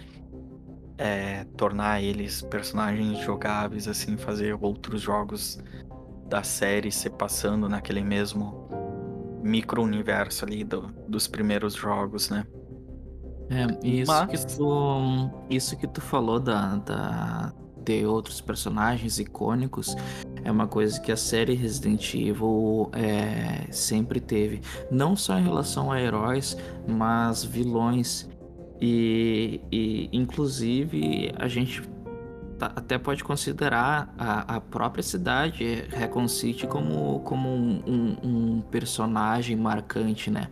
é, 0.98 1.44
tornar 1.56 2.02
eles 2.02 2.42
personagens 2.42 3.18
jogáveis, 3.18 3.86
assim, 3.86 4.16
fazer 4.16 4.56
outros 4.60 5.02
jogos 5.02 5.58
da 6.28 6.42
série 6.42 6.90
se 6.90 7.08
passando 7.10 7.68
naquele 7.68 8.02
mesmo 8.02 8.66
micro-universo 9.42 10.44
ali 10.44 10.64
do, 10.64 10.92
dos 11.08 11.28
primeiros 11.28 11.74
jogos, 11.74 12.30
né? 12.30 12.44
É, 13.48 13.86
isso, 13.86 14.10
Mas... 14.10 14.44
que 14.44 14.56
tu, 14.56 15.30
isso 15.48 15.76
que 15.76 15.86
tu 15.86 16.00
falou 16.00 16.40
da, 16.40 16.76
da, 16.76 17.52
de 17.84 18.04
outros 18.04 18.40
personagens 18.40 19.18
icônicos 19.18 19.94
é 20.46 20.50
uma 20.50 20.68
coisa 20.68 21.00
que 21.00 21.10
a 21.10 21.16
série 21.16 21.54
Resident 21.54 22.14
Evil 22.14 22.90
é, 22.92 23.70
sempre 23.72 24.20
teve. 24.20 24.62
Não 24.90 25.16
só 25.16 25.36
em 25.38 25.42
relação 25.42 25.90
a 25.90 26.00
heróis, 26.00 26.56
mas 26.86 27.44
vilões. 27.44 28.28
E, 28.80 29.60
e 29.72 30.08
inclusive 30.12 31.32
a 31.38 31.48
gente 31.48 31.82
Tá, 32.58 32.72
até 32.74 32.96
pode 32.96 33.22
considerar 33.22 34.14
a, 34.16 34.56
a 34.56 34.60
própria 34.62 35.02
cidade, 35.02 35.84
Recon 35.90 36.26
City, 36.26 36.66
como, 36.66 37.20
como 37.20 37.50
um, 37.50 37.82
um, 37.86 38.16
um, 38.22 38.60
personagem 38.62 39.54
marcante, 39.56 40.30
né? 40.30 40.48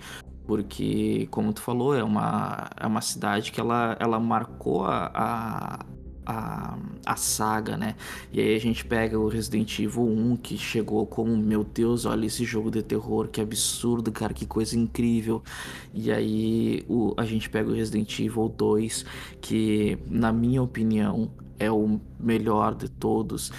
Porque, 0.46 1.26
como 1.30 1.50
tu 1.54 1.62
falou, 1.62 1.96
é 1.96 2.04
uma, 2.04 2.68
é 2.78 2.86
uma 2.86 3.00
cidade 3.00 3.50
que 3.50 3.58
ela, 3.58 3.96
ela 3.98 4.20
marcou 4.20 4.84
a, 4.84 5.10
a 5.14 5.78
a, 6.26 6.78
a 7.04 7.16
saga, 7.16 7.76
né? 7.76 7.94
E 8.32 8.40
aí 8.40 8.54
a 8.54 8.58
gente 8.58 8.84
pega 8.84 9.18
o 9.18 9.28
Resident 9.28 9.78
Evil 9.78 10.04
1, 10.04 10.36
que 10.36 10.56
chegou 10.56 11.06
como, 11.06 11.36
meu 11.36 11.64
Deus, 11.64 12.04
olha 12.04 12.26
esse 12.26 12.44
jogo 12.44 12.70
de 12.70 12.82
terror, 12.82 13.28
que 13.28 13.40
absurdo, 13.40 14.10
cara, 14.12 14.32
que 14.32 14.46
coisa 14.46 14.76
incrível. 14.76 15.42
E 15.92 16.10
aí 16.10 16.84
o, 16.88 17.14
a 17.16 17.24
gente 17.24 17.48
pega 17.48 17.70
o 17.70 17.74
Resident 17.74 18.18
Evil 18.18 18.48
2, 18.48 19.04
que, 19.40 19.98
na 20.08 20.32
minha 20.32 20.62
opinião, 20.62 21.30
é 21.58 21.70
o 21.70 22.00
melhor 22.18 22.74
de 22.74 22.88
todos. 22.88 23.52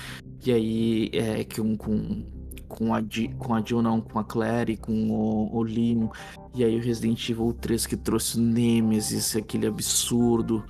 E 0.46 0.52
aí 0.52 1.10
é 1.14 1.44
que 1.44 1.62
um 1.62 1.76
com 1.76 2.24
com 2.68 2.94
a 2.94 3.00
com 3.38 3.54
a 3.54 3.64
Jill 3.64 3.82
não, 3.82 4.02
com 4.02 4.20
a 4.20 4.24
Claire, 4.24 4.78
com 4.78 5.10
o, 5.10 5.62
o. 5.62 6.12
E 6.54 6.64
aí 6.64 6.78
o 6.78 6.82
Resident 6.82 7.30
Evil 7.30 7.54
3 7.54 7.86
que 7.86 7.98
trouxe 7.98 8.38
o 8.38 8.42
Nemesis, 8.42 9.36
aquele 9.36 9.68
absurdo. 9.68 10.64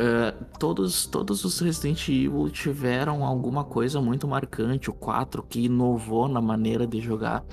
Uh, 0.00 0.32
todos, 0.58 1.04
todos 1.04 1.44
os 1.44 1.60
Resident 1.60 2.08
Evil 2.08 2.48
tiveram 2.48 3.22
alguma 3.22 3.64
coisa 3.64 4.00
muito 4.00 4.26
marcante. 4.26 4.88
O 4.88 4.94
4 4.94 5.42
que 5.42 5.66
inovou 5.66 6.26
na 6.26 6.40
maneira 6.40 6.86
de 6.86 7.00
jogar. 7.00 7.44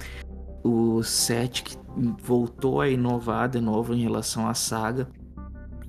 O 0.64 1.04
7 1.04 1.64
que 1.64 1.78
voltou 2.24 2.80
a 2.80 2.88
inovar 2.88 3.50
de 3.50 3.60
novo 3.60 3.94
em 3.94 4.02
relação 4.02 4.48
à 4.48 4.54
saga. 4.54 5.10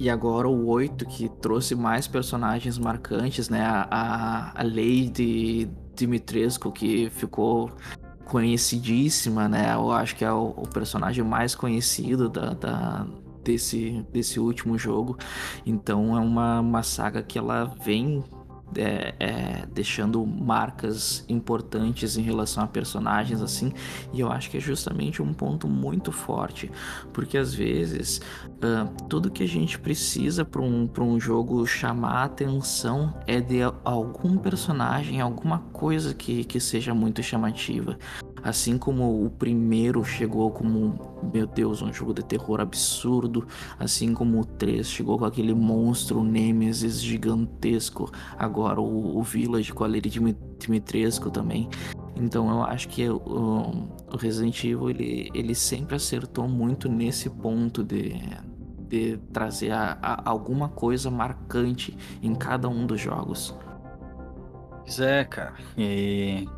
E 0.00 0.10
agora 0.10 0.48
o 0.48 0.66
8, 0.66 1.06
que 1.06 1.28
trouxe 1.28 1.76
mais 1.76 2.08
personagens 2.08 2.76
marcantes, 2.76 3.48
né? 3.48 3.62
A, 3.62 3.86
a, 3.88 4.60
a 4.60 4.62
Lady 4.64 5.70
Dimitrescu, 5.94 6.72
que 6.72 7.08
ficou 7.10 7.70
conhecidíssima, 8.24 9.48
né? 9.48 9.74
Eu 9.74 9.92
acho 9.92 10.16
que 10.16 10.24
é 10.24 10.32
o, 10.32 10.54
o 10.56 10.68
personagem 10.68 11.22
mais 11.22 11.54
conhecido 11.54 12.28
da, 12.28 12.52
da, 12.54 13.06
desse, 13.48 14.04
desse 14.12 14.38
último 14.38 14.76
jogo. 14.78 15.16
Então 15.64 16.16
é 16.16 16.20
uma, 16.20 16.60
uma 16.60 16.82
saga 16.82 17.22
que 17.22 17.38
ela 17.38 17.64
vem 17.82 18.22
é, 18.76 19.14
é, 19.18 19.66
deixando 19.72 20.26
marcas 20.26 21.24
importantes 21.26 22.18
em 22.18 22.22
relação 22.22 22.62
a 22.62 22.66
personagens 22.66 23.40
assim 23.40 23.72
e 24.12 24.20
eu 24.20 24.30
acho 24.30 24.50
que 24.50 24.58
é 24.58 24.60
justamente 24.60 25.22
um 25.22 25.32
ponto 25.32 25.66
muito 25.66 26.12
forte 26.12 26.70
porque 27.10 27.38
às 27.38 27.54
vezes 27.54 28.20
uh, 28.56 29.06
tudo 29.08 29.30
que 29.30 29.42
a 29.42 29.48
gente 29.48 29.78
precisa 29.78 30.44
para 30.44 30.60
um, 30.60 30.86
um 30.98 31.18
jogo 31.18 31.64
chamar 31.66 32.24
atenção 32.24 33.14
é 33.26 33.40
de 33.40 33.60
algum 33.82 34.36
personagem 34.36 35.18
alguma 35.18 35.60
coisa 35.72 36.12
que, 36.12 36.44
que 36.44 36.60
seja 36.60 36.92
muito 36.92 37.22
chamativa 37.22 37.98
Assim 38.48 38.78
como 38.78 39.26
o 39.26 39.28
primeiro 39.28 40.02
chegou 40.02 40.50
como, 40.50 41.20
meu 41.34 41.46
Deus, 41.46 41.82
um 41.82 41.92
jogo 41.92 42.14
de 42.14 42.24
terror 42.24 42.62
absurdo, 42.62 43.46
assim 43.78 44.14
como 44.14 44.40
o 44.40 44.44
3 44.44 44.88
chegou 44.88 45.18
com 45.18 45.26
aquele 45.26 45.52
monstro 45.52 46.24
Nemesis 46.24 47.02
gigantesco, 47.02 48.10
agora 48.38 48.80
o, 48.80 49.18
o 49.18 49.22
Village 49.22 49.74
com 49.74 49.84
a 49.84 49.86
Lady 49.86 50.10
Dimitrescu 50.58 51.30
também. 51.30 51.68
Então 52.16 52.48
eu 52.48 52.62
acho 52.62 52.88
que 52.88 53.06
o, 53.06 53.18
o 54.10 54.16
Resident 54.16 54.64
Evil 54.64 54.88
ele, 54.88 55.30
ele 55.34 55.54
sempre 55.54 55.96
acertou 55.96 56.48
muito 56.48 56.88
nesse 56.88 57.28
ponto 57.28 57.84
de, 57.84 58.14
de 58.88 59.18
trazer 59.30 59.72
a, 59.72 59.98
a, 60.00 60.30
alguma 60.30 60.70
coisa 60.70 61.10
marcante 61.10 61.94
em 62.22 62.34
cada 62.34 62.66
um 62.66 62.86
dos 62.86 62.98
jogos. 62.98 63.54
Pois 64.86 65.00
é, 65.00 65.22
cara. 65.22 65.52
E 65.76 66.48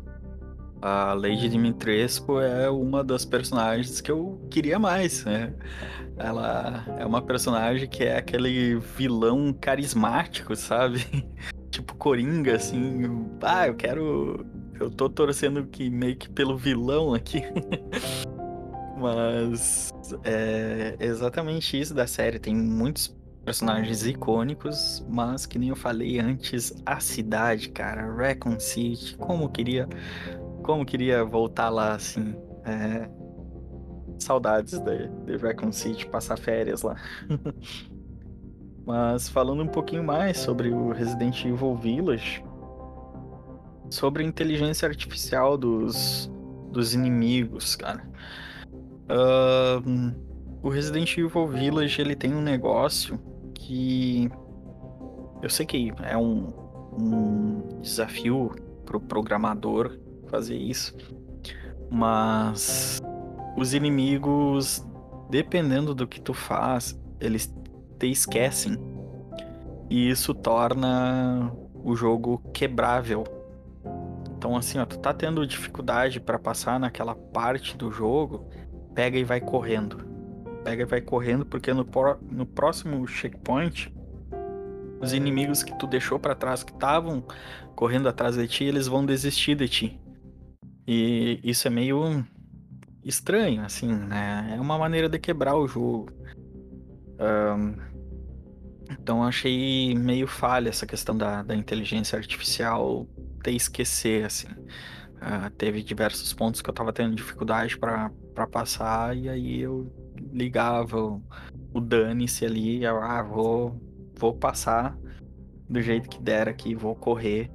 a 0.81 1.13
Lady 1.13 1.47
Dimitrescu 1.47 2.39
é 2.39 2.69
uma 2.69 3.03
das 3.03 3.23
personagens 3.23 4.01
que 4.01 4.11
eu 4.11 4.41
queria 4.49 4.79
mais, 4.79 5.23
né? 5.23 5.53
Ela 6.17 6.83
é 6.99 7.05
uma 7.05 7.21
personagem 7.21 7.87
que 7.87 8.03
é 8.03 8.17
aquele 8.17 8.79
vilão 8.79 9.53
carismático, 9.53 10.55
sabe? 10.55 11.05
tipo 11.69 11.95
Coringa, 11.95 12.55
assim. 12.55 13.27
Ah, 13.41 13.67
eu 13.67 13.75
quero. 13.75 14.45
Eu 14.79 14.89
tô 14.89 15.07
torcendo 15.07 15.65
que 15.65 15.89
meio 15.89 16.15
que 16.15 16.27
pelo 16.29 16.57
vilão 16.57 17.13
aqui. 17.13 17.43
Mas 18.97 19.89
é 20.23 20.95
exatamente 20.99 21.79
isso 21.79 21.93
da 21.93 22.07
série. 22.07 22.39
Tem 22.39 22.55
muitos 22.55 23.15
personagens 23.43 24.05
icônicos, 24.05 25.03
mas 25.09 25.47
que 25.47 25.57
nem 25.57 25.69
eu 25.69 25.75
falei 25.75 26.19
antes, 26.19 26.71
a 26.85 26.99
cidade, 26.99 27.69
cara, 27.69 28.13
Recon 28.15 28.59
City, 28.59 29.17
como 29.17 29.45
eu 29.45 29.49
queria 29.49 29.89
como 30.61 30.85
queria 30.85 31.23
voltar 31.23 31.69
lá, 31.69 31.93
assim. 31.93 32.35
É... 32.65 33.09
Saudades 34.19 34.79
de, 34.79 35.07
de 35.25 35.37
Raccoon 35.37 35.71
City, 35.71 36.05
passar 36.05 36.37
férias 36.37 36.83
lá. 36.83 36.95
Mas 38.85 39.29
falando 39.29 39.63
um 39.63 39.67
pouquinho 39.67 40.03
mais 40.03 40.37
sobre 40.37 40.69
o 40.69 40.91
Resident 40.91 41.45
Evil 41.45 41.75
Village, 41.75 42.43
sobre 43.89 44.23
a 44.23 44.25
inteligência 44.25 44.87
artificial 44.87 45.57
dos, 45.57 46.31
dos 46.71 46.93
inimigos, 46.93 47.75
cara. 47.75 48.03
Uh, 49.09 50.13
o 50.63 50.69
Resident 50.69 51.17
Evil 51.17 51.47
Village 51.47 52.01
ele 52.01 52.15
tem 52.15 52.33
um 52.33 52.41
negócio 52.41 53.19
que 53.53 54.29
eu 55.41 55.49
sei 55.49 55.65
que 55.65 55.91
é 56.03 56.17
um, 56.17 56.53
um 56.99 57.79
desafio 57.81 58.51
pro 58.85 58.99
programador 58.99 59.97
fazer 60.31 60.55
isso. 60.55 60.95
Mas 61.89 63.01
os 63.57 63.73
inimigos, 63.73 64.83
dependendo 65.29 65.93
do 65.93 66.07
que 66.07 66.21
tu 66.21 66.33
faz, 66.33 66.97
eles 67.19 67.53
te 67.99 68.07
esquecem. 68.07 68.77
E 69.89 70.09
isso 70.09 70.33
torna 70.33 71.51
o 71.83 71.95
jogo 71.95 72.41
quebrável. 72.53 73.25
Então 74.37 74.55
assim, 74.55 74.79
ó, 74.79 74.85
tu 74.85 74.97
tá 74.97 75.13
tendo 75.13 75.45
dificuldade 75.45 76.19
para 76.19 76.39
passar 76.39 76.79
naquela 76.79 77.13
parte 77.13 77.75
do 77.77 77.91
jogo, 77.91 78.49
pega 78.95 79.19
e 79.19 79.23
vai 79.23 79.41
correndo. 79.41 80.09
Pega 80.63 80.83
e 80.83 80.85
vai 80.85 81.01
correndo 81.01 81.45
porque 81.45 81.73
no, 81.73 81.85
no 82.31 82.45
próximo 82.45 83.05
checkpoint 83.05 83.93
os 85.01 85.13
inimigos 85.13 85.63
que 85.63 85.77
tu 85.77 85.87
deixou 85.87 86.19
para 86.19 86.35
trás 86.35 86.63
que 86.63 86.71
estavam 86.71 87.23
correndo 87.75 88.07
atrás 88.07 88.35
de 88.35 88.47
ti, 88.47 88.63
eles 88.63 88.87
vão 88.87 89.05
desistir 89.05 89.55
de 89.55 89.67
ti. 89.67 89.99
E 90.93 91.39
isso 91.41 91.69
é 91.69 91.71
meio 91.71 92.21
estranho, 93.01 93.63
assim, 93.63 93.87
né? 93.87 94.55
É 94.57 94.59
uma 94.59 94.77
maneira 94.77 95.07
de 95.07 95.17
quebrar 95.17 95.55
o 95.55 95.65
jogo. 95.65 96.11
Um, 97.17 97.77
então 98.91 99.23
achei 99.23 99.95
meio 99.95 100.27
falha 100.27 100.67
essa 100.67 100.85
questão 100.85 101.17
da, 101.17 101.43
da 101.43 101.55
inteligência 101.55 102.17
artificial 102.17 103.07
ter 103.41 103.53
esquecer, 103.53 104.25
assim. 104.25 104.49
Uh, 104.49 105.49
teve 105.57 105.81
diversos 105.81 106.33
pontos 106.33 106.61
que 106.61 106.69
eu 106.69 106.73
tava 106.73 106.91
tendo 106.91 107.15
dificuldade 107.15 107.77
para 107.77 108.11
passar 108.51 109.15
e 109.15 109.29
aí 109.29 109.61
eu 109.61 109.89
ligava 110.33 111.01
o, 111.01 111.23
o 111.73 111.79
dane-se 111.79 112.45
ali, 112.45 112.83
eu, 112.83 113.01
ah, 113.01 113.23
vou, 113.23 113.81
vou 114.19 114.33
passar 114.33 114.97
do 115.69 115.81
jeito 115.81 116.09
que 116.09 116.21
der 116.21 116.49
aqui, 116.49 116.75
vou 116.75 116.95
correr. 116.95 117.49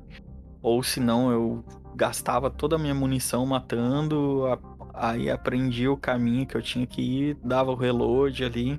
Ou 0.62 0.82
senão 0.82 1.30
eu 1.30 1.62
gastava 1.96 2.50
toda 2.50 2.76
a 2.76 2.78
minha 2.78 2.94
munição 2.94 3.46
matando, 3.46 4.44
aí 4.92 5.30
aprendi 5.30 5.88
o 5.88 5.96
caminho 5.96 6.46
que 6.46 6.56
eu 6.56 6.62
tinha 6.62 6.86
que 6.86 7.00
ir, 7.00 7.38
dava 7.42 7.70
o 7.70 7.74
reload 7.74 8.44
ali 8.44 8.78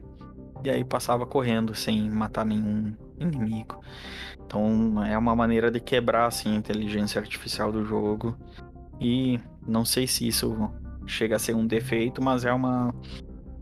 e 0.64 0.70
aí 0.70 0.84
passava 0.84 1.26
correndo 1.26 1.74
sem 1.74 2.10
matar 2.10 2.46
nenhum 2.46 2.94
inimigo. 3.20 3.82
Então 4.46 5.04
é 5.04 5.18
uma 5.18 5.36
maneira 5.36 5.72
de 5.72 5.80
quebrar 5.80 6.28
assim, 6.28 6.54
a 6.54 6.56
inteligência 6.56 7.20
artificial 7.20 7.72
do 7.72 7.84
jogo. 7.84 8.38
E 9.00 9.40
não 9.68 9.84
sei 9.84 10.08
se 10.08 10.28
isso 10.28 10.72
chega 11.06 11.36
a 11.36 11.40
ser 11.40 11.56
um 11.56 11.66
defeito, 11.66 12.24
mas 12.24 12.46
é 12.46 12.54
uma, 12.54 12.94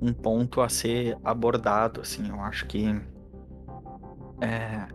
um 0.01 0.13
ponto 0.13 0.61
a 0.61 0.69
ser 0.69 1.17
abordado. 1.23 2.01
Assim, 2.01 2.29
eu 2.29 2.39
acho 2.41 2.65
que 2.67 2.87
é, 4.41 4.87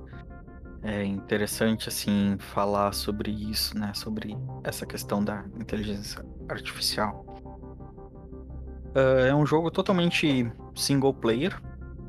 é 0.83 1.05
interessante 1.05 1.89
assim 1.89 2.37
falar 2.39 2.93
sobre 2.93 3.31
isso, 3.31 3.77
né? 3.79 3.93
Sobre 3.95 4.37
essa 4.65 4.87
questão 4.87 5.23
da 5.23 5.45
inteligência 5.59 6.25
artificial. 6.49 7.27
Uh, 8.95 9.27
é 9.27 9.35
um 9.35 9.47
jogo 9.47 9.71
totalmente 9.71 10.51
single 10.75 11.15
player, 11.15 11.61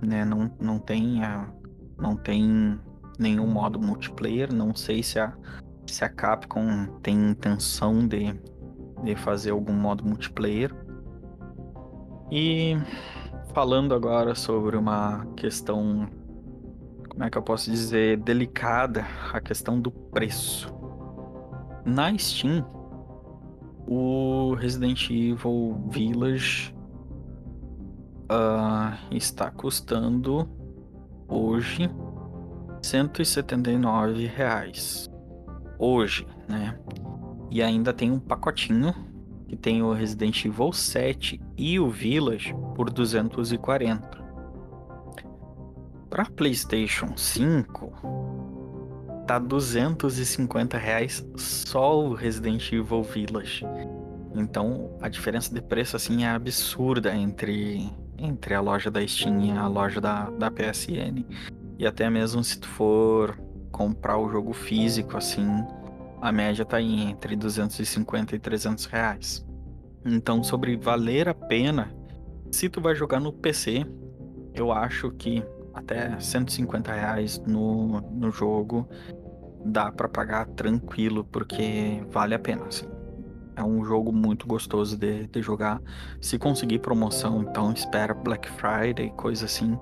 né? 0.02 0.24
Não, 0.24 0.52
não 0.60 0.80
tem 0.80 1.24
a, 1.24 1.48
não 2.00 2.16
tem 2.16 2.80
nenhum 3.20 3.48
modo 3.48 3.80
multiplayer. 3.80 4.54
Não 4.54 4.74
sei 4.74 5.04
se 5.04 5.20
a, 5.20 5.34
se 5.86 6.04
a 6.04 6.10
Capcom 6.10 6.88
tem 7.04 7.32
intenção 7.32 8.08
de, 8.08 8.34
de 9.04 9.16
fazer 9.16 9.52
algum 9.52 9.74
modo 9.74 10.06
multiplayer. 10.06 10.74
E 12.32 12.78
falando 13.54 13.94
agora 13.94 14.34
sobre 14.34 14.78
uma 14.78 15.26
questão, 15.36 16.10
como 17.12 17.26
é 17.26 17.30
que 17.30 17.38
eu 17.38 17.44
posso 17.44 17.70
dizer, 17.70 18.18
delicada, 18.22 19.06
a 19.34 19.42
questão 19.42 19.78
do 19.78 19.92
preço. 19.92 20.74
Na 21.84 22.18
Steam, 22.18 22.66
o 23.86 24.54
Resident 24.54 25.10
Evil 25.10 25.90
Village 25.90 26.74
uh, 28.32 28.98
está 29.12 29.52
custando 29.52 30.50
hoje 31.28 31.90
179 32.82 34.28
reais. 34.28 35.10
Hoje, 35.78 36.26
né? 36.48 36.80
E 37.50 37.62
ainda 37.62 37.92
tem 37.92 38.10
um 38.10 38.20
pacotinho 38.20 38.96
que 39.50 39.58
tem 39.58 39.84
o 39.84 39.92
Resident 39.92 40.46
Evil 40.46 40.72
7 40.72 41.42
e 41.58 41.78
o 41.78 41.90
Village 41.90 42.56
por 42.74 42.90
240. 42.90 44.21
Para 46.12 46.26
PlayStation 46.26 47.16
5 47.16 49.24
tá 49.26 49.40
250 49.40 50.78
reais 50.78 51.26
só 51.38 51.98
o 51.98 52.14
Resident 52.14 52.70
Evil 52.74 53.02
Village. 53.02 53.66
Então 54.36 54.98
a 55.02 55.08
diferença 55.08 55.54
de 55.54 55.62
preço 55.62 55.96
assim 55.96 56.26
é 56.26 56.30
absurda 56.30 57.16
entre 57.16 57.90
entre 58.18 58.54
a 58.54 58.60
loja 58.60 58.92
da 58.92 59.08
Steam 59.08 59.46
e 59.46 59.52
a 59.52 59.66
loja 59.70 60.02
da, 60.02 60.30
da 60.32 60.52
PSN. 60.52 61.26
E 61.80 61.88
até 61.88 62.10
mesmo 62.10 62.44
se 62.44 62.60
tu 62.60 62.68
for 62.68 63.40
comprar 63.72 64.18
o 64.18 64.30
jogo 64.30 64.52
físico, 64.52 65.16
assim, 65.16 65.48
a 66.22 66.30
média 66.30 66.66
tá 66.66 66.78
aí 66.78 67.04
entre 67.04 67.38
250 67.38 68.36
e 68.36 68.40
300 68.40 68.86
reais. 68.86 69.46
Então, 70.06 70.44
sobre 70.44 70.76
valer 70.76 71.30
a 71.30 71.34
pena, 71.34 71.92
se 72.52 72.68
tu 72.68 72.82
vai 72.82 72.94
jogar 72.94 73.22
no 73.22 73.32
PC, 73.32 73.86
eu 74.54 74.72
acho 74.72 75.10
que 75.12 75.42
até 75.74 76.20
150 76.20 76.92
reais 76.92 77.42
no, 77.46 78.02
no 78.02 78.32
jogo 78.32 78.88
dá 79.66 79.92
para 79.92 80.10
pagar 80.10 80.46
tranquilo, 80.48 81.24
porque 81.24 82.04
vale 82.10 82.34
a 82.34 82.40
pena, 82.40 82.66
assim. 82.66 82.88
É 83.56 83.64
um 83.64 83.84
jogo 83.84 84.12
muito 84.12 84.48
gostoso 84.48 84.98
de, 84.98 85.28
de 85.28 85.42
jogar. 85.42 85.82
Se 86.20 86.38
conseguir 86.38 86.80
promoção, 86.80 87.44
então 87.44 87.72
espera 87.72 88.14
Black 88.14 88.50
Friday, 88.50 89.12
coisa 89.12 89.46
assim. 89.46 89.78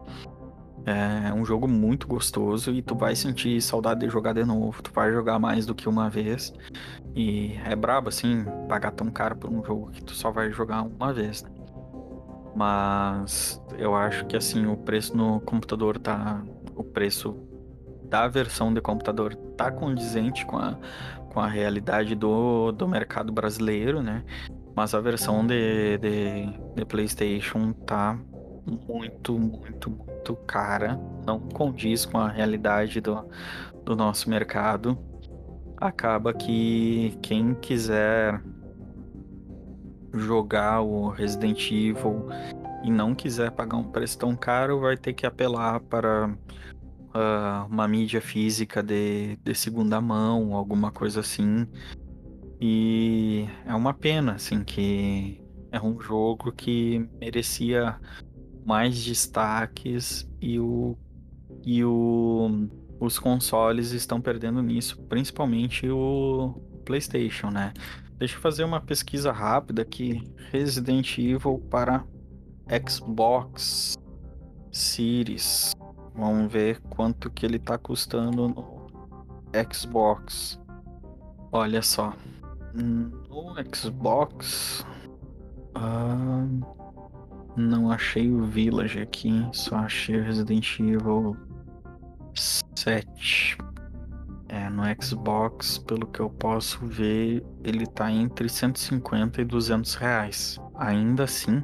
É 0.85 1.31
um 1.33 1.45
jogo 1.45 1.67
muito 1.67 2.07
gostoso 2.07 2.71
e 2.71 2.81
tu 2.81 2.95
vai 2.95 3.15
sentir 3.15 3.61
saudade 3.61 3.99
de 4.01 4.09
jogar 4.09 4.33
de 4.33 4.43
novo. 4.43 4.81
Tu 4.81 4.91
vai 4.91 5.11
jogar 5.11 5.37
mais 5.37 5.65
do 5.65 5.75
que 5.75 5.87
uma 5.87 6.09
vez. 6.09 6.51
E 7.15 7.53
é 7.65 7.75
brabo, 7.75 8.09
assim, 8.09 8.43
pagar 8.67 8.91
tão 8.91 9.11
caro 9.11 9.35
por 9.35 9.49
um 9.49 9.63
jogo 9.63 9.91
que 9.91 10.03
tu 10.03 10.13
só 10.13 10.31
vai 10.31 10.51
jogar 10.51 10.81
uma 10.81 11.13
vez, 11.13 11.43
né? 11.43 11.58
Mas 12.55 13.61
eu 13.77 13.95
acho 13.95 14.25
que, 14.25 14.35
assim, 14.35 14.65
o 14.65 14.75
preço 14.75 15.15
no 15.15 15.39
computador 15.41 15.97
tá. 15.97 16.43
O 16.75 16.83
preço 16.83 17.37
da 18.03 18.27
versão 18.27 18.73
de 18.73 18.81
computador 18.81 19.35
tá 19.55 19.71
condizente 19.71 20.45
com 20.45 20.57
a, 20.57 20.77
com 21.31 21.39
a 21.39 21.47
realidade 21.47 22.15
do, 22.15 22.71
do 22.71 22.87
mercado 22.87 23.31
brasileiro, 23.31 24.01
né? 24.01 24.23
Mas 24.75 24.93
a 24.93 24.99
versão 24.99 25.45
de, 25.45 25.97
de, 25.97 26.45
de 26.75 26.85
PlayStation 26.85 27.73
tá 27.73 28.17
muito, 28.87 29.37
muito, 29.37 29.89
muito 29.89 30.35
cara. 30.47 30.99
Não 31.25 31.39
condiz 31.39 32.05
com 32.05 32.17
a 32.17 32.29
realidade 32.29 33.01
do, 33.01 33.25
do 33.83 33.95
nosso 33.95 34.29
mercado. 34.29 34.97
Acaba 35.77 36.33
que 36.33 37.17
quem 37.21 37.53
quiser 37.55 38.41
jogar 40.13 40.81
o 40.81 41.09
Resident 41.09 41.71
Evil 41.71 42.27
e 42.83 42.89
não 42.89 43.13
quiser 43.13 43.51
pagar 43.51 43.77
um 43.77 43.83
preço 43.83 44.17
tão 44.17 44.35
caro, 44.35 44.79
vai 44.79 44.97
ter 44.97 45.13
que 45.13 45.25
apelar 45.25 45.79
para 45.81 46.27
uh, 46.27 47.65
uma 47.69 47.87
mídia 47.87 48.21
física 48.21 48.81
de, 48.81 49.37
de 49.43 49.53
segunda 49.53 49.99
mão, 49.99 50.55
alguma 50.55 50.91
coisa 50.91 51.19
assim. 51.19 51.67
E 52.59 53.47
é 53.65 53.73
uma 53.73 53.93
pena, 53.93 54.33
assim, 54.33 54.63
que 54.63 55.41
é 55.71 55.81
um 55.81 55.99
jogo 55.99 56.51
que 56.51 57.07
merecia 57.19 57.99
mais 58.65 59.03
destaques 59.03 60.29
e 60.41 60.59
o 60.59 60.97
e 61.65 61.83
o 61.83 62.67
os 62.99 63.17
consoles 63.17 63.91
estão 63.91 64.19
perdendo 64.19 64.61
nisso, 64.61 65.01
principalmente 65.07 65.89
o 65.89 66.61
PlayStation, 66.85 67.49
né? 67.49 67.73
Deixa 68.19 68.35
eu 68.35 68.41
fazer 68.41 68.65
uma 68.65 68.81
pesquisa 68.81 69.31
rápida 69.31 69.81
aqui. 69.81 70.29
Resident 70.51 71.17
Evil 71.17 71.57
para 71.71 72.03
Xbox 72.87 73.95
Series. 74.71 75.71
Vamos 76.13 76.51
ver 76.51 76.81
quanto 76.89 77.31
que 77.31 77.45
ele 77.45 77.57
tá 77.57 77.77
custando 77.77 78.49
no 78.49 78.87
Xbox. 79.71 80.59
Olha 81.49 81.81
só. 81.81 82.13
No 82.73 83.55
Xbox. 83.73 84.85
Não 87.55 87.89
achei 87.89 88.29
o 88.29 88.43
Village 88.43 88.99
aqui. 88.99 89.47
Só 89.53 89.77
achei 89.77 90.19
o 90.19 90.23
Resident 90.25 90.77
Evil 90.81 91.37
7. 92.35 93.57
É, 94.49 94.67
no 94.67 94.81
Xbox, 95.01 95.77
pelo 95.77 96.07
que 96.07 96.19
eu 96.19 96.29
posso 96.29 96.83
ver, 96.85 97.45
ele 97.63 97.85
tá 97.85 98.11
entre 98.11 98.49
150 98.49 99.41
e 99.41 99.45
200 99.45 99.93
reais. 99.93 100.59
Ainda 100.75 101.25
assim, 101.25 101.63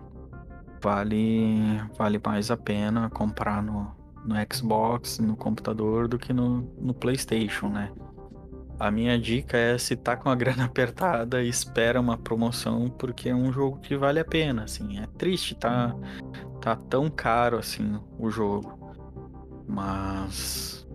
vale, 0.83 1.81
vale 1.97 2.21
mais 2.23 2.51
a 2.51 2.57
pena 2.57 3.09
comprar 3.09 3.63
no, 3.63 3.91
no 4.23 4.36
Xbox, 4.53 5.17
no 5.17 5.36
computador, 5.36 6.07
do 6.07 6.19
que 6.19 6.31
no, 6.31 6.61
no 6.79 6.93
PlayStation, 6.93 7.69
né? 7.69 7.91
A 8.79 8.91
minha 8.91 9.17
dica 9.17 9.57
é 9.57 9.77
se 9.77 9.95
tá 9.95 10.15
com 10.15 10.29
a 10.29 10.36
grana 10.36 10.65
apertada, 10.65 11.41
espera 11.41 11.99
uma 11.99 12.17
promoção, 12.17 12.89
porque 12.89 13.29
é 13.29 13.36
um 13.36 13.51
jogo 13.51 13.79
que 13.79 13.97
vale 13.97 14.19
a 14.19 14.25
pena, 14.25 14.65
assim. 14.65 14.99
É 14.99 15.07
triste 15.17 15.55
tá, 15.55 15.95
tá 16.61 16.75
tão 16.75 17.09
caro 17.09 17.57
assim 17.57 17.99
o 18.19 18.29
jogo. 18.29 18.77
Mas 19.67 20.88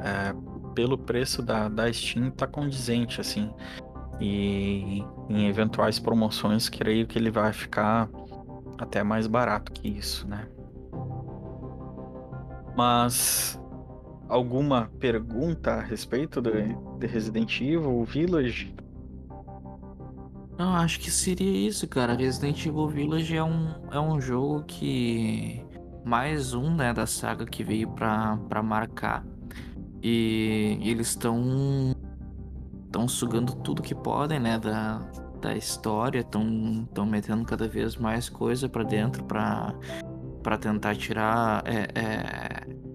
é, 0.00 0.32
pelo 0.76 0.98
preço 0.98 1.42
da, 1.42 1.68
da 1.68 1.90
Steam 1.90 2.30
tá 2.30 2.46
condizente, 2.46 3.18
assim. 3.18 3.50
E 4.20 5.02
em 5.28 5.48
eventuais 5.48 5.98
promoções, 5.98 6.68
creio 6.68 7.06
que 7.06 7.18
ele 7.18 7.30
vai 7.30 7.52
ficar 7.52 8.08
até 8.78 9.02
mais 9.02 9.26
barato 9.26 9.72
que 9.72 9.88
isso, 9.88 10.28
né? 10.28 10.46
Mas 12.76 13.58
alguma 14.28 14.90
pergunta 15.00 15.72
a 15.72 15.80
respeito 15.80 16.42
de, 16.42 16.76
de 16.98 17.06
Resident 17.06 17.58
Evil 17.60 18.04
Village? 18.04 18.74
Não, 20.58 20.74
acho 20.76 21.00
que 21.00 21.10
seria 21.10 21.66
isso, 21.66 21.88
cara. 21.88 22.14
Resident 22.14 22.64
Evil 22.66 22.88
Village 22.88 23.34
é 23.34 23.42
um, 23.42 23.74
é 23.90 23.98
um 23.98 24.20
jogo 24.20 24.62
que. 24.64 25.64
Mais 26.04 26.54
um, 26.54 26.74
né, 26.74 26.92
da 26.92 27.06
saga 27.06 27.44
que 27.46 27.64
veio 27.64 27.88
pra, 27.90 28.38
pra 28.48 28.62
marcar. 28.62 29.24
E 30.02 30.78
eles 30.82 31.08
estão. 31.08 31.94
estão 32.86 33.08
sugando 33.08 33.54
tudo 33.56 33.82
que 33.82 33.94
podem, 33.94 34.38
né, 34.38 34.58
da, 34.58 34.98
da 35.40 35.56
história. 35.56 36.20
Estão 36.20 37.06
metendo 37.06 37.44
cada 37.44 37.66
vez 37.68 37.96
mais 37.96 38.28
coisa 38.28 38.68
pra 38.68 38.82
dentro 38.82 39.24
pra, 39.24 39.74
pra 40.42 40.56
tentar 40.56 40.94
tirar. 40.94 41.62
É, 41.66 41.88
é 41.94 42.86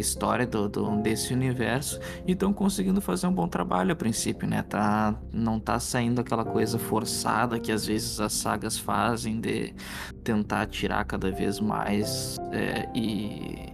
história 0.00 0.46
do, 0.46 0.68
do, 0.68 0.96
desse 0.96 1.32
universo 1.32 2.00
e 2.26 2.32
estão 2.32 2.52
conseguindo 2.52 3.00
fazer 3.00 3.26
um 3.26 3.32
bom 3.32 3.46
trabalho 3.46 3.92
a 3.92 3.96
princípio, 3.96 4.48
né? 4.48 4.62
Tá, 4.62 5.14
não 5.32 5.60
tá 5.60 5.78
saindo 5.78 6.20
aquela 6.20 6.44
coisa 6.44 6.78
forçada 6.78 7.58
que 7.60 7.70
às 7.70 7.86
vezes 7.86 8.20
as 8.20 8.32
sagas 8.32 8.78
fazem 8.78 9.40
de 9.40 9.74
tentar 10.24 10.66
tirar 10.66 11.04
cada 11.04 11.30
vez 11.30 11.60
mais 11.60 12.36
é, 12.52 12.88
e, 12.94 13.69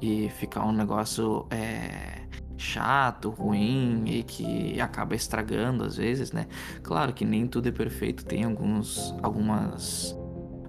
e 0.00 0.30
ficar 0.30 0.64
um 0.64 0.72
negócio 0.72 1.46
é, 1.50 2.22
chato, 2.56 3.30
ruim 3.30 4.04
e 4.06 4.22
que 4.22 4.80
acaba 4.80 5.14
estragando 5.14 5.84
às 5.84 5.96
vezes, 5.96 6.32
né? 6.32 6.46
Claro 6.82 7.12
que 7.12 7.24
nem 7.24 7.46
tudo 7.46 7.68
é 7.68 7.72
perfeito, 7.72 8.24
tem 8.24 8.44
alguns, 8.44 9.14
algumas 9.22 10.16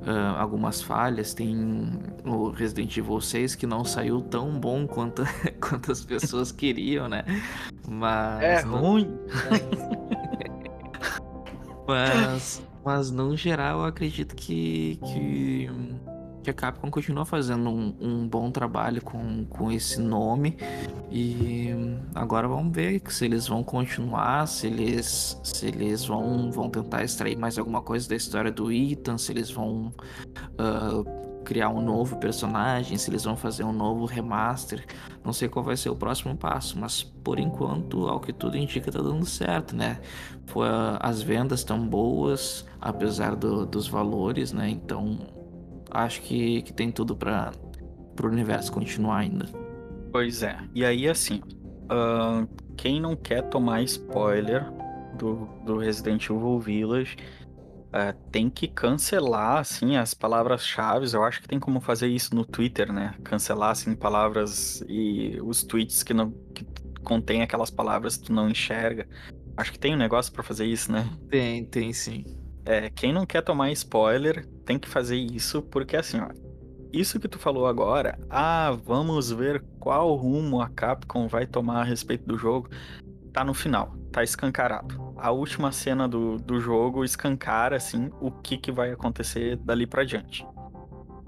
uh, 0.01 0.37
algumas 0.37 0.81
falhas. 0.81 1.33
Tem 1.33 1.99
o 2.25 2.49
Resident 2.49 2.95
Evil 2.97 3.21
6 3.21 3.55
que 3.55 3.67
não 3.67 3.83
saiu 3.83 4.21
tão 4.21 4.59
bom 4.59 4.87
quanto, 4.87 5.23
quanto 5.59 5.91
as 5.91 6.03
pessoas 6.03 6.51
queriam, 6.51 7.07
né? 7.07 7.23
Mas. 7.87 8.43
É 8.43 8.59
ruim! 8.61 9.19
mas, 11.87 12.61
mas, 12.83 13.11
no 13.11 13.35
geral, 13.35 13.79
eu 13.79 13.85
acredito 13.85 14.35
que. 14.35 14.99
que 15.05 15.69
que 16.53 16.65
a 16.65 16.71
Capcom 16.71 16.89
continua 16.89 17.25
fazendo 17.25 17.69
um, 17.69 17.95
um, 17.99 18.27
bom 18.27 18.51
trabalho 18.51 19.01
com, 19.01 19.45
com 19.45 19.71
esse 19.71 19.99
nome. 19.99 20.57
E 21.11 21.69
agora 22.13 22.47
vamos 22.47 22.75
ver 22.75 23.01
se 23.09 23.25
eles 23.25 23.47
vão 23.47 23.63
continuar, 23.63 24.47
se 24.47 24.67
eles, 24.67 25.39
se 25.43 25.67
eles 25.67 26.05
vão, 26.05 26.51
vão 26.51 26.69
tentar 26.69 27.03
extrair 27.03 27.37
mais 27.37 27.57
alguma 27.57 27.81
coisa 27.81 28.07
da 28.09 28.15
história 28.15 28.51
do 28.51 28.71
Ethan, 28.71 29.17
se 29.17 29.31
eles 29.31 29.51
vão 29.51 29.93
uh, 30.59 31.43
criar 31.43 31.69
um 31.69 31.81
novo 31.81 32.17
personagem, 32.17 32.97
se 32.97 33.09
eles 33.09 33.23
vão 33.23 33.35
fazer 33.35 33.63
um 33.63 33.73
novo 33.73 34.05
remaster. 34.05 34.85
Não 35.23 35.33
sei 35.33 35.47
qual 35.47 35.63
vai 35.63 35.77
ser 35.77 35.89
o 35.89 35.95
próximo 35.95 36.35
passo, 36.35 36.79
mas 36.79 37.03
por 37.03 37.39
enquanto, 37.39 38.07
ao 38.07 38.19
que 38.19 38.33
tudo 38.33 38.57
indica, 38.57 38.91
tá 38.91 39.01
dando 39.01 39.25
certo, 39.25 39.75
né? 39.75 39.99
Foi, 40.47 40.67
as 40.99 41.21
vendas 41.21 41.59
estão 41.59 41.79
boas, 41.87 42.65
apesar 42.79 43.35
do, 43.35 43.65
dos 43.65 43.87
valores, 43.87 44.51
né? 44.51 44.69
Então 44.69 45.38
acho 45.91 46.21
que, 46.21 46.61
que 46.61 46.73
tem 46.73 46.91
tudo 46.91 47.15
para 47.15 47.51
o 48.21 48.27
universo 48.27 48.71
continuar 48.71 49.17
ainda. 49.17 49.45
Pois 50.11 50.43
é. 50.43 50.57
E 50.73 50.83
aí, 50.83 51.07
assim, 51.07 51.41
uh, 51.85 52.47
quem 52.75 52.99
não 52.99 53.15
quer 53.15 53.43
tomar 53.43 53.81
spoiler 53.83 54.71
do, 55.17 55.47
do 55.65 55.77
Resident 55.77 56.25
Evil 56.25 56.59
Village 56.59 57.17
uh, 57.89 58.17
tem 58.31 58.49
que 58.49 58.67
cancelar, 58.67 59.57
assim, 59.59 59.97
as 59.97 60.13
palavras-chave. 60.13 61.07
Eu 61.13 61.23
acho 61.23 61.41
que 61.41 61.47
tem 61.47 61.59
como 61.59 61.79
fazer 61.79 62.07
isso 62.07 62.35
no 62.35 62.45
Twitter, 62.45 62.91
né? 62.91 63.13
Cancelar, 63.23 63.71
assim, 63.71 63.95
palavras 63.95 64.83
e 64.87 65.39
os 65.43 65.63
tweets 65.63 66.03
que 66.03 66.13
não 66.13 66.31
que 66.53 66.65
contém 67.03 67.41
aquelas 67.41 67.69
palavras 67.69 68.17
que 68.17 68.25
tu 68.25 68.33
não 68.33 68.49
enxerga. 68.49 69.07
Acho 69.55 69.71
que 69.71 69.79
tem 69.79 69.93
um 69.93 69.97
negócio 69.97 70.31
para 70.31 70.43
fazer 70.43 70.65
isso, 70.65 70.91
né? 70.91 71.09
Tem, 71.29 71.65
tem 71.65 71.91
sim. 71.91 72.23
É, 72.65 72.89
quem 72.89 73.11
não 73.11 73.25
quer 73.25 73.41
tomar 73.41 73.71
spoiler 73.71 74.45
tem 74.65 74.77
que 74.77 74.87
fazer 74.87 75.17
isso, 75.17 75.61
porque 75.61 75.95
assim, 75.95 76.19
ó. 76.19 76.29
Isso 76.91 77.19
que 77.19 77.27
tu 77.27 77.37
falou 77.37 77.67
agora, 77.67 78.17
ah, 78.31 78.75
vamos 78.83 79.31
ver 79.31 79.63
qual 79.79 80.15
rumo 80.15 80.59
a 80.59 80.67
Capcom 80.69 81.27
vai 81.27 81.45
tomar 81.45 81.81
a 81.81 81.83
respeito 81.83 82.25
do 82.25 82.35
jogo, 82.35 82.67
tá 83.31 83.43
no 83.43 83.53
final, 83.53 83.95
tá 84.11 84.23
escancarado. 84.23 85.13
A 85.17 85.29
última 85.29 85.71
cena 85.71 86.07
do, 86.07 86.37
do 86.37 86.59
jogo 86.59 87.03
escancara, 87.05 87.75
assim, 87.75 88.09
o 88.19 88.31
que, 88.31 88.57
que 88.57 88.71
vai 88.71 88.91
acontecer 88.91 89.55
dali 89.57 89.85
pra 89.85 90.03
diante. 90.03 90.43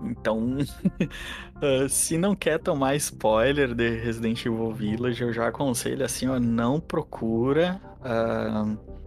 Então, 0.03 0.57
uh, 0.57 1.87
se 1.89 2.17
não 2.17 2.35
quer 2.35 2.57
tomar 2.57 2.95
spoiler 2.95 3.75
de 3.75 3.87
Resident 3.99 4.43
Evil 4.43 4.71
Village, 4.71 5.21
eu 5.21 5.31
já 5.31 5.47
aconselho 5.47 6.03
assim, 6.03 6.27
ó, 6.27 6.39
não 6.39 6.79
procura. 6.79 7.79
Uh, 7.99 9.00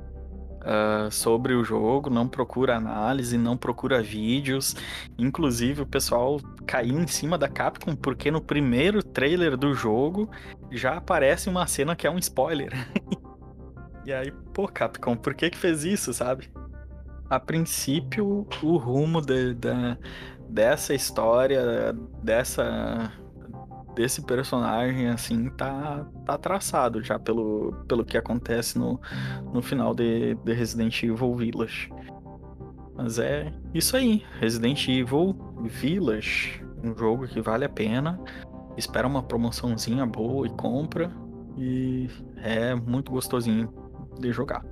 uh, 0.64 1.10
sobre 1.10 1.54
o 1.54 1.62
jogo, 1.62 2.10
não 2.10 2.26
procura 2.26 2.76
análise, 2.76 3.36
não 3.36 3.56
procura 3.56 4.02
vídeos. 4.02 4.74
Inclusive, 5.18 5.82
o 5.82 5.86
pessoal 5.86 6.40
caiu 6.66 6.98
em 6.98 7.06
cima 7.06 7.38
da 7.38 7.48
Capcom 7.48 7.94
porque 7.94 8.30
no 8.30 8.40
primeiro 8.40 9.02
trailer 9.02 9.56
do 9.56 9.74
jogo 9.74 10.28
já 10.70 10.96
aparece 10.96 11.48
uma 11.48 11.66
cena 11.66 11.94
que 11.94 12.06
é 12.06 12.10
um 12.10 12.18
spoiler. 12.18 12.72
e 14.04 14.12
aí, 14.12 14.32
pô, 14.52 14.66
Capcom, 14.66 15.16
por 15.16 15.34
que 15.34 15.50
que 15.50 15.58
fez 15.58 15.84
isso, 15.84 16.12
sabe? 16.12 16.50
A 17.28 17.38
princípio, 17.38 18.46
o 18.62 18.76
rumo 18.76 19.20
de, 19.20 19.54
de, 19.54 19.98
dessa 20.48 20.94
história, 20.94 21.94
dessa 22.22 23.12
desse 23.94 24.22
personagem, 24.22 25.08
assim, 25.08 25.48
tá, 25.50 26.06
tá 26.24 26.36
traçado 26.36 27.02
já 27.02 27.18
pelo, 27.18 27.72
pelo 27.88 28.04
que 28.04 28.16
acontece 28.16 28.78
no, 28.78 29.00
no 29.52 29.62
final 29.62 29.94
de, 29.94 30.34
de 30.34 30.52
Resident 30.52 31.02
Evil 31.02 31.34
Village. 31.34 31.90
Mas 32.96 33.18
é 33.18 33.52
isso 33.72 33.96
aí. 33.96 34.24
Resident 34.40 34.88
Evil 34.88 35.36
Village, 35.62 36.64
um 36.82 36.96
jogo 36.96 37.26
que 37.26 37.40
vale 37.40 37.64
a 37.64 37.68
pena. 37.68 38.20
Espera 38.76 39.06
uma 39.06 39.22
promoçãozinha 39.22 40.06
boa 40.06 40.46
e 40.46 40.50
compra. 40.50 41.10
E 41.56 42.08
é 42.36 42.74
muito 42.74 43.12
gostosinho 43.12 43.72
de 44.18 44.32
jogar. 44.32 44.64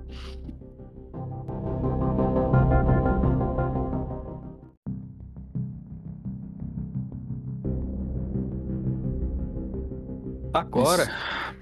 Agora, 10.52 11.04
isso. 11.04 11.12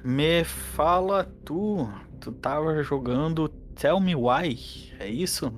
me 0.04 0.42
fala 0.42 1.24
tu, 1.44 1.88
tu 2.20 2.32
tava 2.32 2.82
jogando 2.82 3.48
Tell 3.76 4.00
Me 4.00 4.16
Why, 4.16 4.92
é 4.98 5.08
isso? 5.08 5.52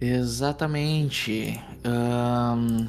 Exatamente. 0.00 1.60
Um, 1.84 2.86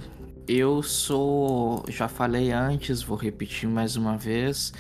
eu 0.47 0.83
sou, 0.83 1.83
já 1.87 2.07
falei 2.07 2.51
antes, 2.51 3.01
vou 3.01 3.17
repetir 3.17 3.67
mais 3.67 3.95
uma 3.95 4.17
vez. 4.17 4.71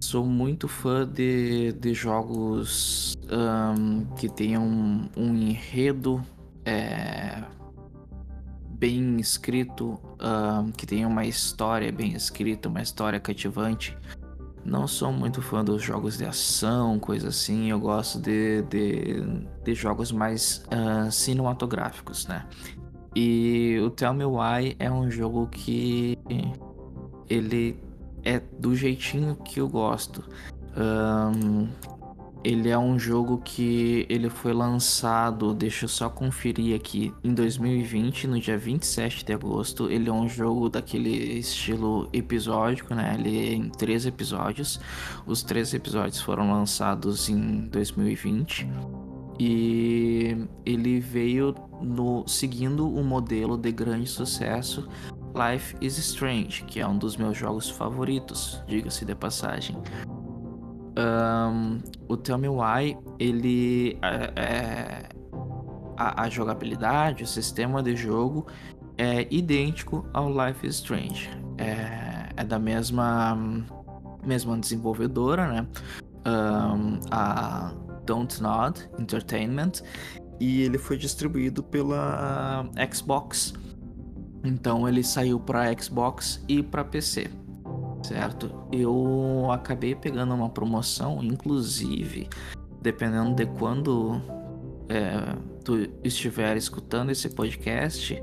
Sou 0.00 0.24
muito 0.24 0.66
fã 0.66 1.06
de, 1.06 1.72
de 1.72 1.92
jogos 1.92 3.14
um, 3.30 4.06
que 4.16 4.28
tenham 4.28 4.64
um, 4.64 5.08
um 5.14 5.34
enredo 5.36 6.22
é, 6.64 7.42
bem 8.78 9.18
escrito, 9.18 10.00
que 10.76 10.86
tenham 10.86 11.10
uma 11.10 11.26
história 11.26 11.90
bem 11.90 12.14
escrita, 12.14 12.68
uma 12.68 12.80
história 12.80 13.18
cativante. 13.18 13.96
Não 14.68 14.86
sou 14.86 15.10
muito 15.10 15.40
fã 15.40 15.64
dos 15.64 15.82
jogos 15.82 16.18
de 16.18 16.26
ação, 16.26 16.98
coisa 16.98 17.28
assim. 17.28 17.70
Eu 17.70 17.80
gosto 17.80 18.20
de, 18.20 18.60
de, 18.62 19.22
de 19.64 19.74
jogos 19.74 20.12
mais 20.12 20.62
uh, 20.66 21.10
cinematográficos, 21.10 22.26
né? 22.26 22.46
E 23.16 23.80
o 23.82 23.88
Tell 23.88 24.12
Me 24.12 24.26
Why 24.26 24.76
é 24.78 24.90
um 24.90 25.10
jogo 25.10 25.48
que 25.48 26.18
ele 27.30 27.82
é 28.22 28.40
do 28.58 28.76
jeitinho 28.76 29.36
que 29.36 29.58
eu 29.58 29.68
gosto. 29.68 30.22
Um, 30.76 31.66
ele 32.44 32.68
é 32.68 32.78
um 32.78 32.98
jogo 32.98 33.38
que 33.38 34.06
ele 34.08 34.30
foi 34.30 34.52
lançado, 34.52 35.52
deixa 35.52 35.84
eu 35.84 35.88
só 35.88 36.08
conferir 36.08 36.76
aqui, 36.76 37.12
em 37.24 37.34
2020, 37.34 38.26
no 38.28 38.38
dia 38.38 38.56
27 38.56 39.24
de 39.24 39.32
agosto. 39.32 39.90
Ele 39.90 40.08
é 40.08 40.12
um 40.12 40.28
jogo 40.28 40.68
daquele 40.68 41.10
estilo 41.38 42.08
episódico, 42.12 42.94
né? 42.94 43.16
Ele 43.18 43.38
é 43.38 43.52
em 43.54 43.68
três 43.68 44.06
episódios. 44.06 44.80
Os 45.26 45.42
três 45.42 45.74
episódios 45.74 46.20
foram 46.20 46.52
lançados 46.52 47.28
em 47.28 47.66
2020. 47.68 48.68
E 49.40 50.36
ele 50.64 51.00
veio 51.00 51.54
no 51.80 52.26
seguindo 52.26 52.88
o 52.88 53.04
modelo 53.04 53.56
de 53.56 53.70
grande 53.70 54.08
sucesso 54.08 54.88
Life 55.34 55.76
is 55.80 55.96
Strange, 55.98 56.64
que 56.64 56.80
é 56.80 56.86
um 56.86 56.98
dos 56.98 57.16
meus 57.16 57.36
jogos 57.36 57.70
favoritos, 57.70 58.60
diga-se 58.66 59.04
de 59.04 59.14
passagem. 59.14 59.76
Um, 60.98 61.78
o 62.08 62.16
Tell 62.16 62.38
Me 62.38 62.48
Why, 62.48 62.98
ele 63.20 63.96
é, 64.02 64.32
é 64.34 65.08
a, 65.96 66.22
a, 66.22 66.28
jogabilidade, 66.28 67.22
o 67.22 67.26
sistema 67.26 67.80
de 67.82 67.94
jogo 67.94 68.48
é 68.96 69.28
idêntico 69.32 70.04
ao 70.12 70.28
Life 70.28 70.66
is 70.66 70.76
Strange. 70.76 71.30
É, 71.56 72.30
é 72.36 72.44
da 72.44 72.58
mesma 72.58 73.36
mesma 74.24 74.58
desenvolvedora, 74.58 75.46
né? 75.46 75.66
Um, 76.26 76.98
a 77.10 77.72
Don't 78.04 78.42
Nod 78.42 78.88
Entertainment 78.98 79.82
e 80.40 80.62
ele 80.62 80.78
foi 80.78 80.96
distribuído 80.96 81.62
pela 81.62 82.68
Xbox. 82.92 83.54
Então 84.44 84.88
ele 84.88 85.02
saiu 85.02 85.38
para 85.38 85.72
Xbox 85.80 86.42
e 86.48 86.62
para 86.62 86.84
PC, 86.84 87.30
certo? 88.02 88.50
Eu 88.72 89.50
acabei 89.50 89.94
pegando 89.94 90.34
uma 90.34 90.48
promoção, 90.48 91.22
inclusive, 91.22 92.28
dependendo 92.80 93.34
de 93.34 93.46
quando 93.46 94.20
é, 94.88 95.36
tu 95.68 95.86
estiver 96.02 96.56
escutando 96.56 97.10
esse 97.10 97.28
podcast, 97.28 98.14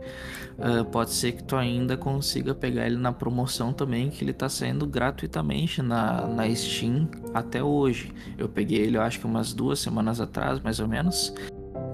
uh, 0.57 0.83
pode 0.85 1.11
ser 1.11 1.33
que 1.33 1.43
tu 1.43 1.55
ainda 1.55 1.95
consiga 1.95 2.55
pegar 2.55 2.87
ele 2.87 2.97
na 2.97 3.13
promoção 3.13 3.71
também, 3.71 4.09
que 4.09 4.23
ele 4.23 4.33
tá 4.33 4.49
saindo 4.49 4.87
gratuitamente 4.87 5.79
na, 5.81 6.25
na 6.25 6.53
Steam 6.55 7.07
até 7.35 7.63
hoje. 7.63 8.11
Eu 8.35 8.49
peguei 8.49 8.79
ele, 8.79 8.97
eu 8.97 9.01
acho 9.03 9.19
que 9.19 9.27
umas 9.27 9.53
duas 9.53 9.79
semanas 9.79 10.19
atrás, 10.19 10.59
mais 10.59 10.79
ou 10.79 10.87
menos. 10.87 11.33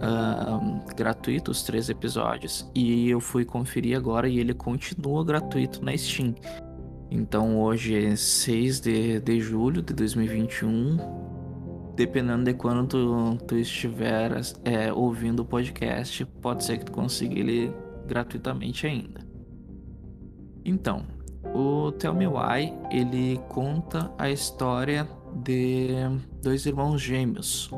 Uh, 0.02 0.96
gratuito 0.96 1.52
os 1.52 1.62
três 1.62 1.88
episódios 1.88 2.68
e 2.74 3.08
eu 3.08 3.20
fui 3.20 3.46
conferir 3.46 3.96
agora 3.96 4.28
e 4.28 4.40
ele 4.40 4.54
continua 4.54 5.24
gratuito 5.24 5.84
na 5.84 5.96
Steam. 5.96 6.34
Então 7.12 7.60
hoje 7.60 8.06
é 8.06 8.16
6 8.16 8.80
de, 8.80 9.20
de 9.20 9.40
julho 9.42 9.82
de 9.82 9.94
2021 9.94 11.22
dependendo 11.96 12.46
de 12.46 12.54
quando 12.54 12.88
tu, 12.88 13.38
tu 13.46 13.56
estiver 13.56 14.32
é, 14.64 14.92
ouvindo 14.92 15.42
o 15.42 15.46
podcast, 15.46 16.26
pode 16.42 16.64
ser 16.64 16.80
que 16.80 16.86
tu 16.86 16.92
consiga 16.92 17.38
ele 17.38 17.72
gratuitamente 18.08 18.88
ainda. 18.88 19.22
Então, 20.64 21.06
o 21.54 21.92
Tell 21.92 22.14
Me 22.14 22.28
Why, 22.28 22.74
ele 22.92 23.40
conta 23.50 24.12
a 24.18 24.30
história 24.30 25.08
de 25.44 25.90
dois 26.42 26.66
irmãos 26.66 27.02
gêmeos, 27.02 27.70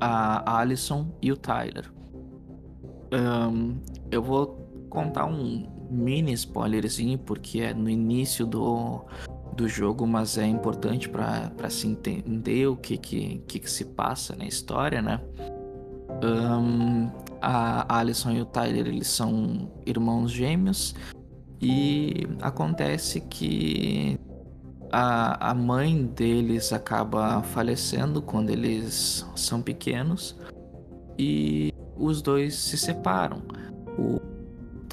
a 0.00 0.58
Alison 0.58 1.16
e 1.22 1.32
o 1.32 1.36
Tyler. 1.36 1.90
Um, 3.12 3.76
eu 4.10 4.22
vou 4.22 4.86
contar 4.90 5.26
um 5.26 5.66
mini 5.90 6.32
spoilerzinho, 6.32 7.18
porque 7.18 7.60
é 7.60 7.74
no 7.74 7.88
início 7.88 8.46
do, 8.46 9.04
do 9.54 9.68
jogo, 9.68 10.06
mas 10.06 10.38
é 10.38 10.46
importante 10.46 11.08
para 11.08 11.70
se 11.70 11.86
entender 11.86 12.66
o 12.66 12.76
que, 12.76 12.96
que, 12.96 13.42
que, 13.46 13.58
que, 13.60 13.70
se 13.70 13.84
passa 13.84 14.34
na 14.36 14.46
história, 14.46 15.00
né? 15.00 15.20
Um, 16.22 17.10
a 17.40 17.98
Alison 17.98 18.30
e 18.32 18.40
o 18.40 18.44
Tyler, 18.44 18.86
eles 18.86 19.08
são 19.08 19.70
irmãos 19.84 20.30
gêmeos 20.30 20.94
e 21.60 22.26
acontece 22.40 23.20
que 23.20 24.18
a, 24.90 25.50
a 25.50 25.54
mãe 25.54 26.06
deles 26.06 26.72
acaba 26.72 27.42
falecendo 27.42 28.22
quando 28.22 28.50
eles 28.50 29.26
são 29.34 29.60
pequenos 29.60 30.36
e 31.18 31.72
os 31.96 32.22
dois 32.22 32.54
se 32.54 32.78
separam. 32.78 33.42
O 33.98 34.20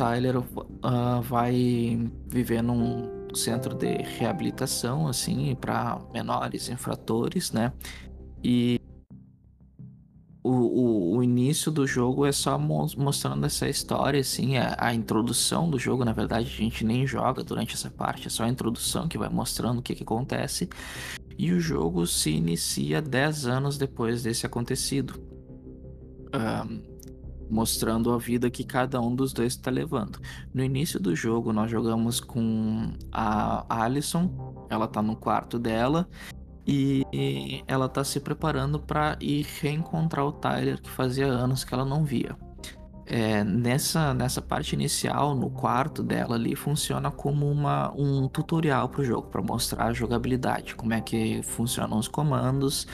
Tyler 0.01 0.39
uh, 0.39 1.21
vai 1.21 2.09
viver 2.27 2.63
num 2.63 3.27
centro 3.35 3.75
de 3.75 3.97
reabilitação, 3.97 5.07
assim, 5.07 5.53
para 5.53 6.01
menores 6.11 6.69
infratores, 6.69 7.51
né? 7.51 7.71
E 8.43 8.81
o, 10.43 10.49
o, 10.49 11.17
o, 11.17 11.23
início 11.23 11.71
do 11.71 11.85
jogo 11.85 12.25
é 12.25 12.31
só 12.31 12.57
mostrando 12.57 13.45
essa 13.45 13.69
história, 13.69 14.19
assim, 14.19 14.57
a, 14.57 14.75
a, 14.79 14.91
introdução 14.91 15.69
do 15.69 15.77
jogo, 15.77 16.03
na 16.03 16.13
verdade, 16.13 16.47
a 16.47 16.57
gente 16.57 16.83
nem 16.83 17.05
joga 17.05 17.43
durante 17.43 17.75
essa 17.75 17.91
parte, 17.91 18.25
é 18.25 18.29
só 18.31 18.45
a 18.45 18.49
introdução 18.49 19.07
que 19.07 19.19
vai 19.19 19.29
mostrando 19.29 19.77
o 19.77 19.81
que, 19.83 19.93
que 19.93 20.01
acontece. 20.01 20.67
E 21.37 21.51
o 21.51 21.59
jogo 21.59 22.07
se 22.07 22.31
inicia 22.31 23.03
10 23.03 23.45
anos 23.45 23.77
depois 23.77 24.23
desse 24.23 24.47
acontecido. 24.47 25.21
Um, 26.33 26.90
mostrando 27.51 28.11
a 28.13 28.17
vida 28.17 28.49
que 28.49 28.63
cada 28.63 28.99
um 29.01 29.13
dos 29.13 29.33
dois 29.33 29.53
está 29.53 29.69
levando. 29.69 30.19
No 30.53 30.63
início 30.63 30.99
do 30.99 31.15
jogo, 31.15 31.51
nós 31.51 31.69
jogamos 31.69 32.19
com 32.19 32.93
a 33.11 33.83
Alison, 33.83 34.65
ela 34.69 34.87
tá 34.87 35.01
no 35.01 35.15
quarto 35.15 35.59
dela 35.59 36.07
e 36.65 37.05
ela 37.67 37.89
tá 37.89 38.03
se 38.03 38.19
preparando 38.19 38.79
para 38.79 39.17
ir 39.19 39.45
reencontrar 39.61 40.25
o 40.25 40.31
Tyler, 40.31 40.81
que 40.81 40.89
fazia 40.89 41.27
anos 41.27 41.63
que 41.63 41.73
ela 41.73 41.85
não 41.85 42.05
via. 42.05 42.37
É, 43.05 43.43
nessa, 43.43 44.13
nessa 44.13 44.41
parte 44.41 44.73
inicial, 44.73 45.35
no 45.35 45.49
quarto 45.49 46.01
dela 46.01 46.35
ali, 46.35 46.55
funciona 46.55 47.11
como 47.11 47.51
uma, 47.51 47.91
um 47.93 48.29
tutorial 48.29 48.87
para 48.87 49.01
o 49.01 49.03
jogo, 49.03 49.27
para 49.27 49.41
mostrar 49.41 49.87
a 49.87 49.93
jogabilidade, 49.93 50.75
como 50.75 50.93
é 50.93 51.01
que 51.01 51.43
funcionam 51.43 51.97
os 51.97 52.07
comandos 52.07 52.87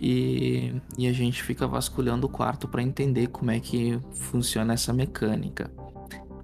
e, 0.00 0.74
e 0.98 1.06
a 1.06 1.12
gente 1.12 1.42
fica 1.42 1.66
vasculhando 1.66 2.26
o 2.26 2.30
quarto 2.30 2.68
para 2.68 2.82
entender 2.82 3.28
como 3.28 3.50
é 3.50 3.60
que 3.60 3.98
funciona 4.12 4.74
essa 4.74 4.92
mecânica. 4.92 5.70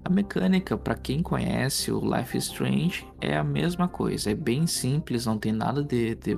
A 0.05 0.09
mecânica, 0.09 0.77
para 0.77 0.95
quem 0.95 1.21
conhece 1.21 1.91
o 1.91 1.99
Life 1.99 2.37
is 2.37 2.45
Strange, 2.45 3.07
é 3.21 3.37
a 3.37 3.43
mesma 3.43 3.87
coisa, 3.87 4.31
é 4.31 4.35
bem 4.35 4.67
simples, 4.67 5.25
não 5.25 5.37
tem 5.37 5.53
nada 5.53 5.81
de, 5.81 6.15
de, 6.15 6.37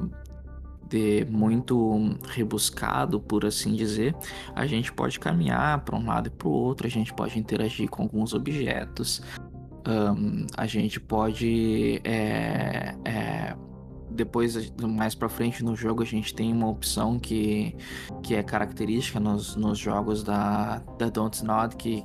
de 0.87 1.25
muito 1.31 2.15
rebuscado, 2.27 3.19
por 3.19 3.43
assim 3.43 3.73
dizer. 3.73 4.15
A 4.53 4.67
gente 4.67 4.93
pode 4.93 5.19
caminhar 5.19 5.83
para 5.83 5.95
um 5.95 6.05
lado 6.05 6.27
e 6.27 6.29
para 6.29 6.47
o 6.47 6.51
outro, 6.51 6.85
a 6.85 6.89
gente 6.89 7.11
pode 7.11 7.39
interagir 7.39 7.89
com 7.89 8.03
alguns 8.03 8.35
objetos, 8.35 9.23
um, 9.87 10.45
a 10.57 10.65
gente 10.65 10.99
pode 10.99 12.01
é, 12.03 12.95
é, 13.05 13.55
depois, 14.15 14.71
mais 14.81 15.13
para 15.13 15.29
frente 15.29 15.63
no 15.63 15.75
jogo, 15.75 16.01
a 16.01 16.05
gente 16.05 16.33
tem 16.33 16.51
uma 16.51 16.67
opção 16.67 17.19
que, 17.19 17.75
que 18.23 18.35
é 18.35 18.41
característica 18.41 19.19
nos, 19.19 19.55
nos 19.55 19.77
jogos 19.77 20.23
da, 20.23 20.81
da 20.97 21.09
Don't 21.09 21.43
Nod, 21.43 21.75
que 21.75 22.03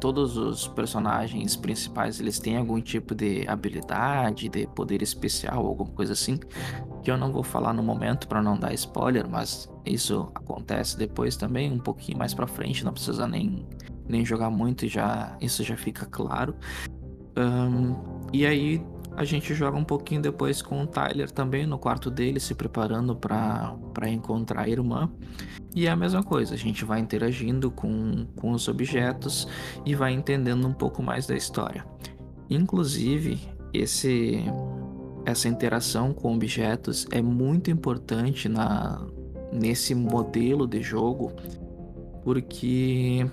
todos 0.00 0.36
os 0.36 0.68
personagens 0.68 1.56
principais 1.56 2.20
eles 2.20 2.38
têm 2.38 2.56
algum 2.56 2.80
tipo 2.80 3.14
de 3.14 3.46
habilidade, 3.48 4.48
de 4.48 4.66
poder 4.68 5.02
especial, 5.02 5.66
alguma 5.66 5.90
coisa 5.90 6.12
assim, 6.12 6.38
que 7.02 7.10
eu 7.10 7.16
não 7.16 7.32
vou 7.32 7.42
falar 7.42 7.72
no 7.72 7.82
momento 7.82 8.28
para 8.28 8.42
não 8.42 8.58
dar 8.58 8.74
spoiler, 8.74 9.28
mas 9.28 9.68
isso 9.84 10.30
acontece 10.34 10.98
depois 10.98 11.36
também, 11.36 11.72
um 11.72 11.78
pouquinho 11.78 12.18
mais 12.18 12.34
para 12.34 12.46
frente, 12.46 12.84
não 12.84 12.92
precisa 12.92 13.26
nem, 13.26 13.66
nem 14.08 14.24
jogar 14.24 14.50
muito 14.50 14.86
já 14.86 15.36
isso 15.40 15.62
já 15.62 15.76
fica 15.76 16.06
claro. 16.06 16.54
Um, 17.38 17.94
e 18.32 18.46
aí 18.46 18.82
a 19.16 19.24
gente 19.24 19.54
joga 19.54 19.78
um 19.78 19.84
pouquinho 19.84 20.20
depois 20.20 20.60
com 20.60 20.82
o 20.82 20.86
Tyler 20.86 21.30
também 21.30 21.66
no 21.66 21.78
quarto 21.78 22.10
dele, 22.10 22.38
se 22.38 22.54
preparando 22.54 23.16
para 23.16 24.08
encontrar 24.08 24.62
a 24.62 24.68
irmã. 24.68 25.10
E 25.74 25.86
é 25.86 25.90
a 25.90 25.96
mesma 25.96 26.22
coisa, 26.22 26.54
a 26.54 26.58
gente 26.58 26.84
vai 26.84 27.00
interagindo 27.00 27.70
com, 27.70 28.26
com 28.36 28.52
os 28.52 28.68
objetos 28.68 29.48
e 29.84 29.94
vai 29.94 30.12
entendendo 30.12 30.68
um 30.68 30.72
pouco 30.72 31.02
mais 31.02 31.26
da 31.26 31.34
história. 31.34 31.84
Inclusive, 32.50 33.40
esse, 33.72 34.44
essa 35.24 35.48
interação 35.48 36.12
com 36.12 36.34
objetos 36.34 37.06
é 37.10 37.22
muito 37.22 37.70
importante 37.70 38.48
na, 38.50 39.00
nesse 39.50 39.94
modelo 39.94 40.66
de 40.66 40.82
jogo, 40.82 41.32
porque 42.22 43.26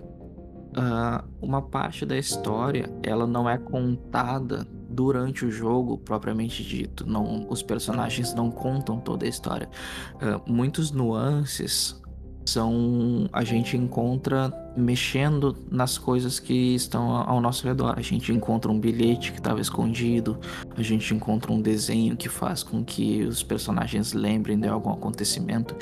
uh, 0.78 1.28
uma 1.42 1.62
parte 1.62 2.06
da 2.06 2.18
história 2.18 2.90
ela 3.04 3.28
não 3.28 3.50
é 3.50 3.58
contada 3.58 4.66
durante 4.94 5.46
o 5.46 5.52
jogo 5.52 5.98
propriamente 5.98 6.64
dito. 6.64 7.06
Não, 7.06 7.48
os 7.50 7.62
personagens 7.62 8.34
não 8.34 8.52
contam 8.52 9.00
toda 9.00 9.26
a 9.26 9.30
história. 9.30 9.70
Uh, 10.16 10.52
muitos 10.52 10.92
nuances 10.92 12.02
são 12.46 13.30
a 13.32 13.44
gente 13.44 13.78
encontra 13.78 14.52
mexendo 14.76 15.56
nas 15.72 15.98
coisas 15.98 16.40
que 16.40 16.76
estão 16.76 17.16
ao 17.16 17.40
nosso 17.40 17.66
redor. 17.66 17.96
A 17.98 18.02
gente 18.02 18.32
encontra 18.32 18.72
um 18.72 18.80
bilhete 18.80 19.32
que 19.32 19.40
estava 19.40 19.62
escondido, 19.62 20.38
a 20.76 20.82
gente 20.82 21.14
encontra 21.14 21.52
um 21.52 21.62
desenho 21.62 22.18
que 22.18 22.28
faz 22.28 22.62
com 22.62 22.84
que 22.84 23.24
os 23.24 23.42
personagens 23.42 24.14
lembrem 24.14 24.60
de 24.60 24.68
algum 24.68 24.92
acontecimento. 24.92 25.76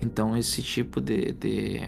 Então 0.00 0.36
esse 0.36 0.62
tipo 0.62 1.00
de, 1.00 1.32
de 1.32 1.82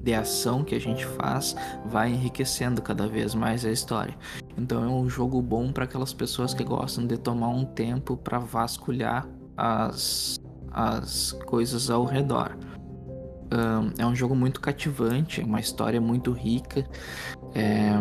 de 0.00 0.14
ação 0.14 0.64
que 0.64 0.74
a 0.74 0.80
gente 0.80 1.04
faz 1.04 1.54
vai 1.84 2.10
enriquecendo 2.10 2.80
cada 2.80 3.06
vez 3.06 3.34
mais 3.34 3.64
a 3.64 3.70
história. 3.70 4.16
Então 4.58 4.82
é 4.82 4.88
um 4.88 5.08
jogo 5.08 5.40
bom 5.40 5.72
para 5.72 5.84
aquelas 5.84 6.12
pessoas 6.12 6.52
que 6.52 6.64
gostam 6.64 7.06
de 7.06 7.16
tomar 7.16 7.48
um 7.48 7.64
tempo 7.64 8.16
para 8.16 8.38
vasculhar 8.38 9.28
as, 9.56 10.40
as 10.72 11.32
coisas 11.46 11.88
ao 11.90 12.04
redor. 12.04 12.56
Um, 13.50 14.02
é 14.02 14.04
um 14.04 14.14
jogo 14.14 14.34
muito 14.34 14.60
cativante, 14.60 15.40
é 15.40 15.44
uma 15.44 15.60
história 15.60 16.00
muito 16.00 16.32
rica. 16.32 16.84
É, 17.54 17.92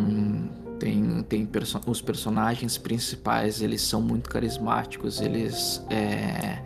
tem, 0.80 1.24
tem 1.24 1.45
perso 1.45 1.80
os 1.88 2.01
personagens 2.01 2.78
principais, 2.78 3.62
eles 3.62 3.82
são 3.82 4.01
muito 4.01 4.30
carismáticos, 4.30 5.22
eles 5.22 5.84
é, 5.89 6.62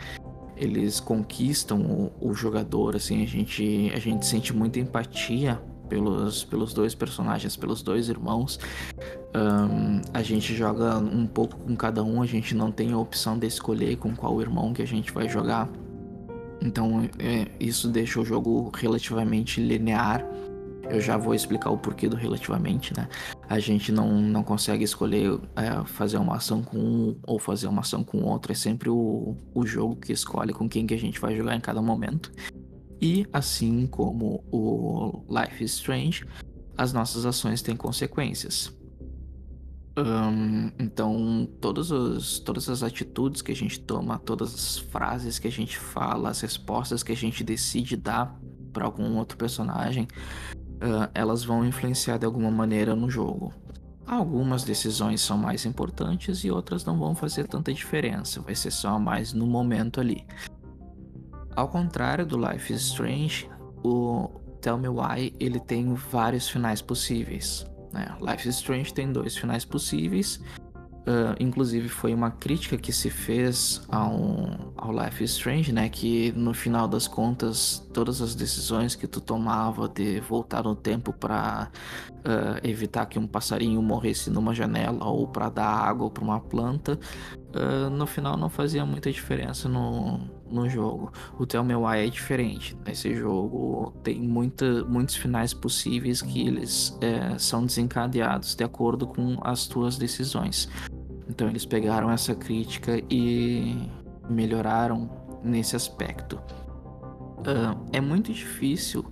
eles 0.58 1.00
conquistam 1.00 1.80
o, 1.82 2.30
o, 2.30 2.34
jogador, 2.34 2.96
assim, 2.96 3.24
a 3.24 3.28
gente, 3.28 3.92
a 3.96 4.00
gente 4.00 4.26
sente 4.26 4.54
muita 4.54 4.80
empatia 4.80 5.60
pelos, 5.92 6.46
pelos 6.46 6.74
dois 6.74 6.96
personagens, 6.96 7.58
pelos 7.58 7.84
dois 7.84 8.08
irmãos. 8.08 8.58
Um, 9.36 10.02
a 10.14 10.24
gente 10.24 10.56
joga 10.56 10.98
um 10.98 11.28
pouco 11.28 11.58
com 11.58 11.76
cada 11.76 12.02
um, 12.02 12.22
a 12.22 12.26
gente 12.26 12.56
não 12.56 12.72
tem 12.72 12.94
a 12.94 12.98
opção 12.98 13.38
de 13.38 13.46
escolher 13.46 13.98
com 13.98 14.16
qual 14.16 14.42
irmão 14.42 14.72
que 14.72 14.82
a 14.82 14.88
gente 14.88 15.12
vai 15.12 15.28
jogar. 15.28 15.68
Então 16.62 17.10
é, 17.20 17.48
isso 17.60 17.90
deixa 17.90 18.22
o 18.22 18.26
jogo 18.26 18.72
relativamente 18.74 19.60
linear. 19.60 20.26
Eu 20.90 21.02
já 21.02 21.18
vou 21.18 21.36
explicar 21.36 21.70
o 21.70 21.78
porquê 21.78 22.08
do 22.08 22.16
relativamente, 22.16 22.94
né? 22.96 23.08
A 23.50 23.60
gente 23.60 23.92
não, 23.92 24.22
não 24.22 24.44
consegue 24.44 24.84
escolher 24.84 25.40
é, 25.56 25.84
fazer 25.86 26.18
uma 26.18 26.38
ação 26.38 26.62
com 26.62 26.78
um 26.78 27.16
ou 27.24 27.38
fazer 27.38 27.68
uma 27.68 27.82
ação 27.82 28.02
com 28.02 28.24
outro. 28.24 28.52
É 28.52 28.56
sempre 28.56 28.90
o, 28.90 29.36
o 29.54 29.66
jogo 29.66 29.98
que 29.98 30.14
escolhe 30.14 30.54
com 30.54 30.70
quem 30.70 30.88
que 30.88 30.94
a 30.94 31.00
gente 31.00 31.20
vai 31.20 31.36
jogar 31.36 31.56
em 31.56 31.62
cada 31.62 31.82
momento. 31.82 32.32
E 33.02 33.26
assim 33.34 33.88
como 33.88 34.44
o 34.52 35.24
Life 35.28 35.64
is 35.64 35.74
Strange, 35.74 36.26
as 36.78 36.94
nossas 36.94 37.26
ações 37.26 37.62
têm 37.62 37.76
consequências. 37.76 38.72
Um, 39.98 40.72
então, 40.80 41.50
todos 41.60 41.92
os, 41.92 42.40
todas 42.40 42.70
as 42.70 42.82
atitudes 42.82 43.42
que 43.42 43.52
a 43.52 43.56
gente 43.56 43.80
toma, 43.80 44.20
todas 44.20 44.54
as 44.54 44.78
frases 44.78 45.38
que 45.38 45.48
a 45.48 45.52
gente 45.52 45.78
fala, 45.78 46.30
as 46.30 46.40
respostas 46.42 47.04
que 47.04 47.12
a 47.12 47.16
gente 47.16 47.44
decide 47.44 47.98
dar 47.98 48.40
para 48.72 48.86
algum 48.86 49.18
outro 49.18 49.38
personagem, 49.38 50.08
uh, 50.54 51.10
elas 51.14 51.44
vão 51.44 51.66
influenciar 51.66 52.18
de 52.18 52.26
alguma 52.26 52.50
maneira 52.50 52.96
no 52.96 53.10
jogo. 53.10 53.54
Algumas 54.06 54.64
decisões 54.64 55.22
são 55.22 55.38
mais 55.38 55.66
importantes 55.66 56.44
e 56.44 56.52
outras 56.52 56.86
não 56.86 56.98
vão 56.98 57.14
fazer 57.14 57.48
tanta 57.48 57.74
diferença, 57.74 58.42
vai 58.42 58.56
ser 58.56 58.72
só 58.72 58.98
mais 58.98 59.34
no 59.34 59.46
momento 59.46 60.00
ali. 60.00 60.26
Ao 61.56 61.68
contrário 61.68 62.26
do 62.26 62.38
Life 62.38 62.74
is 62.74 62.82
Strange, 62.82 63.50
o 63.84 64.30
Tell 64.62 64.78
Me 64.78 64.88
Why 64.88 65.34
ele 65.40 65.60
tem 65.60 65.94
vários 65.94 66.50
finais 66.50 66.82
possíveis. 66.82 67.66
Né? 67.92 68.16
Life 68.22 68.48
is 68.48 68.56
Strange 68.56 68.94
tem 68.94 69.12
dois 69.12 69.36
finais 69.36 69.66
possíveis. 69.66 70.40
Uh, 71.02 71.34
inclusive 71.40 71.90
foi 71.90 72.14
uma 72.14 72.30
crítica 72.30 72.78
que 72.78 72.94
se 72.94 73.10
fez 73.10 73.82
ao, 73.90 74.72
ao 74.78 74.92
Life 74.94 75.24
is 75.24 75.32
Strange, 75.32 75.74
né? 75.74 75.90
Que 75.90 76.32
no 76.34 76.54
final 76.54 76.88
das 76.88 77.08
contas 77.08 77.80
todas 77.92 78.22
as 78.22 78.36
decisões 78.36 78.94
que 78.94 79.08
tu 79.08 79.20
tomava 79.20 79.90
de 79.90 80.20
voltar 80.20 80.64
no 80.64 80.76
tempo 80.76 81.12
para 81.12 81.72
uh, 82.10 82.20
ah, 82.24 82.60
evitar 82.64 83.08
que 83.08 83.18
um 83.18 83.26
passarinho 83.26 83.82
morresse 83.82 84.30
numa 84.30 84.54
janela 84.54 85.04
ou 85.04 85.28
para 85.28 85.50
dar 85.50 85.66
água 85.66 86.08
para 86.08 86.24
uma 86.24 86.40
planta, 86.40 87.00
uh, 87.56 87.90
no 87.90 88.06
final 88.06 88.38
não 88.38 88.48
fazia 88.48 88.86
muita 88.86 89.12
diferença 89.12 89.68
no, 89.68 90.20
no 90.52 90.70
jogo. 90.70 91.12
O 91.40 91.46
Tell 91.46 91.64
Me 91.64 91.76
Why 91.76 92.06
é 92.06 92.10
diferente. 92.10 92.78
Nesse 92.86 93.16
jogo 93.16 93.94
tem 94.04 94.20
muita, 94.20 94.84
muitos 94.86 95.16
finais 95.16 95.54
possíveis 95.54 96.22
que 96.22 96.48
eles 96.48 96.98
é, 97.02 97.38
são 97.38 97.66
desencadeados 97.66 98.56
de 98.56 98.64
acordo 98.64 99.08
com 99.08 99.38
as 99.42 99.68
tuas 99.68 99.98
decisões. 99.98 100.70
Então 101.30 101.48
eles 101.48 101.66
pegaram 101.66 102.12
essa 102.12 102.36
crítica 102.36 103.02
e 103.10 103.90
melhoraram 104.30 105.10
nesse 105.44 105.76
aspecto. 105.76 106.38
Uh, 107.40 107.90
é 107.92 108.00
muito 108.00 108.32
difícil 108.32 109.04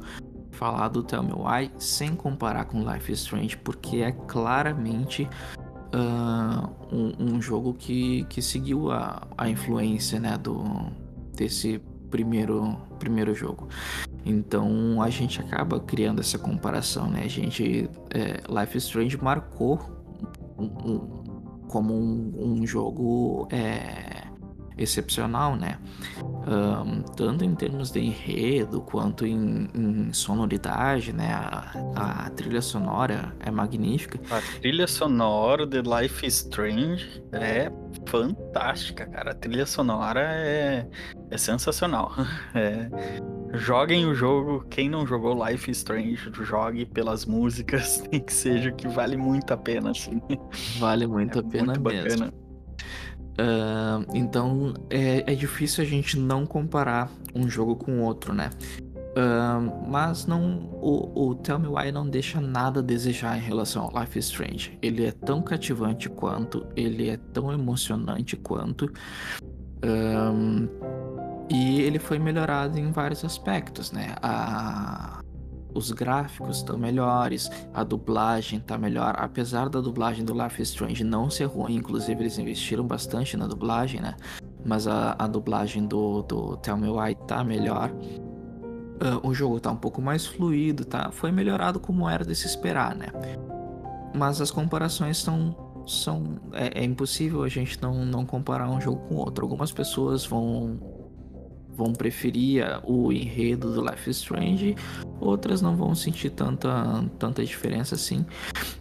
falar 0.51 0.89
do 0.89 1.01
Tell 1.01 1.23
Me 1.23 1.33
Why 1.33 1.71
sem 1.77 2.15
comparar 2.15 2.65
com 2.65 2.81
Life 2.81 3.11
is 3.11 3.19
Strange, 3.19 3.57
porque 3.57 3.97
é 3.97 4.11
claramente 4.11 5.27
uh, 5.93 6.69
um, 6.93 7.35
um, 7.35 7.41
jogo 7.41 7.73
que, 7.73 8.25
que 8.25 8.41
seguiu 8.41 8.91
a, 8.91 9.27
a 9.37 9.49
influência 9.49 10.19
né, 10.19 10.37
do, 10.37 10.61
desse 11.39 11.81
primeiro, 12.11 12.75
primeiro 12.99 13.33
jogo. 13.33 13.69
Então 14.25 15.01
a 15.01 15.09
gente 15.09 15.39
acaba 15.39 15.79
criando 15.79 16.19
essa 16.19 16.37
comparação, 16.37 17.09
né? 17.09 17.21
A 17.23 17.27
gente, 17.27 17.89
é, 18.13 18.41
Life 18.59 18.77
is 18.77 18.83
Strange 18.83 19.17
marcou 19.17 19.79
um, 20.57 20.65
um, 20.65 20.99
como 21.69 21.93
um, 21.95 22.65
jogo 22.65 23.47
é, 23.51 24.09
excepcional, 24.80 25.55
né? 25.55 25.77
Um, 26.21 27.01
tanto 27.01 27.43
em 27.43 27.53
termos 27.53 27.91
de 27.91 27.99
enredo 27.99 28.82
quanto 28.82 29.25
em, 29.25 29.69
em 29.75 30.13
sonoridade, 30.13 31.13
né? 31.13 31.34
A, 31.34 32.25
a, 32.25 32.30
trilha 32.30 32.61
sonora 32.61 33.36
é 33.39 33.51
magnífica. 33.51 34.19
A 34.32 34.41
trilha 34.59 34.88
sonora 34.88 35.67
de 35.67 35.82
Life 35.82 36.25
is 36.25 36.36
Strange 36.36 37.21
é 37.34 37.71
fantástica, 38.07 39.05
cara. 39.05 39.32
A 39.32 39.36
trilha 39.36 39.65
sonora 39.65 40.21
é, 40.21 40.88
é 41.30 41.38
sensacional. 41.38 42.13
É, 42.55 42.89
joguem 43.53 44.05
o 44.05 44.13
jogo. 44.13 44.65
Quem 44.69 44.89
não 44.89 45.05
jogou 45.05 45.45
Life 45.45 45.69
is 45.69 45.77
Strange, 45.77 46.32
jogue 46.41 46.86
pelas 46.86 47.25
músicas. 47.25 47.99
Tem 48.09 48.19
que 48.19 48.34
seja 48.34 48.71
que 48.71 48.88
vale 48.88 49.15
muito 49.17 49.53
a 49.53 49.57
pena, 49.57 49.91
assim. 49.91 50.21
Vale 50.80 51.05
muito 51.05 51.39
é 51.39 51.41
a 51.41 51.43
pena 51.43 51.65
muito 51.73 51.82
mesmo. 51.82 52.25
Bacana. 52.25 52.49
Uh, 53.39 54.05
então 54.13 54.73
é, 54.89 55.31
é, 55.31 55.33
difícil 55.33 55.81
a 55.81 55.87
gente 55.87 56.19
não 56.19 56.45
comparar 56.45 57.09
um 57.33 57.49
jogo 57.49 57.73
com 57.75 58.01
outro, 58.01 58.33
né? 58.33 58.49
Uh, 59.11 59.89
mas 59.89 60.25
não, 60.25 60.69
o, 60.81 61.29
o, 61.29 61.35
Tell 61.35 61.57
Me 61.57 61.67
Why 61.67 61.91
não 61.91 62.07
deixa 62.07 62.41
nada 62.41 62.81
a 62.81 62.83
desejar 62.83 63.37
em 63.37 63.41
relação 63.41 63.83
ao 63.85 64.01
Life 64.01 64.19
is 64.19 64.25
Strange. 64.25 64.77
Ele 64.81 65.05
é 65.05 65.11
tão 65.11 65.41
cativante 65.41 66.09
quanto, 66.09 66.65
ele 66.75 67.09
é 67.09 67.17
tão 67.33 67.51
emocionante 67.53 68.35
quanto. 68.35 68.91
E 71.49 71.81
ele 71.81 71.97
foi 71.97 72.19
melhorado 72.19 72.77
em 72.77 72.91
vários 72.91 73.23
aspectos, 73.25 73.91
né? 73.91 74.15
A, 74.21 75.18
os 75.74 75.91
gráficos 75.91 76.57
estão 76.57 76.78
melhores, 76.78 77.49
a 77.74 77.84
dublagem 77.84 78.59
está 78.59 78.78
melhor, 78.78 79.15
apesar 79.17 79.70
da 79.70 79.80
dublagem 79.80 80.26
do 80.26 80.34
Life 80.34 80.61
is 80.61 80.70
Strange 80.70 81.03
não 81.03 81.30
ser 81.30 81.45
ruim, 81.45 81.76
inclusive 81.76 82.22
eles 82.22 82.38
investiram 82.38 82.86
bastante 82.86 83.38
na 83.38 83.47
dublagem, 83.47 84.01
né? 84.01 84.15
Mas 84.65 84.88
a, 84.88 85.15
a 85.17 85.28
dublagem 85.28 85.86
do, 85.86 86.24
do 86.24 86.57
Tell 86.57 86.78
Me 86.78 86.89
Why 86.89 87.15
tá 87.28 87.43
melhor. 87.43 87.91
Uh, 87.91 89.26
o 89.26 89.34
jogo 89.34 89.59
tá 89.59 89.72
um 89.72 89.78
pouco 89.78 90.01
mais 90.01 90.26
fluido, 90.26 90.84
tá? 90.84 91.09
Foi 91.11 91.32
melhorado 91.32 91.80
como 91.80 92.09
era 92.09 92.26
de 92.26 92.36
se 92.36 92.47
esperar, 92.47 92.95
né? 92.95 93.07
Mas 94.13 94.41
as 94.41 94.51
comparações 94.51 95.17
são. 95.17 95.55
são 95.88 96.39
é, 96.51 96.82
é 96.82 96.84
impossível 96.84 97.43
a 97.43 97.47
gente 97.47 97.82
não, 97.82 98.05
não 98.05 98.26
comparar 98.26 98.70
um 98.70 98.82
jogo 98.82 99.07
com 99.07 99.15
outro. 99.15 99.45
Algumas 99.45 99.72
pessoas 99.72 100.26
vão 100.26 100.77
vão 101.80 101.93
preferir 101.93 102.65
o 102.84 103.11
enredo 103.11 103.73
do 103.73 103.81
Life 103.81 104.10
is 104.10 104.18
Strange, 104.18 104.76
outras 105.19 105.61
não 105.61 105.77
vão 105.77 105.95
sentir 105.95 106.30
tanta, 106.30 106.69
tanta 107.18 107.43
diferença 107.43 107.95
assim. 107.95 108.26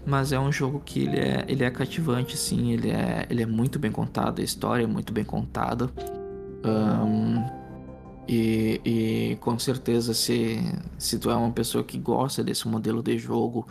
Mas 0.04 0.32
é 0.32 0.40
um 0.40 0.50
jogo 0.50 0.82
que 0.84 1.04
ele 1.04 1.20
é, 1.20 1.44
ele 1.46 1.62
é 1.62 1.70
cativante, 1.70 2.36
sim, 2.36 2.72
ele 2.72 2.90
é, 2.90 3.24
ele 3.30 3.42
é 3.42 3.46
muito 3.46 3.78
bem 3.78 3.92
contado, 3.92 4.40
a 4.40 4.44
história 4.44 4.82
é 4.82 4.86
muito 4.86 5.12
bem 5.12 5.24
contada. 5.24 5.88
Um, 6.64 7.58
e, 8.28 8.80
e, 8.84 9.36
com 9.36 9.58
certeza, 9.58 10.12
se, 10.12 10.60
se 10.98 11.18
tu 11.18 11.30
é 11.30 11.34
uma 11.34 11.50
pessoa 11.50 11.82
que 11.82 11.96
gosta 11.96 12.44
desse 12.44 12.68
modelo 12.68 13.02
de 13.02 13.16
jogo, 13.16 13.66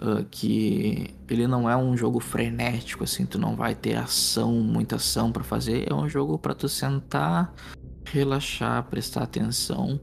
uh, 0.00 0.24
que 0.30 1.14
ele 1.28 1.46
não 1.46 1.68
é 1.68 1.76
um 1.76 1.94
jogo 1.94 2.18
frenético, 2.18 3.04
assim, 3.04 3.26
tu 3.26 3.38
não 3.38 3.54
vai 3.54 3.74
ter 3.74 3.96
ação, 3.96 4.52
muita 4.52 4.96
ação 4.96 5.30
para 5.30 5.44
fazer, 5.44 5.90
é 5.90 5.94
um 5.94 6.08
jogo 6.08 6.38
para 6.38 6.54
tu 6.54 6.70
sentar, 6.70 7.52
relaxar, 8.12 8.84
prestar 8.84 9.22
atenção 9.22 10.00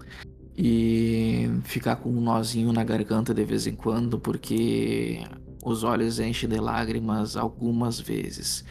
e 0.58 1.50
ficar 1.64 1.98
com 1.98 2.10
um 2.10 2.22
nozinho 2.22 2.72
na 2.72 2.84
garganta 2.84 3.34
de 3.34 3.44
vez 3.44 3.68
em 3.68 3.76
quando, 3.76 4.20
porque 4.20 5.22
os 5.64 5.84
olhos 5.84 6.20
enchem 6.20 6.48
de 6.48 6.60
lágrimas 6.60 7.36
algumas 7.36 8.00
vezes. 8.00 8.64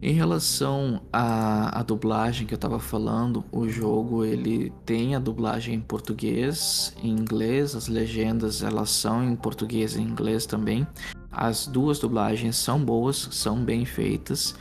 Em 0.00 0.12
relação 0.12 1.00
à, 1.10 1.80
à 1.80 1.82
dublagem 1.82 2.46
que 2.46 2.52
eu 2.52 2.56
estava 2.56 2.78
falando, 2.78 3.42
o 3.50 3.66
jogo 3.68 4.22
ele 4.22 4.70
tem 4.84 5.14
a 5.14 5.18
dublagem 5.18 5.74
em 5.76 5.80
português, 5.80 6.94
em 7.02 7.08
inglês, 7.08 7.74
as 7.74 7.88
legendas 7.88 8.62
elas 8.62 8.90
são 8.90 9.24
em 9.24 9.34
português 9.34 9.96
e 9.96 10.02
em 10.02 10.04
inglês 10.04 10.44
também. 10.44 10.86
As 11.32 11.66
duas 11.66 11.98
dublagens 11.98 12.56
são 12.56 12.78
boas, 12.78 13.28
são 13.32 13.64
bem 13.64 13.86
feitas 13.86 14.54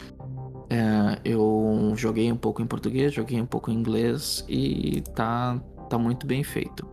é, 0.73 1.19
eu 1.23 1.93
joguei 1.95 2.31
um 2.31 2.35
pouco 2.35 2.59
em 2.59 2.65
português, 2.65 3.13
joguei 3.13 3.39
um 3.39 3.45
pouco 3.45 3.69
em 3.69 3.75
inglês 3.75 4.43
e 4.49 5.03
tá, 5.13 5.61
tá 5.87 5.99
muito 5.99 6.25
bem 6.25 6.43
feito. 6.43 6.83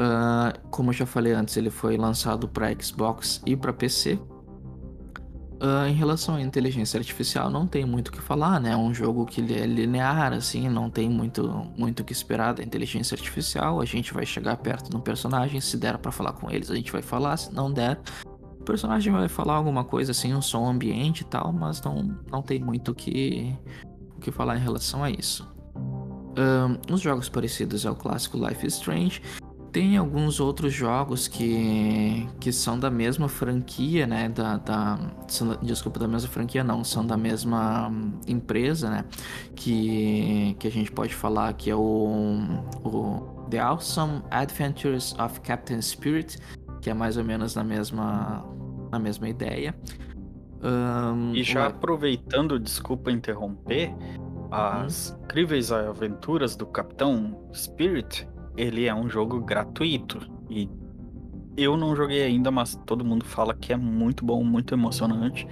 Uh, 0.00 0.58
como 0.70 0.88
eu 0.88 0.94
já 0.94 1.04
falei 1.04 1.34
antes, 1.34 1.58
ele 1.58 1.68
foi 1.68 1.98
lançado 1.98 2.48
para 2.48 2.72
Xbox 2.80 3.42
e 3.44 3.54
para 3.54 3.70
PC. 3.70 4.14
Uh, 5.62 5.88
em 5.90 5.92
relação 5.92 6.36
à 6.36 6.40
inteligência 6.40 6.96
artificial, 6.96 7.50
não 7.50 7.66
tem 7.66 7.84
muito 7.84 8.08
o 8.08 8.12
que 8.12 8.22
falar, 8.22 8.58
né? 8.58 8.72
É 8.72 8.76
um 8.78 8.94
jogo 8.94 9.26
que 9.26 9.42
é 9.42 9.66
linear, 9.66 10.32
assim, 10.32 10.66
não 10.70 10.88
tem 10.88 11.06
muito 11.06 11.70
muito 11.76 12.00
o 12.00 12.04
que 12.04 12.14
esperar 12.14 12.54
da 12.54 12.62
inteligência 12.62 13.14
artificial. 13.14 13.78
A 13.78 13.84
gente 13.84 14.14
vai 14.14 14.24
chegar 14.24 14.56
perto 14.56 14.88
do 14.88 15.00
personagem, 15.00 15.60
se 15.60 15.76
der 15.76 15.98
para 15.98 16.10
falar 16.10 16.32
com 16.32 16.50
eles, 16.50 16.70
a 16.70 16.74
gente 16.74 16.90
vai 16.90 17.02
falar, 17.02 17.36
se 17.36 17.52
não 17.52 17.70
der, 17.70 18.00
o 18.60 18.64
personagem 18.64 19.12
vai 19.12 19.26
falar 19.26 19.54
alguma 19.54 19.84
coisa 19.84 20.12
assim, 20.12 20.34
um 20.34 20.42
som 20.42 20.68
ambiente 20.68 21.22
e 21.22 21.24
tal, 21.24 21.52
mas 21.52 21.80
não, 21.82 22.14
não 22.30 22.42
tem 22.42 22.60
muito 22.60 22.92
o 22.92 22.94
que, 22.94 23.56
o 24.16 24.20
que 24.20 24.30
falar 24.30 24.56
em 24.56 24.60
relação 24.60 25.02
a 25.02 25.10
isso. 25.10 25.48
Um, 25.74 26.94
os 26.94 27.00
jogos 27.00 27.28
parecidos 27.28 27.84
é 27.84 27.90
o 27.90 27.94
clássico 27.94 28.36
Life 28.36 28.66
is 28.66 28.74
Strange. 28.74 29.22
Tem 29.72 29.96
alguns 29.96 30.40
outros 30.40 30.72
jogos 30.72 31.28
que, 31.28 32.28
que 32.40 32.52
são 32.52 32.78
da 32.78 32.90
mesma 32.90 33.28
franquia, 33.28 34.04
né? 34.04 34.28
Da, 34.28 34.56
da, 34.56 34.98
são, 35.28 35.56
desculpa, 35.62 35.98
da 35.98 36.08
mesma 36.08 36.28
franquia 36.28 36.64
não, 36.64 36.82
são 36.82 37.06
da 37.06 37.16
mesma 37.16 37.90
empresa, 38.26 38.90
né? 38.90 39.04
Que, 39.54 40.56
que 40.58 40.66
a 40.66 40.70
gente 40.70 40.90
pode 40.90 41.14
falar 41.14 41.52
que 41.54 41.70
é 41.70 41.76
o, 41.76 42.42
o 42.84 43.46
The 43.48 43.60
Awesome 43.60 44.22
Adventures 44.30 45.14
of 45.18 45.40
Captain 45.40 45.80
Spirit, 45.80 46.38
que 46.80 46.90
é 46.90 46.94
mais 46.94 47.16
ou 47.16 47.24
menos 47.24 47.54
na 47.54 47.64
mesma, 47.64 48.44
na 48.90 48.98
mesma 48.98 49.28
ideia. 49.28 49.74
Um, 50.62 51.34
e 51.34 51.42
já 51.42 51.66
aproveitando, 51.66 52.58
desculpa 52.58 53.10
interromper, 53.10 53.94
as 54.50 55.10
hum. 55.10 55.24
incríveis 55.24 55.72
aventuras 55.72 56.56
do 56.56 56.66
Capitão 56.66 57.48
Spirit 57.54 58.28
ele 58.56 58.86
é 58.86 58.94
um 58.94 59.08
jogo 59.08 59.40
gratuito. 59.40 60.20
E 60.48 60.68
eu 61.56 61.76
não 61.76 61.94
joguei 61.96 62.22
ainda, 62.22 62.50
mas 62.50 62.74
todo 62.86 63.04
mundo 63.04 63.24
fala 63.24 63.54
que 63.54 63.72
é 63.72 63.76
muito 63.76 64.24
bom, 64.24 64.42
muito 64.44 64.74
emocionante. 64.74 65.46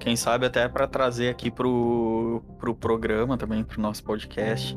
Quem 0.00 0.16
sabe 0.16 0.46
até 0.46 0.66
para 0.66 0.88
trazer 0.88 1.28
aqui 1.28 1.50
pro, 1.50 2.42
pro 2.58 2.74
programa 2.74 3.36
também, 3.36 3.62
pro 3.62 3.80
nosso 3.80 4.02
podcast, 4.02 4.76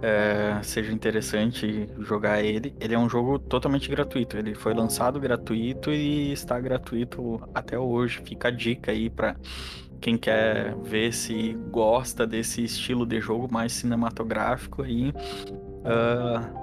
é, 0.00 0.62
seja 0.62 0.92
interessante 0.92 1.88
jogar 1.98 2.42
ele. 2.42 2.72
Ele 2.80 2.94
é 2.94 2.98
um 2.98 3.08
jogo 3.08 3.36
totalmente 3.38 3.90
gratuito. 3.90 4.36
Ele 4.36 4.54
foi 4.54 4.72
lançado 4.72 5.18
gratuito 5.18 5.92
e 5.92 6.32
está 6.32 6.58
gratuito 6.60 7.40
até 7.52 7.76
hoje. 7.76 8.22
Fica 8.24 8.46
a 8.46 8.50
dica 8.52 8.92
aí 8.92 9.10
para 9.10 9.34
quem 10.00 10.16
quer 10.16 10.76
ver 10.76 11.12
se 11.12 11.52
gosta 11.70 12.24
desse 12.24 12.62
estilo 12.62 13.04
de 13.04 13.20
jogo 13.20 13.52
mais 13.52 13.72
cinematográfico 13.72 14.82
aí. 14.82 15.12
Uh, 15.80 16.60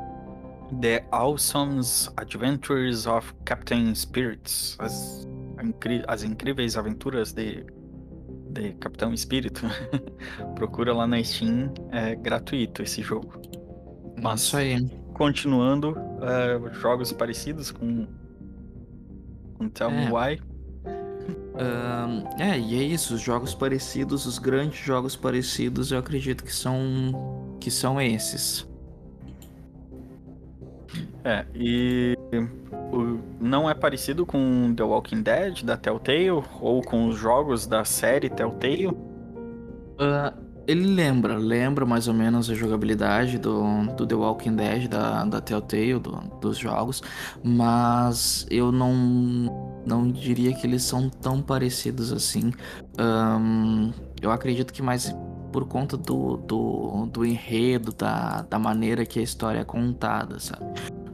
The 0.81 1.05
Awesome 1.11 1.81
Adventures 2.15 3.05
of 3.05 3.33
Captain 3.45 3.93
Spirits. 3.93 4.77
As, 4.79 5.27
as 6.07 6.23
incríveis 6.23 6.77
aventuras 6.77 7.31
de, 7.31 7.65
de 8.49 8.73
Capitão 8.73 9.13
Espírito. 9.13 9.65
Procura 10.55 10.93
lá 10.93 11.07
na 11.07 11.23
Steam, 11.23 11.71
é 11.91 12.15
gratuito 12.15 12.81
esse 12.81 13.01
jogo. 13.01 13.41
Mas, 14.21 14.41
Isso 14.41 14.57
aí. 14.57 14.89
Continuando, 15.13 15.91
uh, 15.97 16.73
jogos 16.75 17.11
parecidos 17.11 17.71
com, 17.71 18.07
com 19.55 19.69
Tell 19.69 19.89
é. 19.89 20.05
Me 20.05 20.11
Why. 20.11 20.41
Uh, 21.57 22.39
é, 22.39 22.59
e 22.59 22.79
é 22.79 22.83
isso, 22.83 23.15
os 23.15 23.21
jogos 23.21 23.55
parecidos, 23.55 24.27
os 24.27 24.37
grandes 24.37 24.79
jogos 24.79 25.15
parecidos, 25.15 25.91
eu 25.91 25.97
acredito 25.97 26.43
que 26.43 26.53
são 26.53 27.57
que 27.59 27.71
são 27.71 27.99
esses. 27.99 28.67
É, 31.23 31.45
e 31.53 32.16
não 33.39 33.69
é 33.69 33.73
parecido 33.73 34.25
com 34.25 34.73
The 34.75 34.83
Walking 34.83 35.21
Dead 35.21 35.63
da 35.63 35.77
Telltale 35.77 36.43
ou 36.61 36.81
com 36.81 37.07
os 37.07 37.17
jogos 37.17 37.65
da 37.67 37.83
série 37.85 38.29
Telltale? 38.29 38.87
Uh, 38.87 40.47
ele 40.67 40.85
lembra, 40.85 41.37
lembra 41.37 41.85
mais 41.85 42.09
ou 42.09 42.13
menos 42.13 42.49
a 42.49 42.53
jogabilidade 42.53 43.37
do, 43.37 43.85
do 43.95 44.05
The 44.05 44.15
Walking 44.15 44.55
Dead 44.55 44.87
da, 44.89 45.23
da 45.23 45.39
Telltale, 45.39 45.99
do, 45.99 46.11
dos 46.41 46.57
jogos, 46.57 47.01
mas 47.41 48.45
eu 48.51 48.71
não, 48.71 49.81
não 49.85 50.11
diria 50.11 50.53
que 50.53 50.67
eles 50.67 50.83
são 50.83 51.09
tão 51.09 51.41
parecidos 51.41 52.11
assim. 52.11 52.51
Um, 52.99 53.91
eu 54.21 54.29
acredito 54.29 54.73
que 54.73 54.81
mais 54.81 55.15
por 55.53 55.65
conta 55.65 55.95
do, 55.95 56.35
do, 56.37 57.05
do 57.05 57.25
enredo, 57.25 57.93
da, 57.93 58.41
da 58.41 58.59
maneira 58.59 59.05
que 59.05 59.19
a 59.19 59.23
história 59.23 59.59
é 59.59 59.63
contada, 59.63 60.37
sabe? 60.39 60.65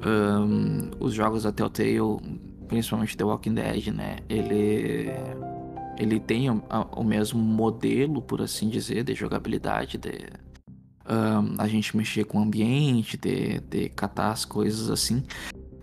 Um, 0.06 0.92
os 1.00 1.14
jogos 1.14 1.44
da 1.44 1.52
Telltale, 1.52 2.00
principalmente 2.68 3.16
The 3.16 3.24
Walking 3.24 3.54
Dead, 3.54 3.88
né? 3.88 4.18
Ele, 4.28 5.12
ele 5.98 6.20
tem 6.20 6.50
o, 6.50 6.62
o 6.96 7.04
mesmo 7.04 7.40
modelo, 7.42 8.22
por 8.22 8.42
assim 8.42 8.70
dizer, 8.70 9.04
de 9.04 9.14
jogabilidade, 9.14 9.98
de 9.98 10.28
um, 11.06 11.56
a 11.58 11.68
gente 11.68 11.96
mexer 11.96 12.24
com 12.26 12.40
o 12.40 12.42
ambiente, 12.42 13.18
de, 13.18 13.60
de 13.60 13.90
catar 13.90 14.32
as 14.32 14.46
coisas 14.46 14.90
assim. 14.90 15.24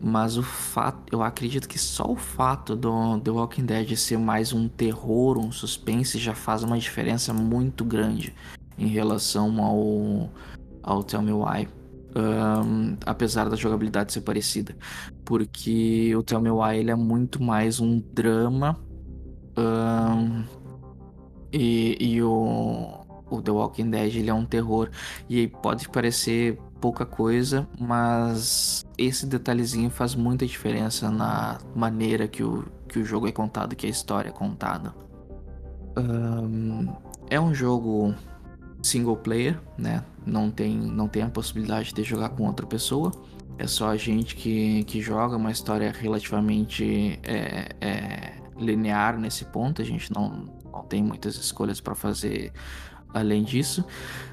Mas 0.03 0.39
o 0.39 0.43
fato, 0.43 1.13
eu 1.13 1.23
acredito 1.23 1.69
que 1.69 1.79
só 1.79 2.11
o 2.11 2.17
fato 2.17 2.75
do 2.75 3.21
The 3.21 3.31
Walking 3.31 3.67
Dead 3.67 3.95
ser 3.97 4.19
mais 4.19 4.53
um 4.53 4.67
terror, 4.67 5.39
um 5.39 5.53
suspense, 5.53 6.19
já 6.19 6.35
faz 6.35 6.63
uma 6.63 6.79
diferença 6.79 7.35
muito 7.35 7.85
grande 7.85 8.35
em 8.79 8.87
relação 8.87 9.63
ao, 9.63 10.31
ao 10.83 11.05
Tell 11.05 11.21
Me 11.21 11.33
Why. 11.33 11.69
Um, 12.15 12.97
apesar 13.07 13.49
da 13.49 13.57
jogabilidade 13.57 14.13
ser 14.13 14.23
parecida. 14.23 14.77
Porque 15.25 16.15
o 16.17 16.23
Tell 16.23 16.41
Me 16.41 16.51
Why 16.51 16.79
ele 16.79 16.91
é 16.91 16.97
muito 16.97 17.43
mais 17.43 17.81
um 17.81 18.01
drama. 18.13 18.77
Um, 19.57 20.45
e, 21.53 21.97
e 22.01 22.23
o, 22.23 23.05
o 23.31 23.43
The 23.43 23.51
Walking 23.51 23.91
Dead 23.91 24.17
ele 24.17 24.31
é 24.31 24.35
um 24.35 24.45
terror. 24.45 24.91
E 25.29 25.49
pode 25.49 25.89
parecer 25.89 26.59
pouca 26.81 27.05
coisa, 27.05 27.69
mas 27.79 28.85
esse 28.97 29.27
detalhezinho 29.27 29.91
faz 29.91 30.15
muita 30.15 30.47
diferença 30.47 31.11
na 31.11 31.59
maneira 31.75 32.27
que 32.27 32.43
o, 32.43 32.67
que 32.89 32.99
o 32.99 33.05
jogo 33.05 33.29
é 33.29 33.33
contado, 33.33 33.77
que 33.77 33.87
a 33.87 33.91
história 33.91 34.31
é 34.31 34.33
contada. 34.33 34.95
Um, 35.97 36.89
é 37.29 37.41
um 37.41 37.53
jogo 37.53 38.15
single 38.83 39.17
player, 39.17 39.61
né? 39.77 40.03
Não 40.27 40.51
tem, 40.51 40.77
não 40.77 41.09
tem 41.09 41.23
a 41.23 41.29
possibilidade 41.29 41.93
de 41.93 42.03
jogar 42.03 42.31
com 42.31 42.47
outra 42.47 42.67
pessoa. 42.67 43.11
É 43.59 43.67
só 43.67 43.89
a 43.89 43.97
gente 43.97 44.37
que, 44.37 44.85
que 44.85 45.01
joga, 45.01 45.37
uma 45.37 45.51
história 45.51 45.93
relativamente 45.93 47.19
é, 47.23 47.69
é 47.81 48.33
linear 48.57 49.19
nesse 49.19 49.45
ponto. 49.47 49.83
A 49.83 49.85
gente 49.85 50.13
não, 50.13 50.49
não 50.73 50.83
tem 50.85 51.03
muitas 51.03 51.37
escolhas 51.37 51.81
para 51.81 51.95
fazer 51.95 52.53
além 53.13 53.43
disso. 53.43 53.85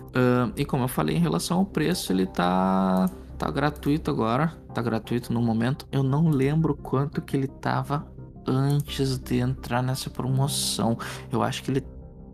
Uh, 0.07 0.51
e 0.55 0.65
como 0.65 0.83
eu 0.83 0.87
falei 0.87 1.15
em 1.15 1.19
relação 1.19 1.59
ao 1.59 1.65
preço, 1.65 2.11
ele 2.11 2.25
tá, 2.25 3.09
tá 3.37 3.51
gratuito 3.51 4.11
agora. 4.11 4.53
Tá 4.73 4.81
gratuito 4.81 5.33
no 5.33 5.41
momento. 5.41 5.87
Eu 5.91 6.03
não 6.03 6.29
lembro 6.29 6.75
quanto 6.75 7.21
que 7.21 7.35
ele 7.35 7.47
tava 7.47 8.07
antes 8.45 9.17
de 9.17 9.39
entrar 9.39 9.81
nessa 9.81 10.09
promoção. 10.09 10.97
Eu 11.31 11.43
acho 11.43 11.63
que 11.63 11.71
ele 11.71 11.83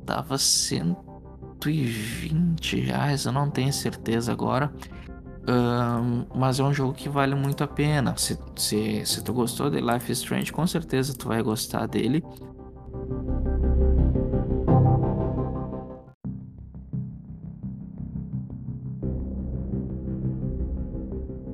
tava 0.05 0.37
120 1.63 2.79
reais, 2.81 3.25
eu 3.25 3.31
não 3.31 3.49
tenho 3.49 3.71
certeza 3.71 4.31
agora. 4.31 4.71
Uh, 5.43 6.25
mas 6.35 6.59
é 6.59 6.63
um 6.63 6.73
jogo 6.73 6.93
que 6.93 7.09
vale 7.09 7.35
muito 7.35 7.63
a 7.63 7.67
pena. 7.67 8.15
Se, 8.17 8.37
se, 8.55 9.05
se 9.05 9.23
tu 9.23 9.33
gostou 9.33 9.69
de 9.69 9.79
Life 9.79 10.11
is 10.11 10.19
Strange, 10.19 10.51
com 10.51 10.65
certeza 10.67 11.13
tu 11.13 11.27
vai 11.27 11.41
gostar 11.41 11.87
dele. 11.87 12.23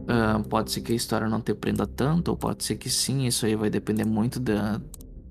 Uh, 0.07 0.44
pode 0.49 0.72
ser 0.72 0.81
que 0.81 0.91
a 0.91 0.95
história 0.95 1.27
não 1.27 1.41
te 1.41 1.53
prenda 1.53 1.86
tanto, 1.86 2.30
ou 2.30 2.38
pode 2.38 2.64
ser 2.64 2.77
que 2.77 2.90
sim, 2.90 3.26
isso 3.26 3.45
aí 3.45 3.56
vai 3.56 3.69
depender 3.69 4.06
muito 4.06 4.40
da, 4.40 4.81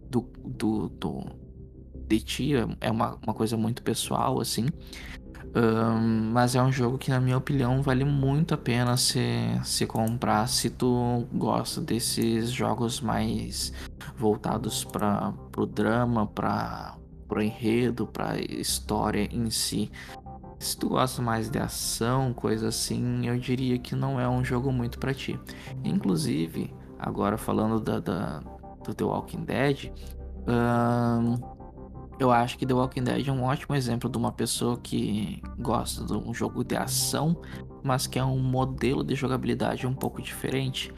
do, 0.08 0.28
do, 0.44 0.88
do 0.88 1.47
de 2.08 2.20
ti, 2.20 2.52
é 2.80 2.90
uma, 2.90 3.18
uma 3.22 3.34
coisa 3.34 3.56
muito 3.56 3.82
pessoal, 3.82 4.40
assim. 4.40 4.66
Uh, 5.48 5.98
mas 6.32 6.54
é 6.54 6.62
um 6.62 6.70
jogo 6.70 6.98
que, 6.98 7.10
na 7.10 7.20
minha 7.20 7.36
opinião, 7.36 7.80
vale 7.82 8.04
muito 8.04 8.54
a 8.54 8.56
pena 8.56 8.96
se, 8.96 9.20
se 9.64 9.86
comprar 9.86 10.46
se 10.48 10.68
tu 10.68 11.26
gosta 11.32 11.80
desses 11.80 12.50
jogos 12.50 13.00
mais 13.00 13.72
voltados 14.16 14.84
para 14.84 15.32
o 15.56 15.64
drama, 15.64 16.26
para 16.26 16.96
o 17.30 17.40
enredo, 17.40 18.06
para 18.06 18.38
história 18.40 19.28
em 19.32 19.50
si. 19.50 19.90
Se 20.58 20.76
tu 20.76 20.88
gosta 20.88 21.22
mais 21.22 21.48
de 21.48 21.58
ação, 21.58 22.34
coisa 22.34 22.68
assim, 22.68 23.26
eu 23.26 23.38
diria 23.38 23.78
que 23.78 23.94
não 23.94 24.20
é 24.20 24.28
um 24.28 24.44
jogo 24.44 24.72
muito 24.72 24.98
para 24.98 25.14
ti. 25.14 25.38
Inclusive, 25.84 26.74
agora 26.98 27.38
falando 27.38 27.80
da, 27.80 28.00
da, 28.00 28.40
do 28.84 28.92
The 28.92 29.04
Walking 29.04 29.44
Dead, 29.44 29.92
eu 32.18 32.30
acho 32.30 32.58
que 32.58 32.66
The 32.66 32.74
Walking 32.74 33.04
Dead 33.04 33.28
é 33.28 33.32
um 33.32 33.44
ótimo 33.44 33.74
exemplo 33.74 34.10
de 34.10 34.18
uma 34.18 34.32
pessoa 34.32 34.78
que 34.78 35.42
gosta 35.58 36.04
de 36.04 36.12
um 36.12 36.34
jogo 36.34 36.64
de 36.64 36.76
ação, 36.76 37.40
mas 37.82 38.06
que 38.06 38.18
é 38.18 38.24
um 38.24 38.38
modelo 38.38 39.04
de 39.04 39.14
jogabilidade 39.14 39.86
um 39.86 39.94
pouco 39.94 40.20
diferente 40.20 40.92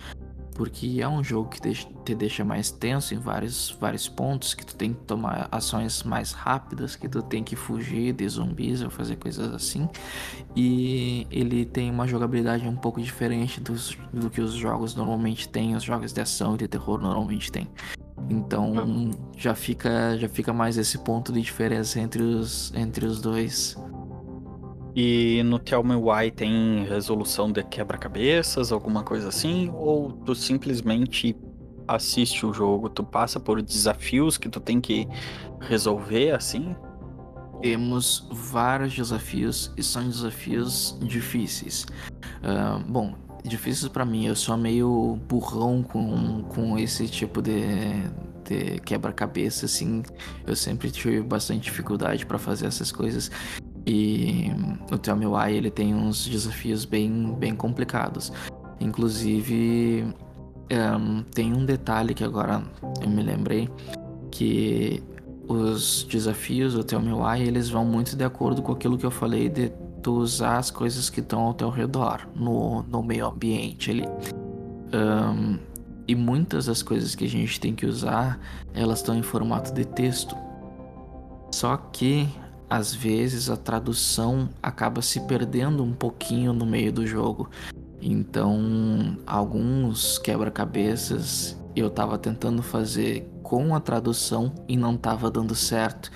porque 0.61 0.99
é 1.01 1.09
um 1.09 1.25
jogo 1.25 1.49
que 1.49 1.59
te 2.05 2.15
deixa 2.15 2.45
mais 2.45 2.71
tenso 2.71 3.15
em 3.15 3.19
vários, 3.19 3.75
vários 3.81 4.11
pontos, 4.11 4.53
que 4.53 4.67
tu 4.67 4.77
tem 4.77 4.93
que 4.93 5.01
tomar 5.05 5.49
ações 5.51 6.03
mais 6.03 6.33
rápidas, 6.33 6.97
que 6.97 7.09
tu 7.09 7.23
tem 7.23 7.43
que 7.43 7.57
fugir 7.57 8.13
de 8.13 8.29
zumbis 8.29 8.83
ou 8.83 8.91
fazer 8.91 9.17
coisas 9.17 9.55
assim. 9.55 9.89
E 10.55 11.27
ele 11.31 11.65
tem 11.65 11.91
uma 11.91 12.07
jogabilidade 12.07 12.69
um 12.69 12.77
pouco 12.77 13.01
diferente 13.01 13.59
dos, 13.59 13.97
do 14.13 14.29
que 14.29 14.43
os 14.43 14.53
jogos 14.53 14.95
normalmente 14.95 15.49
têm, 15.49 15.75
os 15.75 15.83
jogos 15.83 16.13
de 16.13 16.21
ação 16.21 16.57
e 16.57 16.59
de 16.59 16.69
terror 16.69 17.01
normalmente 17.01 17.51
têm. 17.51 17.67
Então 18.29 19.11
já 19.37 19.55
fica, 19.55 20.17
já 20.19 20.29
fica 20.29 20.53
mais 20.53 20.77
esse 20.77 20.99
ponto 20.99 21.33
de 21.33 21.41
diferença 21.41 21.99
entre 21.99 22.23
os, 22.23 22.73
entre 22.75 23.07
os 23.07 23.21
dois. 23.21 23.77
E 24.95 25.43
no 25.45 25.59
Tell 25.59 25.85
Me 25.85 25.95
Why 25.95 26.31
tem 26.31 26.85
resolução 26.85 27.51
de 27.51 27.63
quebra-cabeças, 27.63 28.73
alguma 28.73 29.03
coisa 29.03 29.29
assim? 29.29 29.71
Ou 29.75 30.13
tu 30.13 30.35
simplesmente 30.35 31.37
assiste 31.87 32.45
o 32.45 32.53
jogo, 32.53 32.89
tu 32.89 33.03
passa 33.03 33.39
por 33.39 33.63
desafios 33.63 34.37
que 34.37 34.49
tu 34.49 34.61
tem 34.61 34.81
que 34.81 35.09
resolver 35.61 36.33
assim? 36.33 36.75
Temos 37.61 38.29
vários 38.33 38.95
desafios 38.95 39.73
e 39.77 39.83
são 39.83 40.09
desafios 40.09 40.99
difíceis. 41.03 41.87
Uh, 42.43 42.83
bom, 42.91 43.15
difíceis 43.45 43.89
para 43.89 44.05
mim, 44.05 44.27
eu 44.27 44.37
sou 44.37 44.57
meio 44.57 45.19
burrão 45.29 45.83
com, 45.83 46.43
com 46.45 46.79
esse 46.79 47.09
tipo 47.09 47.41
de, 47.41 47.63
de 48.45 48.81
quebra-cabeça, 48.81 49.67
assim. 49.67 50.03
Eu 50.47 50.57
sempre 50.57 50.91
tive 50.91 51.23
bastante 51.23 51.63
dificuldade 51.63 52.27
para 52.27 52.39
fazer 52.39 52.67
essas 52.67 52.93
coisas. 52.93 53.31
E 53.87 54.51
o 54.93 54.99
Tell 54.99 55.17
Me 55.17 55.27
Why, 55.27 55.53
ele 55.53 55.71
tem 55.71 55.95
uns 55.95 56.27
desafios 56.27 56.85
bem, 56.85 57.35
bem 57.39 57.55
complicados. 57.55 58.33
Inclusive, 58.79 60.15
um, 60.71 61.23
tem 61.23 61.53
um 61.53 61.65
detalhe 61.65 62.15
que 62.15 62.25
agora 62.25 62.63
eu 63.03 63.09
me 63.09 63.23
lembrei, 63.23 63.69
que 64.31 65.03
os 65.49 66.05
desafios 66.05 66.75
do 66.75 66.85
Tell 66.85 67.01
Me 67.01 67.13
Why, 67.13 67.43
eles 67.43 67.69
vão 67.69 67.85
muito 67.85 68.15
de 68.15 68.25
acordo 68.25 68.63
com 68.63 68.73
aquilo 68.73 68.97
que 68.97 69.05
eu 69.05 69.11
falei 69.11 69.49
de 69.49 69.73
tu 70.03 70.13
usar 70.13 70.59
as 70.59 70.71
coisas 70.71 71.11
que 71.11 71.21
estão 71.21 71.41
ao 71.41 71.55
teu 71.55 71.69
redor, 71.69 72.27
no, 72.35 72.83
no 72.85 73.03
meio 73.03 73.27
ambiente 73.27 73.91
ali. 73.91 74.05
Um, 74.93 75.59
e 76.07 76.15
muitas 76.15 76.67
das 76.67 76.83
coisas 76.83 77.15
que 77.15 77.25
a 77.25 77.29
gente 77.29 77.61
tem 77.61 77.75
que 77.75 77.87
usar, 77.87 78.41
elas 78.75 78.99
estão 78.99 79.15
em 79.15 79.23
formato 79.23 79.73
de 79.73 79.85
texto. 79.85 80.37
Só 81.53 81.77
que 81.77 82.29
às 82.69 82.95
vezes 82.95 83.51
a 83.51 83.57
tradução 83.57 84.49
acaba 84.63 85.03
se 85.03 85.21
perdendo 85.21 85.83
um 85.83 85.93
pouquinho 85.93 86.53
no 86.53 86.65
meio 86.65 86.93
do 86.93 87.07
jogo. 87.07 87.51
Então, 88.01 89.17
alguns 89.27 90.19
quebra-cabeças 90.19 91.59
eu 91.75 91.89
estava 91.89 92.17
tentando 92.17 92.63
fazer 92.63 93.29
com 93.43 93.75
a 93.75 93.81
tradução 93.81 94.53
e 94.69 94.77
não 94.77 94.95
estava 94.95 95.31
dando 95.31 95.55
certo. 95.55 96.11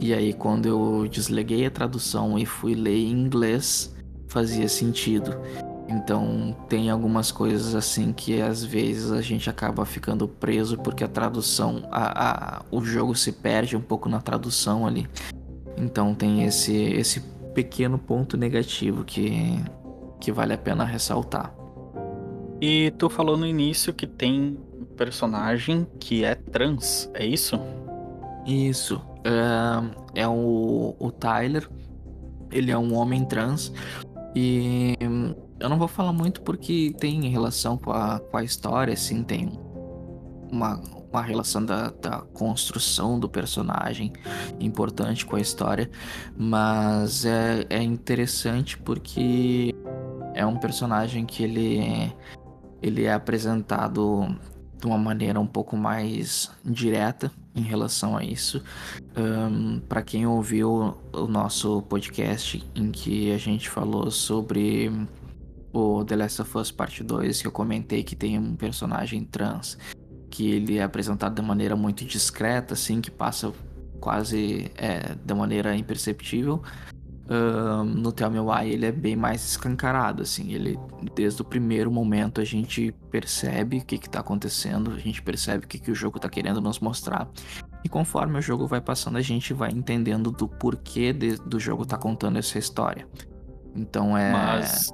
E 0.00 0.14
aí, 0.14 0.32
quando 0.32 0.66
eu 0.66 1.06
desliguei 1.06 1.66
a 1.66 1.70
tradução 1.70 2.38
e 2.38 2.46
fui 2.46 2.74
ler 2.74 2.96
em 2.96 3.10
inglês, 3.10 3.94
fazia 4.28 4.66
sentido. 4.66 5.36
Então, 5.86 6.56
tem 6.68 6.88
algumas 6.88 7.30
coisas 7.30 7.74
assim 7.74 8.12
que 8.12 8.40
às 8.40 8.64
vezes 8.64 9.12
a 9.12 9.20
gente 9.20 9.50
acaba 9.50 9.84
ficando 9.84 10.26
preso 10.26 10.78
porque 10.78 11.04
a 11.04 11.08
tradução, 11.08 11.86
a, 11.90 12.58
a, 12.58 12.62
o 12.70 12.82
jogo 12.82 13.14
se 13.14 13.30
perde 13.30 13.76
um 13.76 13.80
pouco 13.80 14.08
na 14.08 14.20
tradução 14.20 14.86
ali. 14.86 15.06
Então 15.76 16.14
tem 16.14 16.44
esse, 16.44 16.74
esse 16.74 17.20
pequeno 17.54 17.98
ponto 17.98 18.36
negativo 18.36 19.04
que, 19.04 19.60
que 20.20 20.30
vale 20.30 20.52
a 20.52 20.58
pena 20.58 20.84
ressaltar. 20.84 21.52
E 22.60 22.92
tu 22.98 23.10
falou 23.10 23.36
no 23.36 23.46
início 23.46 23.92
que 23.92 24.06
tem 24.06 24.58
personagem 24.96 25.86
que 25.98 26.24
é 26.24 26.34
trans, 26.34 27.10
é 27.14 27.24
isso? 27.24 27.58
Isso. 28.46 29.00
É, 29.24 30.22
é 30.22 30.28
o, 30.28 30.94
o 30.98 31.10
Tyler. 31.10 31.68
Ele 32.50 32.70
é 32.70 32.78
um 32.78 32.94
homem 32.94 33.24
trans. 33.24 33.72
E 34.34 34.96
eu 35.58 35.68
não 35.68 35.78
vou 35.78 35.88
falar 35.88 36.12
muito 36.12 36.40
porque 36.42 36.94
tem 36.98 37.28
relação 37.28 37.76
com 37.76 37.92
a, 37.92 38.18
com 38.18 38.36
a 38.36 38.42
história, 38.42 38.94
assim, 38.94 39.22
tem 39.22 39.58
uma, 40.50 40.80
uma 41.12 41.22
relação 41.22 41.64
da, 41.64 41.90
da 41.90 42.20
construção 42.32 43.18
do 43.18 43.28
personagem 43.28 44.12
importante 44.58 45.26
com 45.26 45.36
a 45.36 45.40
história, 45.40 45.90
mas 46.36 47.24
é, 47.24 47.66
é 47.68 47.82
interessante 47.82 48.78
porque 48.78 49.74
é 50.34 50.46
um 50.46 50.56
personagem 50.56 51.26
que 51.26 51.42
ele, 51.42 52.14
ele 52.80 53.04
é 53.04 53.12
apresentado 53.12 54.34
de 54.80 54.86
uma 54.86 54.98
maneira 54.98 55.38
um 55.38 55.46
pouco 55.46 55.76
mais 55.76 56.50
direta 56.64 57.30
em 57.54 57.62
relação 57.62 58.16
a 58.16 58.24
isso. 58.24 58.62
Um, 59.16 59.80
para 59.80 60.02
quem 60.02 60.26
ouviu 60.26 60.96
o 61.12 61.26
nosso 61.26 61.82
podcast 61.82 62.64
em 62.74 62.90
que 62.90 63.32
a 63.32 63.38
gente 63.38 63.68
falou 63.68 64.10
sobre 64.10 64.90
o 65.72 66.04
The 66.04 66.16
Last 66.16 66.42
of 66.42 66.58
Us 66.58 66.70
Parte 66.70 67.04
2, 67.04 67.42
que 67.42 67.46
eu 67.46 67.52
comentei 67.52 68.02
que 68.02 68.16
tem 68.16 68.38
um 68.38 68.56
personagem 68.56 69.24
trans 69.24 69.78
que 70.30 70.50
ele 70.50 70.78
é 70.78 70.82
apresentado 70.82 71.34
de 71.34 71.42
maneira 71.42 71.74
muito 71.74 72.04
discreta, 72.04 72.74
assim, 72.74 73.00
que 73.00 73.10
passa 73.10 73.52
quase 74.00 74.70
é, 74.76 75.14
de 75.14 75.34
maneira 75.34 75.76
imperceptível. 75.76 76.62
Uh, 77.30 77.84
no 77.84 78.10
Tell 78.10 78.28
Me 78.28 78.40
Why 78.40 78.70
ele 78.72 78.86
é 78.86 78.90
bem 78.90 79.14
mais 79.14 79.44
escancarado, 79.44 80.22
assim, 80.22 80.52
ele 80.52 80.76
desde 81.14 81.40
o 81.40 81.44
primeiro 81.44 81.88
momento 81.88 82.40
a 82.40 82.44
gente 82.44 82.92
percebe 83.08 83.78
o 83.78 83.84
que 83.84 83.94
está 83.94 84.18
acontecendo, 84.18 84.90
a 84.90 84.98
gente 84.98 85.22
percebe 85.22 85.64
o 85.64 85.68
que, 85.68 85.78
que 85.78 85.92
o 85.92 85.94
jogo 85.94 86.16
está 86.16 86.28
querendo 86.28 86.60
nos 86.60 86.80
mostrar 86.80 87.30
e 87.84 87.88
conforme 87.88 88.38
o 88.38 88.42
jogo 88.42 88.66
vai 88.66 88.80
passando 88.80 89.16
a 89.16 89.22
gente 89.22 89.54
vai 89.54 89.70
entendendo 89.70 90.32
do 90.32 90.48
porquê 90.48 91.12
de, 91.12 91.36
do 91.36 91.60
jogo 91.60 91.86
tá 91.86 91.96
contando 91.96 92.36
essa 92.36 92.58
história. 92.58 93.06
Então 93.76 94.18
é. 94.18 94.32
Mas 94.32 94.90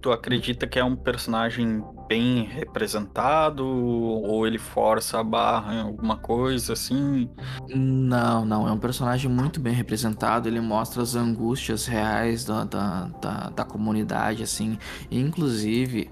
tu 0.00 0.12
acredita 0.12 0.66
que 0.66 0.78
é 0.78 0.84
um 0.84 0.96
personagem 0.96 1.84
bem 2.08 2.44
representado? 2.44 3.66
Ou 3.66 4.46
ele 4.46 4.58
força 4.58 5.20
a 5.20 5.24
barra 5.24 5.74
em 5.74 5.80
alguma 5.80 6.16
coisa 6.16 6.72
assim? 6.72 7.28
Não, 7.68 8.44
não, 8.44 8.68
é 8.68 8.72
um 8.72 8.78
personagem 8.78 9.30
muito 9.30 9.60
bem 9.60 9.72
representado, 9.72 10.48
ele 10.48 10.60
mostra 10.60 11.02
as 11.02 11.14
angústias 11.14 11.86
reais 11.86 12.44
da, 12.44 12.64
da, 12.64 13.04
da, 13.20 13.50
da 13.50 13.64
comunidade, 13.64 14.42
assim, 14.42 14.78
inclusive, 15.10 16.10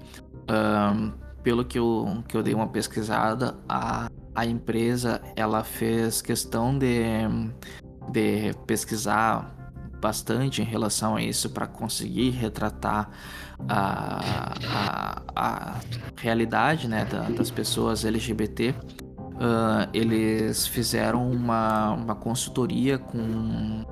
um, 0.49 1.11
pelo 1.43 1.63
que 1.65 1.79
eu, 1.79 2.23
que 2.27 2.35
eu 2.35 2.43
dei 2.43 2.53
uma 2.53 2.67
pesquisada, 2.67 3.57
a, 3.67 4.09
a 4.35 4.45
empresa, 4.45 5.21
ela 5.35 5.63
fez 5.63 6.21
questão 6.21 6.77
de, 6.77 7.01
de 8.11 8.53
pesquisar 8.65 9.55
bastante 9.99 10.61
em 10.61 10.65
relação 10.65 11.15
a 11.15 11.21
isso 11.21 11.49
para 11.49 11.65
conseguir 11.67 12.29
retratar 12.29 13.09
a, 13.67 14.53
a, 14.65 15.21
a 15.35 15.79
realidade 16.17 16.87
né, 16.87 17.05
da, 17.05 17.23
das 17.29 17.51
pessoas 17.51 18.05
LGBT. 18.05 18.73
Uh, 19.37 19.87
eles 19.93 20.65
fizeram 20.65 21.29
uma, 21.29 21.91
uma 21.91 22.15
consultoria 22.15 22.97
com, 22.97 23.83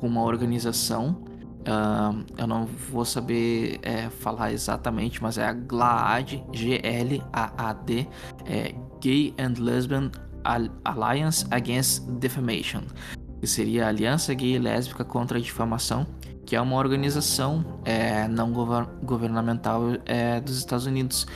com 0.00 0.06
uma 0.06 0.22
organização. 0.22 1.22
Uh, 1.60 2.24
eu 2.36 2.46
não 2.46 2.66
vou 2.66 3.04
saber 3.04 3.78
é, 3.82 4.10
falar 4.10 4.52
exatamente, 4.52 5.22
mas 5.22 5.38
é 5.38 5.46
a 5.46 5.52
GLAAD, 5.52 6.44
G-L-A-A-D, 6.52 8.08
é 8.44 8.74
Gay 9.00 9.32
and 9.38 9.54
Lesbian 9.60 10.10
Alliance 10.84 11.46
Against 11.52 12.04
Defamation 12.18 12.82
que 13.42 13.46
seria 13.48 13.86
a 13.86 13.88
Aliança 13.88 14.32
Gay 14.34 14.54
e 14.54 14.58
Lésbica 14.60 15.04
contra 15.04 15.36
a 15.36 15.40
Difamação, 15.40 16.06
que 16.44 16.56
é 16.56 16.60
uma 16.60 16.76
organização 16.76 17.80
é, 17.84 18.26
não 18.28 18.52
governamental 19.02 19.82
é, 20.04 20.40
dos 20.40 20.58
Estados 20.58 20.86
Unidos, 20.86 21.26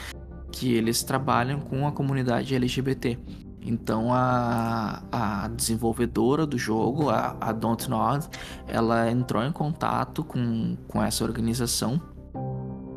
que 0.51 0.73
eles 0.73 1.03
trabalham 1.03 1.59
com 1.59 1.87
a 1.87 1.91
comunidade 1.91 2.53
LGBT. 2.55 3.17
Então 3.61 4.13
a, 4.13 5.03
a 5.11 5.47
desenvolvedora 5.49 6.45
do 6.45 6.57
jogo, 6.57 7.09
a, 7.09 7.35
a 7.39 7.51
Don't 7.51 7.89
Nod, 7.89 8.25
ela 8.67 9.11
entrou 9.11 9.43
em 9.43 9.51
contato 9.51 10.23
com, 10.23 10.77
com 10.87 11.03
essa 11.03 11.23
organização 11.23 12.01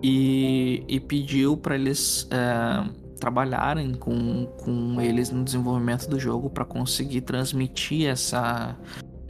e, 0.03 0.85
e 0.89 1.01
pediu 1.01 1.57
para 1.57 1.75
eles 1.75 2.29
é, 2.31 2.89
trabalharem 3.19 3.95
com, 3.95 4.47
com 4.63 5.01
eles 5.01 5.31
no 5.31 5.45
desenvolvimento 5.45 6.09
do 6.09 6.19
jogo 6.19 6.49
para 6.49 6.65
conseguir 6.65 7.21
transmitir 7.23 8.09
essa, 8.09 8.77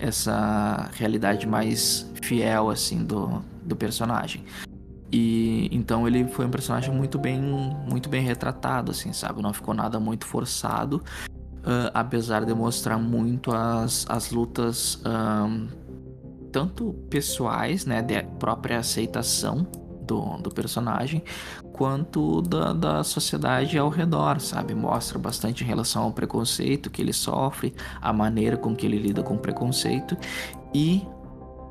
essa 0.01 0.91
realidade 0.95 1.47
mais 1.47 2.11
fiel 2.23 2.71
assim 2.71 3.05
do, 3.05 3.43
do 3.63 3.77
personagem. 3.77 4.45
E 5.13 5.69
então 5.73 6.07
ele 6.07 6.27
foi 6.29 6.47
um 6.47 6.51
personagem 6.51 6.95
muito 6.95 7.19
bem 7.19 7.41
muito 7.89 8.09
bem 8.09 8.23
retratado 8.23 8.93
assim, 8.93 9.13
sabe? 9.13 9.43
Não 9.43 9.53
ficou 9.53 9.75
nada 9.75 9.99
muito 9.99 10.25
forçado, 10.25 11.03
uh, 11.29 11.91
apesar 11.93 12.45
de 12.45 12.55
mostrar 12.55 12.97
muito 12.99 13.53
as, 13.53 14.07
as 14.09 14.31
lutas 14.31 15.03
um, 15.05 15.69
tanto 16.53 16.93
pessoais, 17.09 17.87
né, 17.87 18.03
de 18.03 18.23
própria 18.39 18.79
aceitação 18.79 19.67
do, 20.11 20.39
do 20.39 20.51
personagem, 20.51 21.23
quanto 21.73 22.43
da, 22.43 22.73
da 22.73 23.05
sociedade 23.05 23.79
ao 23.79 23.89
redor, 23.89 24.41
sabe? 24.41 24.75
Mostra 24.75 25.19
bastante 25.19 25.63
em 25.63 25.67
relação 25.67 26.03
ao 26.03 26.13
preconceito 26.13 26.91
que 26.91 27.01
ele 27.01 27.13
sofre, 27.13 27.73
a 28.01 28.13
maneira 28.13 28.57
com 28.57 28.75
que 28.75 28.85
ele 28.87 28.99
lida 28.99 29.23
com 29.23 29.35
o 29.35 29.39
preconceito 29.39 30.17
e 30.75 31.03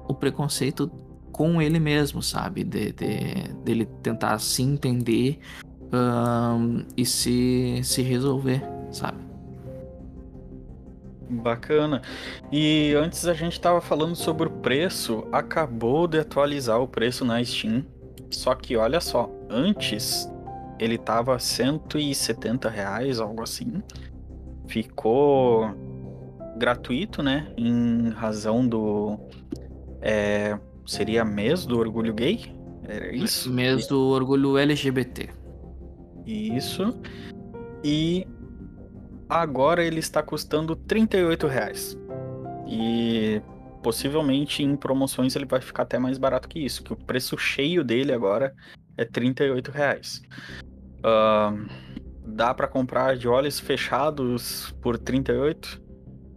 o 0.07 0.13
preconceito 0.13 0.89
com 1.33 1.61
ele 1.61 1.79
mesmo, 1.79 2.23
sabe? 2.23 2.63
De, 2.63 2.93
de, 2.93 3.53
dele 3.65 3.85
tentar 4.01 4.39
se 4.39 4.63
entender 4.63 5.39
um, 5.91 6.85
e 6.95 7.05
se, 7.05 7.81
se 7.83 8.01
resolver, 8.01 8.63
sabe? 8.89 9.17
Bacana. 11.29 12.01
E 12.51 12.95
antes 12.95 13.27
a 13.27 13.33
gente 13.33 13.53
estava 13.53 13.79
falando 13.81 14.15
sobre 14.15 14.47
o 14.47 14.51
preço, 14.51 15.27
acabou 15.31 16.07
de 16.07 16.17
atualizar 16.17 16.81
o 16.81 16.87
preço 16.87 17.23
na 17.23 17.43
Steam. 17.43 17.85
Só 18.31 18.53
que 18.55 18.77
olha 18.77 18.99
só, 18.99 19.29
antes 19.49 20.29
ele 20.79 20.97
tava 20.97 21.37
170 21.37 22.69
reais, 22.69 23.19
algo 23.19 23.43
assim. 23.43 23.83
Ficou 24.67 25.69
gratuito, 26.57 27.21
né? 27.21 27.51
Em 27.57 28.09
razão 28.09 28.67
do. 28.67 29.19
É, 30.01 30.57
seria 30.85 31.25
mês 31.25 31.65
do 31.65 31.77
orgulho 31.77 32.13
gay? 32.13 32.55
Era 32.87 33.13
isso? 33.13 33.51
Mês 33.51 33.87
do 33.87 34.07
orgulho 34.07 34.57
LGBT. 34.57 35.29
Isso. 36.25 36.99
E 37.83 38.27
agora 39.27 39.83
ele 39.83 39.99
está 39.99 40.23
custando 40.23 40.75
38 40.75 41.47
reais. 41.47 41.97
E 42.67 43.41
possivelmente 43.81 44.63
em 44.63 44.75
promoções 44.75 45.35
ele 45.35 45.45
vai 45.45 45.61
ficar 45.61 45.83
até 45.83 45.97
mais 45.97 46.17
barato 46.17 46.47
que 46.47 46.59
isso, 46.59 46.83
que 46.83 46.93
o 46.93 46.95
preço 46.95 47.37
cheio 47.37 47.83
dele 47.83 48.13
agora 48.13 48.53
é 48.97 49.05
38 49.05 49.71
reais. 49.71 50.21
Uh, 50.99 51.67
dá 52.25 52.53
para 52.53 52.67
comprar 52.67 53.17
de 53.17 53.27
olhos 53.27 53.59
fechados 53.59 54.73
por 54.81 54.97
38? 54.97 55.81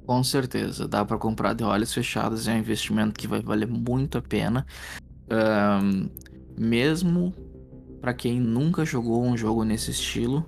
Com 0.06 0.22
certeza, 0.22 0.88
dá 0.88 1.04
para 1.04 1.18
comprar 1.18 1.54
de 1.54 1.64
olhos 1.64 1.92
fechados, 1.92 2.48
é 2.48 2.52
um 2.52 2.58
investimento 2.58 3.18
que 3.18 3.26
vai 3.26 3.40
valer 3.40 3.68
muito 3.68 4.18
a 4.18 4.22
pena. 4.22 4.66
Uh, 5.24 6.10
mesmo 6.58 7.34
para 8.00 8.12
quem 8.12 8.40
nunca 8.40 8.84
jogou 8.84 9.24
um 9.24 9.36
jogo 9.36 9.64
nesse 9.64 9.92
estilo, 9.92 10.44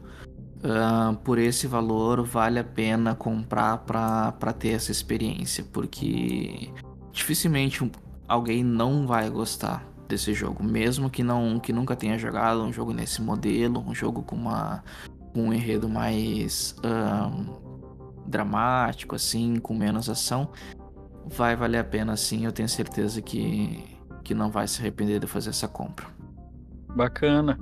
uh, 0.59 1.17
por 1.19 1.39
esse 1.39 1.67
valor 1.67 2.23
vale 2.25 2.59
a 2.59 2.65
pena 2.65 3.15
comprar 3.15 3.79
para 3.79 4.53
ter 4.53 4.71
essa 4.71 4.91
experiência, 4.91 5.65
porque 5.73 6.73
dificilmente 7.15 7.89
alguém 8.27 8.65
não 8.65 9.07
vai 9.07 9.31
gostar 9.31 9.87
desse 10.09 10.35
jogo, 10.35 10.63
mesmo 10.63 11.09
que 11.09 11.23
não 11.23 11.59
que 11.61 11.73
nunca 11.73 11.97
tenha 11.97 12.19
jogado 12.19 12.63
um 12.63 12.73
jogo 12.73 12.93
nesse 12.93 13.23
modelo, 13.23 13.81
um 13.81 13.95
jogo 13.95 14.23
com 14.23 14.37
uma 14.37 14.83
um 15.35 15.53
enredo 15.53 15.89
mais 15.89 16.77
dramático 18.27 19.15
assim, 19.15 19.57
com 19.57 19.75
menos 19.75 20.11
ação, 20.11 20.51
vai 21.25 21.57
valer 21.57 21.79
a 21.79 21.85
pena 21.85 22.17
sim, 22.17 22.45
eu 22.45 22.53
tenho 22.53 22.69
certeza 22.69 23.23
que 23.23 23.85
que 24.23 24.35
não 24.35 24.51
vai 24.51 24.67
se 24.67 24.81
arrepender 24.81 25.21
de 25.21 25.27
fazer 25.27 25.51
essa 25.51 25.69
compra. 25.69 26.07
Bacana. 26.97 27.59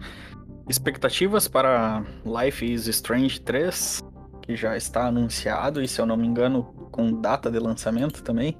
Expectativas 0.68 1.48
para 1.48 2.04
Life 2.24 2.64
is 2.64 2.86
Strange 2.86 3.40
3, 3.40 4.00
que 4.42 4.54
já 4.54 4.76
está 4.76 5.06
anunciado 5.08 5.82
e 5.82 5.88
se 5.88 6.00
eu 6.00 6.06
não 6.06 6.16
me 6.16 6.26
engano 6.26 6.62
com 6.92 7.20
data 7.20 7.50
de 7.50 7.58
lançamento 7.58 8.22
também? 8.22 8.56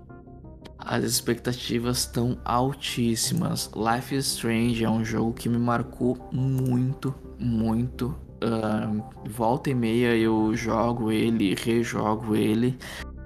As 0.85 1.05
expectativas 1.05 1.99
estão 1.99 2.39
altíssimas. 2.45 3.71
Life 3.77 4.15
is 4.15 4.27
Strange 4.27 4.85
é 4.85 4.91
um 4.91 5.05
jogo 5.05 5.33
que 5.33 5.49
me 5.49 5.59
marcou 5.59 6.17
muito, 6.33 7.15
muito. 7.39 8.15
Uh, 8.43 9.03
volta 9.31 9.71
e 9.71 9.75
meia 9.75 10.17
eu 10.17 10.55
jogo 10.57 11.13
ele, 11.13 11.55
rejogo 11.55 12.35
ele. 12.35 12.77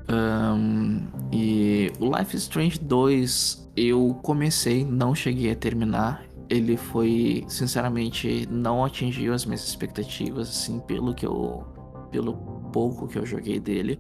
Um, 0.09 1.03
e 1.33 1.91
o 1.99 2.17
Life 2.17 2.37
is 2.37 2.43
Strange 2.43 2.79
2 2.79 3.71
eu 3.77 4.19
comecei, 4.23 4.85
não 4.85 5.15
cheguei 5.15 5.51
a 5.51 5.57
terminar. 5.57 6.25
Ele 6.49 6.77
foi, 6.77 7.45
sinceramente, 7.49 8.47
não 8.51 8.85
atingiu 8.85 9.35
as 9.35 9.45
minhas 9.45 9.67
expectativas, 9.67 10.49
assim, 10.49 10.79
pelo 10.81 11.15
que 11.15 11.27
eu. 11.27 11.65
pelo 12.11 12.35
pouco 12.73 13.09
que 13.09 13.19
eu 13.19 13.27
joguei 13.27 13.59
dele. 13.59 13.99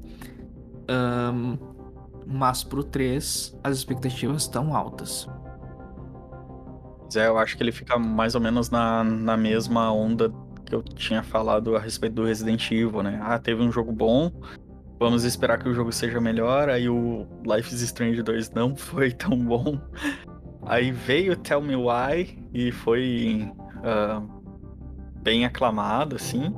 Um, 0.88 1.75
mas 2.26 2.64
pro 2.64 2.82
3 2.82 3.58
as 3.62 3.78
expectativas 3.78 4.42
estão 4.42 4.74
altas. 4.74 5.28
É, 7.14 7.28
eu 7.28 7.38
acho 7.38 7.56
que 7.56 7.62
ele 7.62 7.72
fica 7.72 7.98
mais 7.98 8.34
ou 8.34 8.40
menos 8.40 8.68
na, 8.68 9.04
na 9.04 9.36
mesma 9.36 9.92
onda 9.92 10.32
que 10.64 10.74
eu 10.74 10.82
tinha 10.82 11.22
falado 11.22 11.76
a 11.76 11.78
respeito 11.78 12.14
do 12.14 12.24
Resident 12.24 12.70
Evil, 12.72 13.02
né? 13.02 13.20
Ah, 13.22 13.38
teve 13.38 13.62
um 13.62 13.70
jogo 13.70 13.92
bom, 13.92 14.32
vamos 14.98 15.22
esperar 15.22 15.58
que 15.58 15.68
o 15.68 15.74
jogo 15.74 15.92
seja 15.92 16.20
melhor. 16.20 16.68
Aí 16.68 16.88
o 16.88 17.26
Life 17.44 17.72
is 17.72 17.80
Strange 17.82 18.22
2 18.22 18.50
não 18.50 18.74
foi 18.76 19.12
tão 19.12 19.38
bom. 19.38 19.78
Aí 20.64 20.90
veio 20.90 21.36
Tell 21.36 21.62
Me 21.62 21.76
Why 21.76 22.48
e 22.52 22.72
foi 22.72 23.48
uh, 23.78 24.36
bem 25.22 25.44
aclamado, 25.44 26.16
assim. 26.16 26.52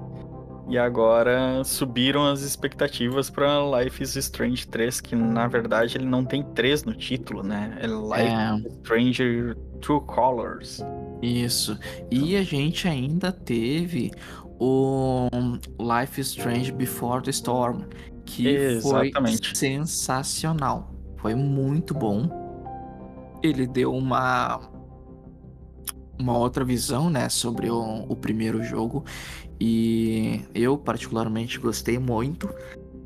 E 0.69 0.77
agora 0.77 1.65
subiram 1.65 2.27
as 2.27 2.43
expectativas 2.43 3.31
para 3.31 3.59
Life 3.81 4.03
is 4.03 4.15
Strange 4.17 4.69
3, 4.69 5.01
que 5.01 5.17
na 5.17 5.47
verdade 5.49 5.97
ele 5.97 6.05
não 6.05 6.25
tem 6.25 6.43
3 6.43 6.85
no 6.85 6.95
título, 6.95 7.43
né? 7.43 7.79
É 7.81 7.87
Life 7.87 8.67
é... 8.67 8.69
is 8.69 8.77
Strange 8.83 9.55
True 9.81 10.01
Colors. 10.03 10.85
Isso. 11.23 11.79
E 12.11 12.37
a 12.37 12.43
gente 12.43 12.87
ainda 12.87 13.33
teve 13.33 14.13
o 14.61 15.29
Life 15.81 16.21
is 16.21 16.29
Strange 16.29 16.71
Before 16.71 17.23
the 17.23 17.31
Storm, 17.31 17.85
que 18.27 18.49
Exatamente. 18.49 19.49
foi 19.49 19.57
sensacional. 19.57 20.93
Foi 21.17 21.35
muito 21.35 21.95
bom. 21.95 22.29
Ele 23.43 23.67
deu 23.67 23.95
uma 23.95 24.61
uma 26.21 26.37
outra 26.37 26.65
visão, 26.65 27.09
né, 27.09 27.29
sobre 27.29 27.71
o, 27.71 28.05
o 28.09 28.17
primeiro 28.17 28.61
jogo 28.63 29.05
e 29.61 30.43
eu, 30.55 30.77
particularmente, 30.79 31.59
gostei 31.59 31.99
muito. 31.99 32.49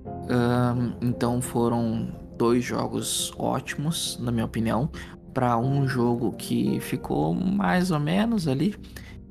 Um, 0.04 1.06
então 1.06 1.40
foram 1.40 2.12
dois 2.36 2.64
jogos 2.64 3.32
ótimos, 3.38 4.18
na 4.20 4.30
minha 4.30 4.44
opinião, 4.44 4.90
para 5.32 5.56
um 5.56 5.86
jogo 5.86 6.32
que 6.32 6.78
ficou 6.80 7.34
mais 7.34 7.90
ou 7.90 8.00
menos 8.00 8.46
ali. 8.46 8.74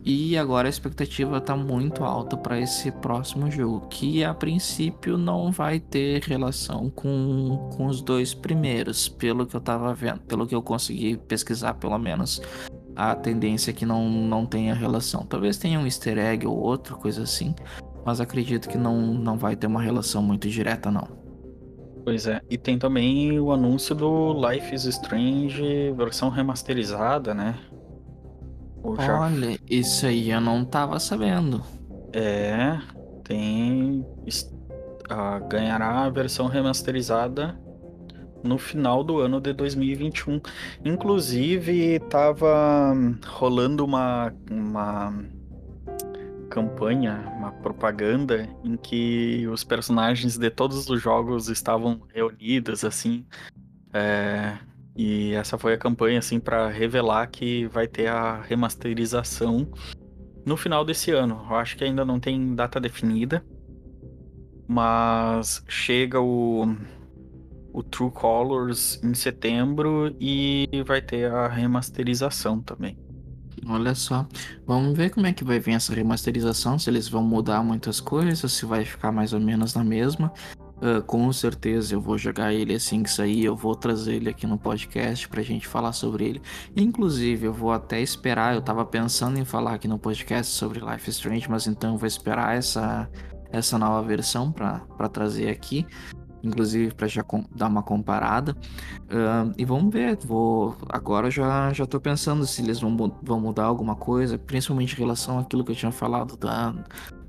E 0.04 0.36
agora 0.36 0.68
a 0.68 0.70
expectativa 0.70 1.38
está 1.38 1.56
muito 1.56 2.04
alta 2.04 2.36
para 2.36 2.60
esse 2.60 2.92
próximo 2.92 3.52
jogo, 3.52 3.88
que 3.88 4.24
a 4.24 4.34
princípio 4.34 5.16
não 5.16 5.52
vai 5.52 5.80
ter 5.80 6.24
relação 6.24 6.90
com, 6.90 7.70
com 7.78 7.86
os 7.86 8.02
dois 8.02 8.34
primeiros, 8.34 9.08
pelo 9.08 9.46
que 9.46 9.56
eu 9.56 9.60
estava 9.60 9.94
vendo, 9.94 10.22
pelo 10.22 10.48
que 10.48 10.56
eu 10.56 10.62
consegui 10.64 11.18
pesquisar 11.18 11.76
pelo 11.76 12.00
menos 12.00 12.42
a 12.96 13.16
tendência 13.16 13.72
é 13.72 13.74
que 13.74 13.86
não, 13.86 14.10
não 14.10 14.46
tenha 14.46 14.74
relação. 14.74 15.26
Talvez 15.26 15.58
tenha 15.58 15.80
um 15.80 15.86
easter 15.86 16.18
egg 16.18 16.46
ou 16.46 16.58
outra, 16.58 16.96
coisa 16.96 17.24
assim, 17.24 17.56
mas 18.06 18.20
acredito 18.20 18.68
que 18.68 18.78
não, 18.78 19.00
não 19.14 19.38
vai 19.38 19.56
ter 19.56 19.68
uma 19.68 19.82
relação 19.82 20.22
muito 20.22 20.50
direta, 20.50 20.92
não. 20.92 21.08
Pois 22.04 22.26
é, 22.26 22.42
e 22.50 22.58
tem 22.58 22.80
também 22.80 23.40
o 23.40 23.52
anúncio 23.52 23.94
do 23.94 24.34
Life 24.34 24.74
is 24.74 24.86
Strange 24.86 25.92
versão 25.96 26.30
remasterizada, 26.30 27.34
né? 27.34 27.56
Já... 29.00 29.22
Olha, 29.22 29.60
isso 29.70 30.08
aí 30.08 30.32
eu 30.32 30.42
não 30.42 30.66
tava 30.66 31.00
sabendo. 31.00 31.62
É, 32.12 32.80
tem. 33.24 34.06
Uh, 35.12 35.48
ganhará 35.48 36.06
a 36.06 36.10
versão 36.10 36.48
remasterizada 36.48 37.56
no 38.44 38.58
final 38.58 39.04
do 39.04 39.20
ano 39.20 39.40
de 39.40 39.54
2021. 39.54 40.42
Inclusive, 40.84 41.96
estava 41.96 42.94
rolando 43.26 43.86
uma, 43.86 44.34
uma 44.50 45.14
campanha, 46.50 47.24
uma 47.38 47.52
propaganda 47.52 48.48
em 48.64 48.76
que 48.76 49.48
os 49.48 49.64
personagens 49.64 50.38
de 50.38 50.50
todos 50.50 50.90
os 50.90 51.02
jogos 51.02 51.48
estavam 51.50 52.02
reunidos, 52.14 52.84
assim. 52.84 53.26
É, 53.94 54.58
e 54.96 55.34
essa 55.34 55.58
foi 55.58 55.74
a 55.74 55.78
campanha, 55.78 56.20
assim, 56.20 56.40
para 56.40 56.68
revelar 56.68 57.28
que 57.28 57.66
vai 57.68 57.88
ter 57.88 58.08
a 58.08 58.42
remasterização 58.42 59.72
no 60.46 60.58
final 60.58 60.84
desse 60.84 61.12
ano. 61.12 61.46
Eu 61.50 61.56
acho 61.56 61.78
que 61.78 61.84
ainda 61.84 62.04
não 62.04 62.20
tem 62.20 62.54
data 62.54 62.80
definida, 62.80 63.44
mas 64.68 65.64
chega 65.68 66.20
o 66.20 66.76
o 67.74 67.84
True 67.84 68.12
Colors 68.12 69.00
em 69.04 69.14
setembro 69.14 70.16
e 70.20 70.68
vai 70.86 71.02
ter 71.02 71.32
a 71.32 71.48
remasterização 71.48 72.60
também. 72.62 72.98
Olha 73.68 73.94
só, 73.94 74.28
vamos 74.66 74.98
ver 74.98 75.12
como 75.12 75.28
é 75.28 75.34
que 75.34 75.44
vai 75.44 75.60
vir 75.60 75.74
essa 75.74 75.94
remasterização, 75.94 76.80
se 76.80 76.90
eles 76.90 77.08
vão 77.08 77.24
mudar 77.24 77.64
muitas 77.64 78.00
coisas, 78.00 78.52
se 78.52 78.66
vai 78.66 78.84
ficar 78.84 79.12
mais 79.12 79.34
ou 79.34 79.40
menos 79.40 79.76
na 79.76 79.84
mesma. 79.84 80.34
Uh, 80.78 81.00
com 81.04 81.32
certeza 81.32 81.94
eu 81.94 82.02
vou 82.02 82.18
jogar 82.18 82.52
ele 82.52 82.74
assim 82.74 83.04
que 83.04 83.12
sair, 83.12 83.46
eu 83.46 83.56
vou 83.56 83.76
trazer 83.76 84.16
ele 84.16 84.30
aqui 84.30 84.48
no 84.48 84.58
podcast 84.58 85.30
pra 85.30 85.44
gente 85.44 85.68
falar 85.68 85.94
sobre 85.94 86.26
ele. 86.26 86.42
Inclusive, 86.76 87.46
eu 87.46 87.54
vou 87.54 87.72
até 87.72 88.02
esperar, 88.02 88.56
eu 88.56 88.64
tava 88.64 88.84
pensando 88.84 89.38
em 89.38 89.46
falar 89.46 89.76
aqui 89.76 89.88
no 89.88 90.00
podcast 90.00 90.52
sobre 90.52 90.80
Life 90.80 91.08
Strange, 91.12 91.48
mas 91.48 91.68
então 91.68 91.92
eu 91.92 91.98
vou 92.00 92.08
esperar 92.08 92.58
essa, 92.58 93.08
essa 93.52 93.78
nova 93.78 94.02
versão 94.02 94.52
para 94.52 95.10
trazer 95.10 95.50
aqui. 95.50 95.86
Inclusive 96.44 96.94
para 96.94 97.08
já 97.08 97.24
dar 97.56 97.68
uma 97.68 97.84
comparada. 97.84 98.56
Uh, 99.04 99.54
e 99.58 99.66
vamos 99.66 99.94
ver, 99.94 100.18
vou 100.26 100.76
agora 100.90 101.30
já 101.30 101.72
já 101.74 101.86
tô 101.86 102.00
pensando 102.00 102.46
se 102.46 102.62
eles 102.62 102.80
vão, 102.80 102.96
vão 103.22 103.40
mudar 103.40 103.66
alguma 103.66 103.96
coisa, 103.96 104.38
principalmente 104.38 104.94
em 104.94 105.00
relação 105.00 105.40
àquilo 105.40 105.64
que 105.64 105.72
eu 105.72 105.76
tinha 105.76 105.92
falado 105.92 106.38
da, 106.38 106.74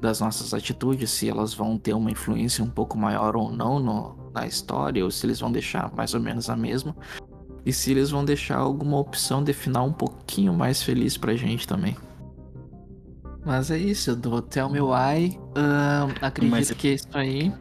das 0.00 0.20
nossas 0.20 0.54
atitudes, 0.54 1.10
se 1.10 1.28
elas 1.28 1.54
vão 1.54 1.78
ter 1.78 1.94
uma 1.94 2.10
influência 2.10 2.64
um 2.64 2.70
pouco 2.70 2.98
maior 2.98 3.36
ou 3.36 3.50
não 3.52 3.78
no, 3.78 4.30
na 4.34 4.46
história, 4.46 5.04
ou 5.04 5.10
se 5.10 5.26
eles 5.26 5.40
vão 5.40 5.50
deixar 5.50 5.92
mais 5.94 6.14
ou 6.14 6.20
menos 6.20 6.48
a 6.48 6.56
mesma. 6.56 6.94
E 7.64 7.72
se 7.72 7.92
eles 7.92 8.10
vão 8.10 8.24
deixar 8.24 8.58
alguma 8.58 8.98
opção 8.98 9.42
de 9.42 9.52
final 9.52 9.86
um 9.86 9.92
pouquinho 9.92 10.52
mais 10.52 10.82
feliz 10.82 11.16
pra 11.16 11.36
gente 11.36 11.66
também. 11.66 11.96
Mas 13.44 13.70
é 13.70 13.78
isso, 13.78 14.14
do 14.14 14.40
Tell 14.40 14.68
Me 14.68 14.80
Why. 14.80 15.38
Uh, 15.56 16.12
acredito 16.20 16.50
Mas... 16.50 16.70
que 16.70 16.88
é 16.88 16.94
isso 16.94 17.08
aí. 17.12 17.52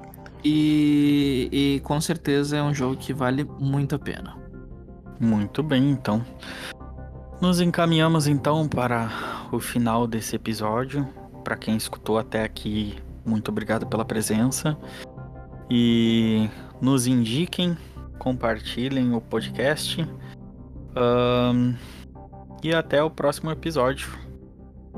E, 0.43 1.49
e 1.51 1.79
com 1.81 2.01
certeza 2.01 2.57
é 2.57 2.63
um 2.63 2.73
jogo 2.73 2.97
que 2.97 3.13
vale 3.13 3.43
muito 3.59 3.95
a 3.95 3.99
pena. 3.99 4.37
Muito 5.19 5.61
bem, 5.61 5.91
então. 5.91 6.25
Nos 7.39 7.59
encaminhamos 7.61 8.27
então 8.27 8.67
para 8.67 9.09
o 9.51 9.59
final 9.59 10.07
desse 10.07 10.35
episódio. 10.35 11.07
Para 11.43 11.55
quem 11.55 11.75
escutou 11.75 12.17
até 12.17 12.43
aqui, 12.43 12.97
muito 13.25 13.49
obrigado 13.49 13.85
pela 13.87 14.05
presença. 14.05 14.77
E 15.69 16.49
nos 16.81 17.07
indiquem, 17.07 17.77
compartilhem 18.19 19.13
o 19.13 19.21
podcast. 19.21 20.07
Um, 20.95 21.75
e 22.63 22.73
até 22.73 23.01
o 23.01 23.09
próximo 23.09 23.49
episódio. 23.49 24.09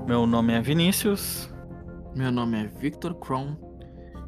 Meu 0.05 0.25
nome 0.25 0.53
é 0.53 0.61
Vinícius. 0.61 1.49
Meu 2.15 2.31
nome 2.31 2.63
é 2.63 2.67
Victor 2.67 3.13
Kron. 3.15 3.62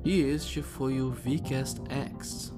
E 0.05 0.21
este 0.21 0.61
foi 0.61 1.01
o 1.01 1.09
VCast 1.09 1.81
X. 1.89 2.53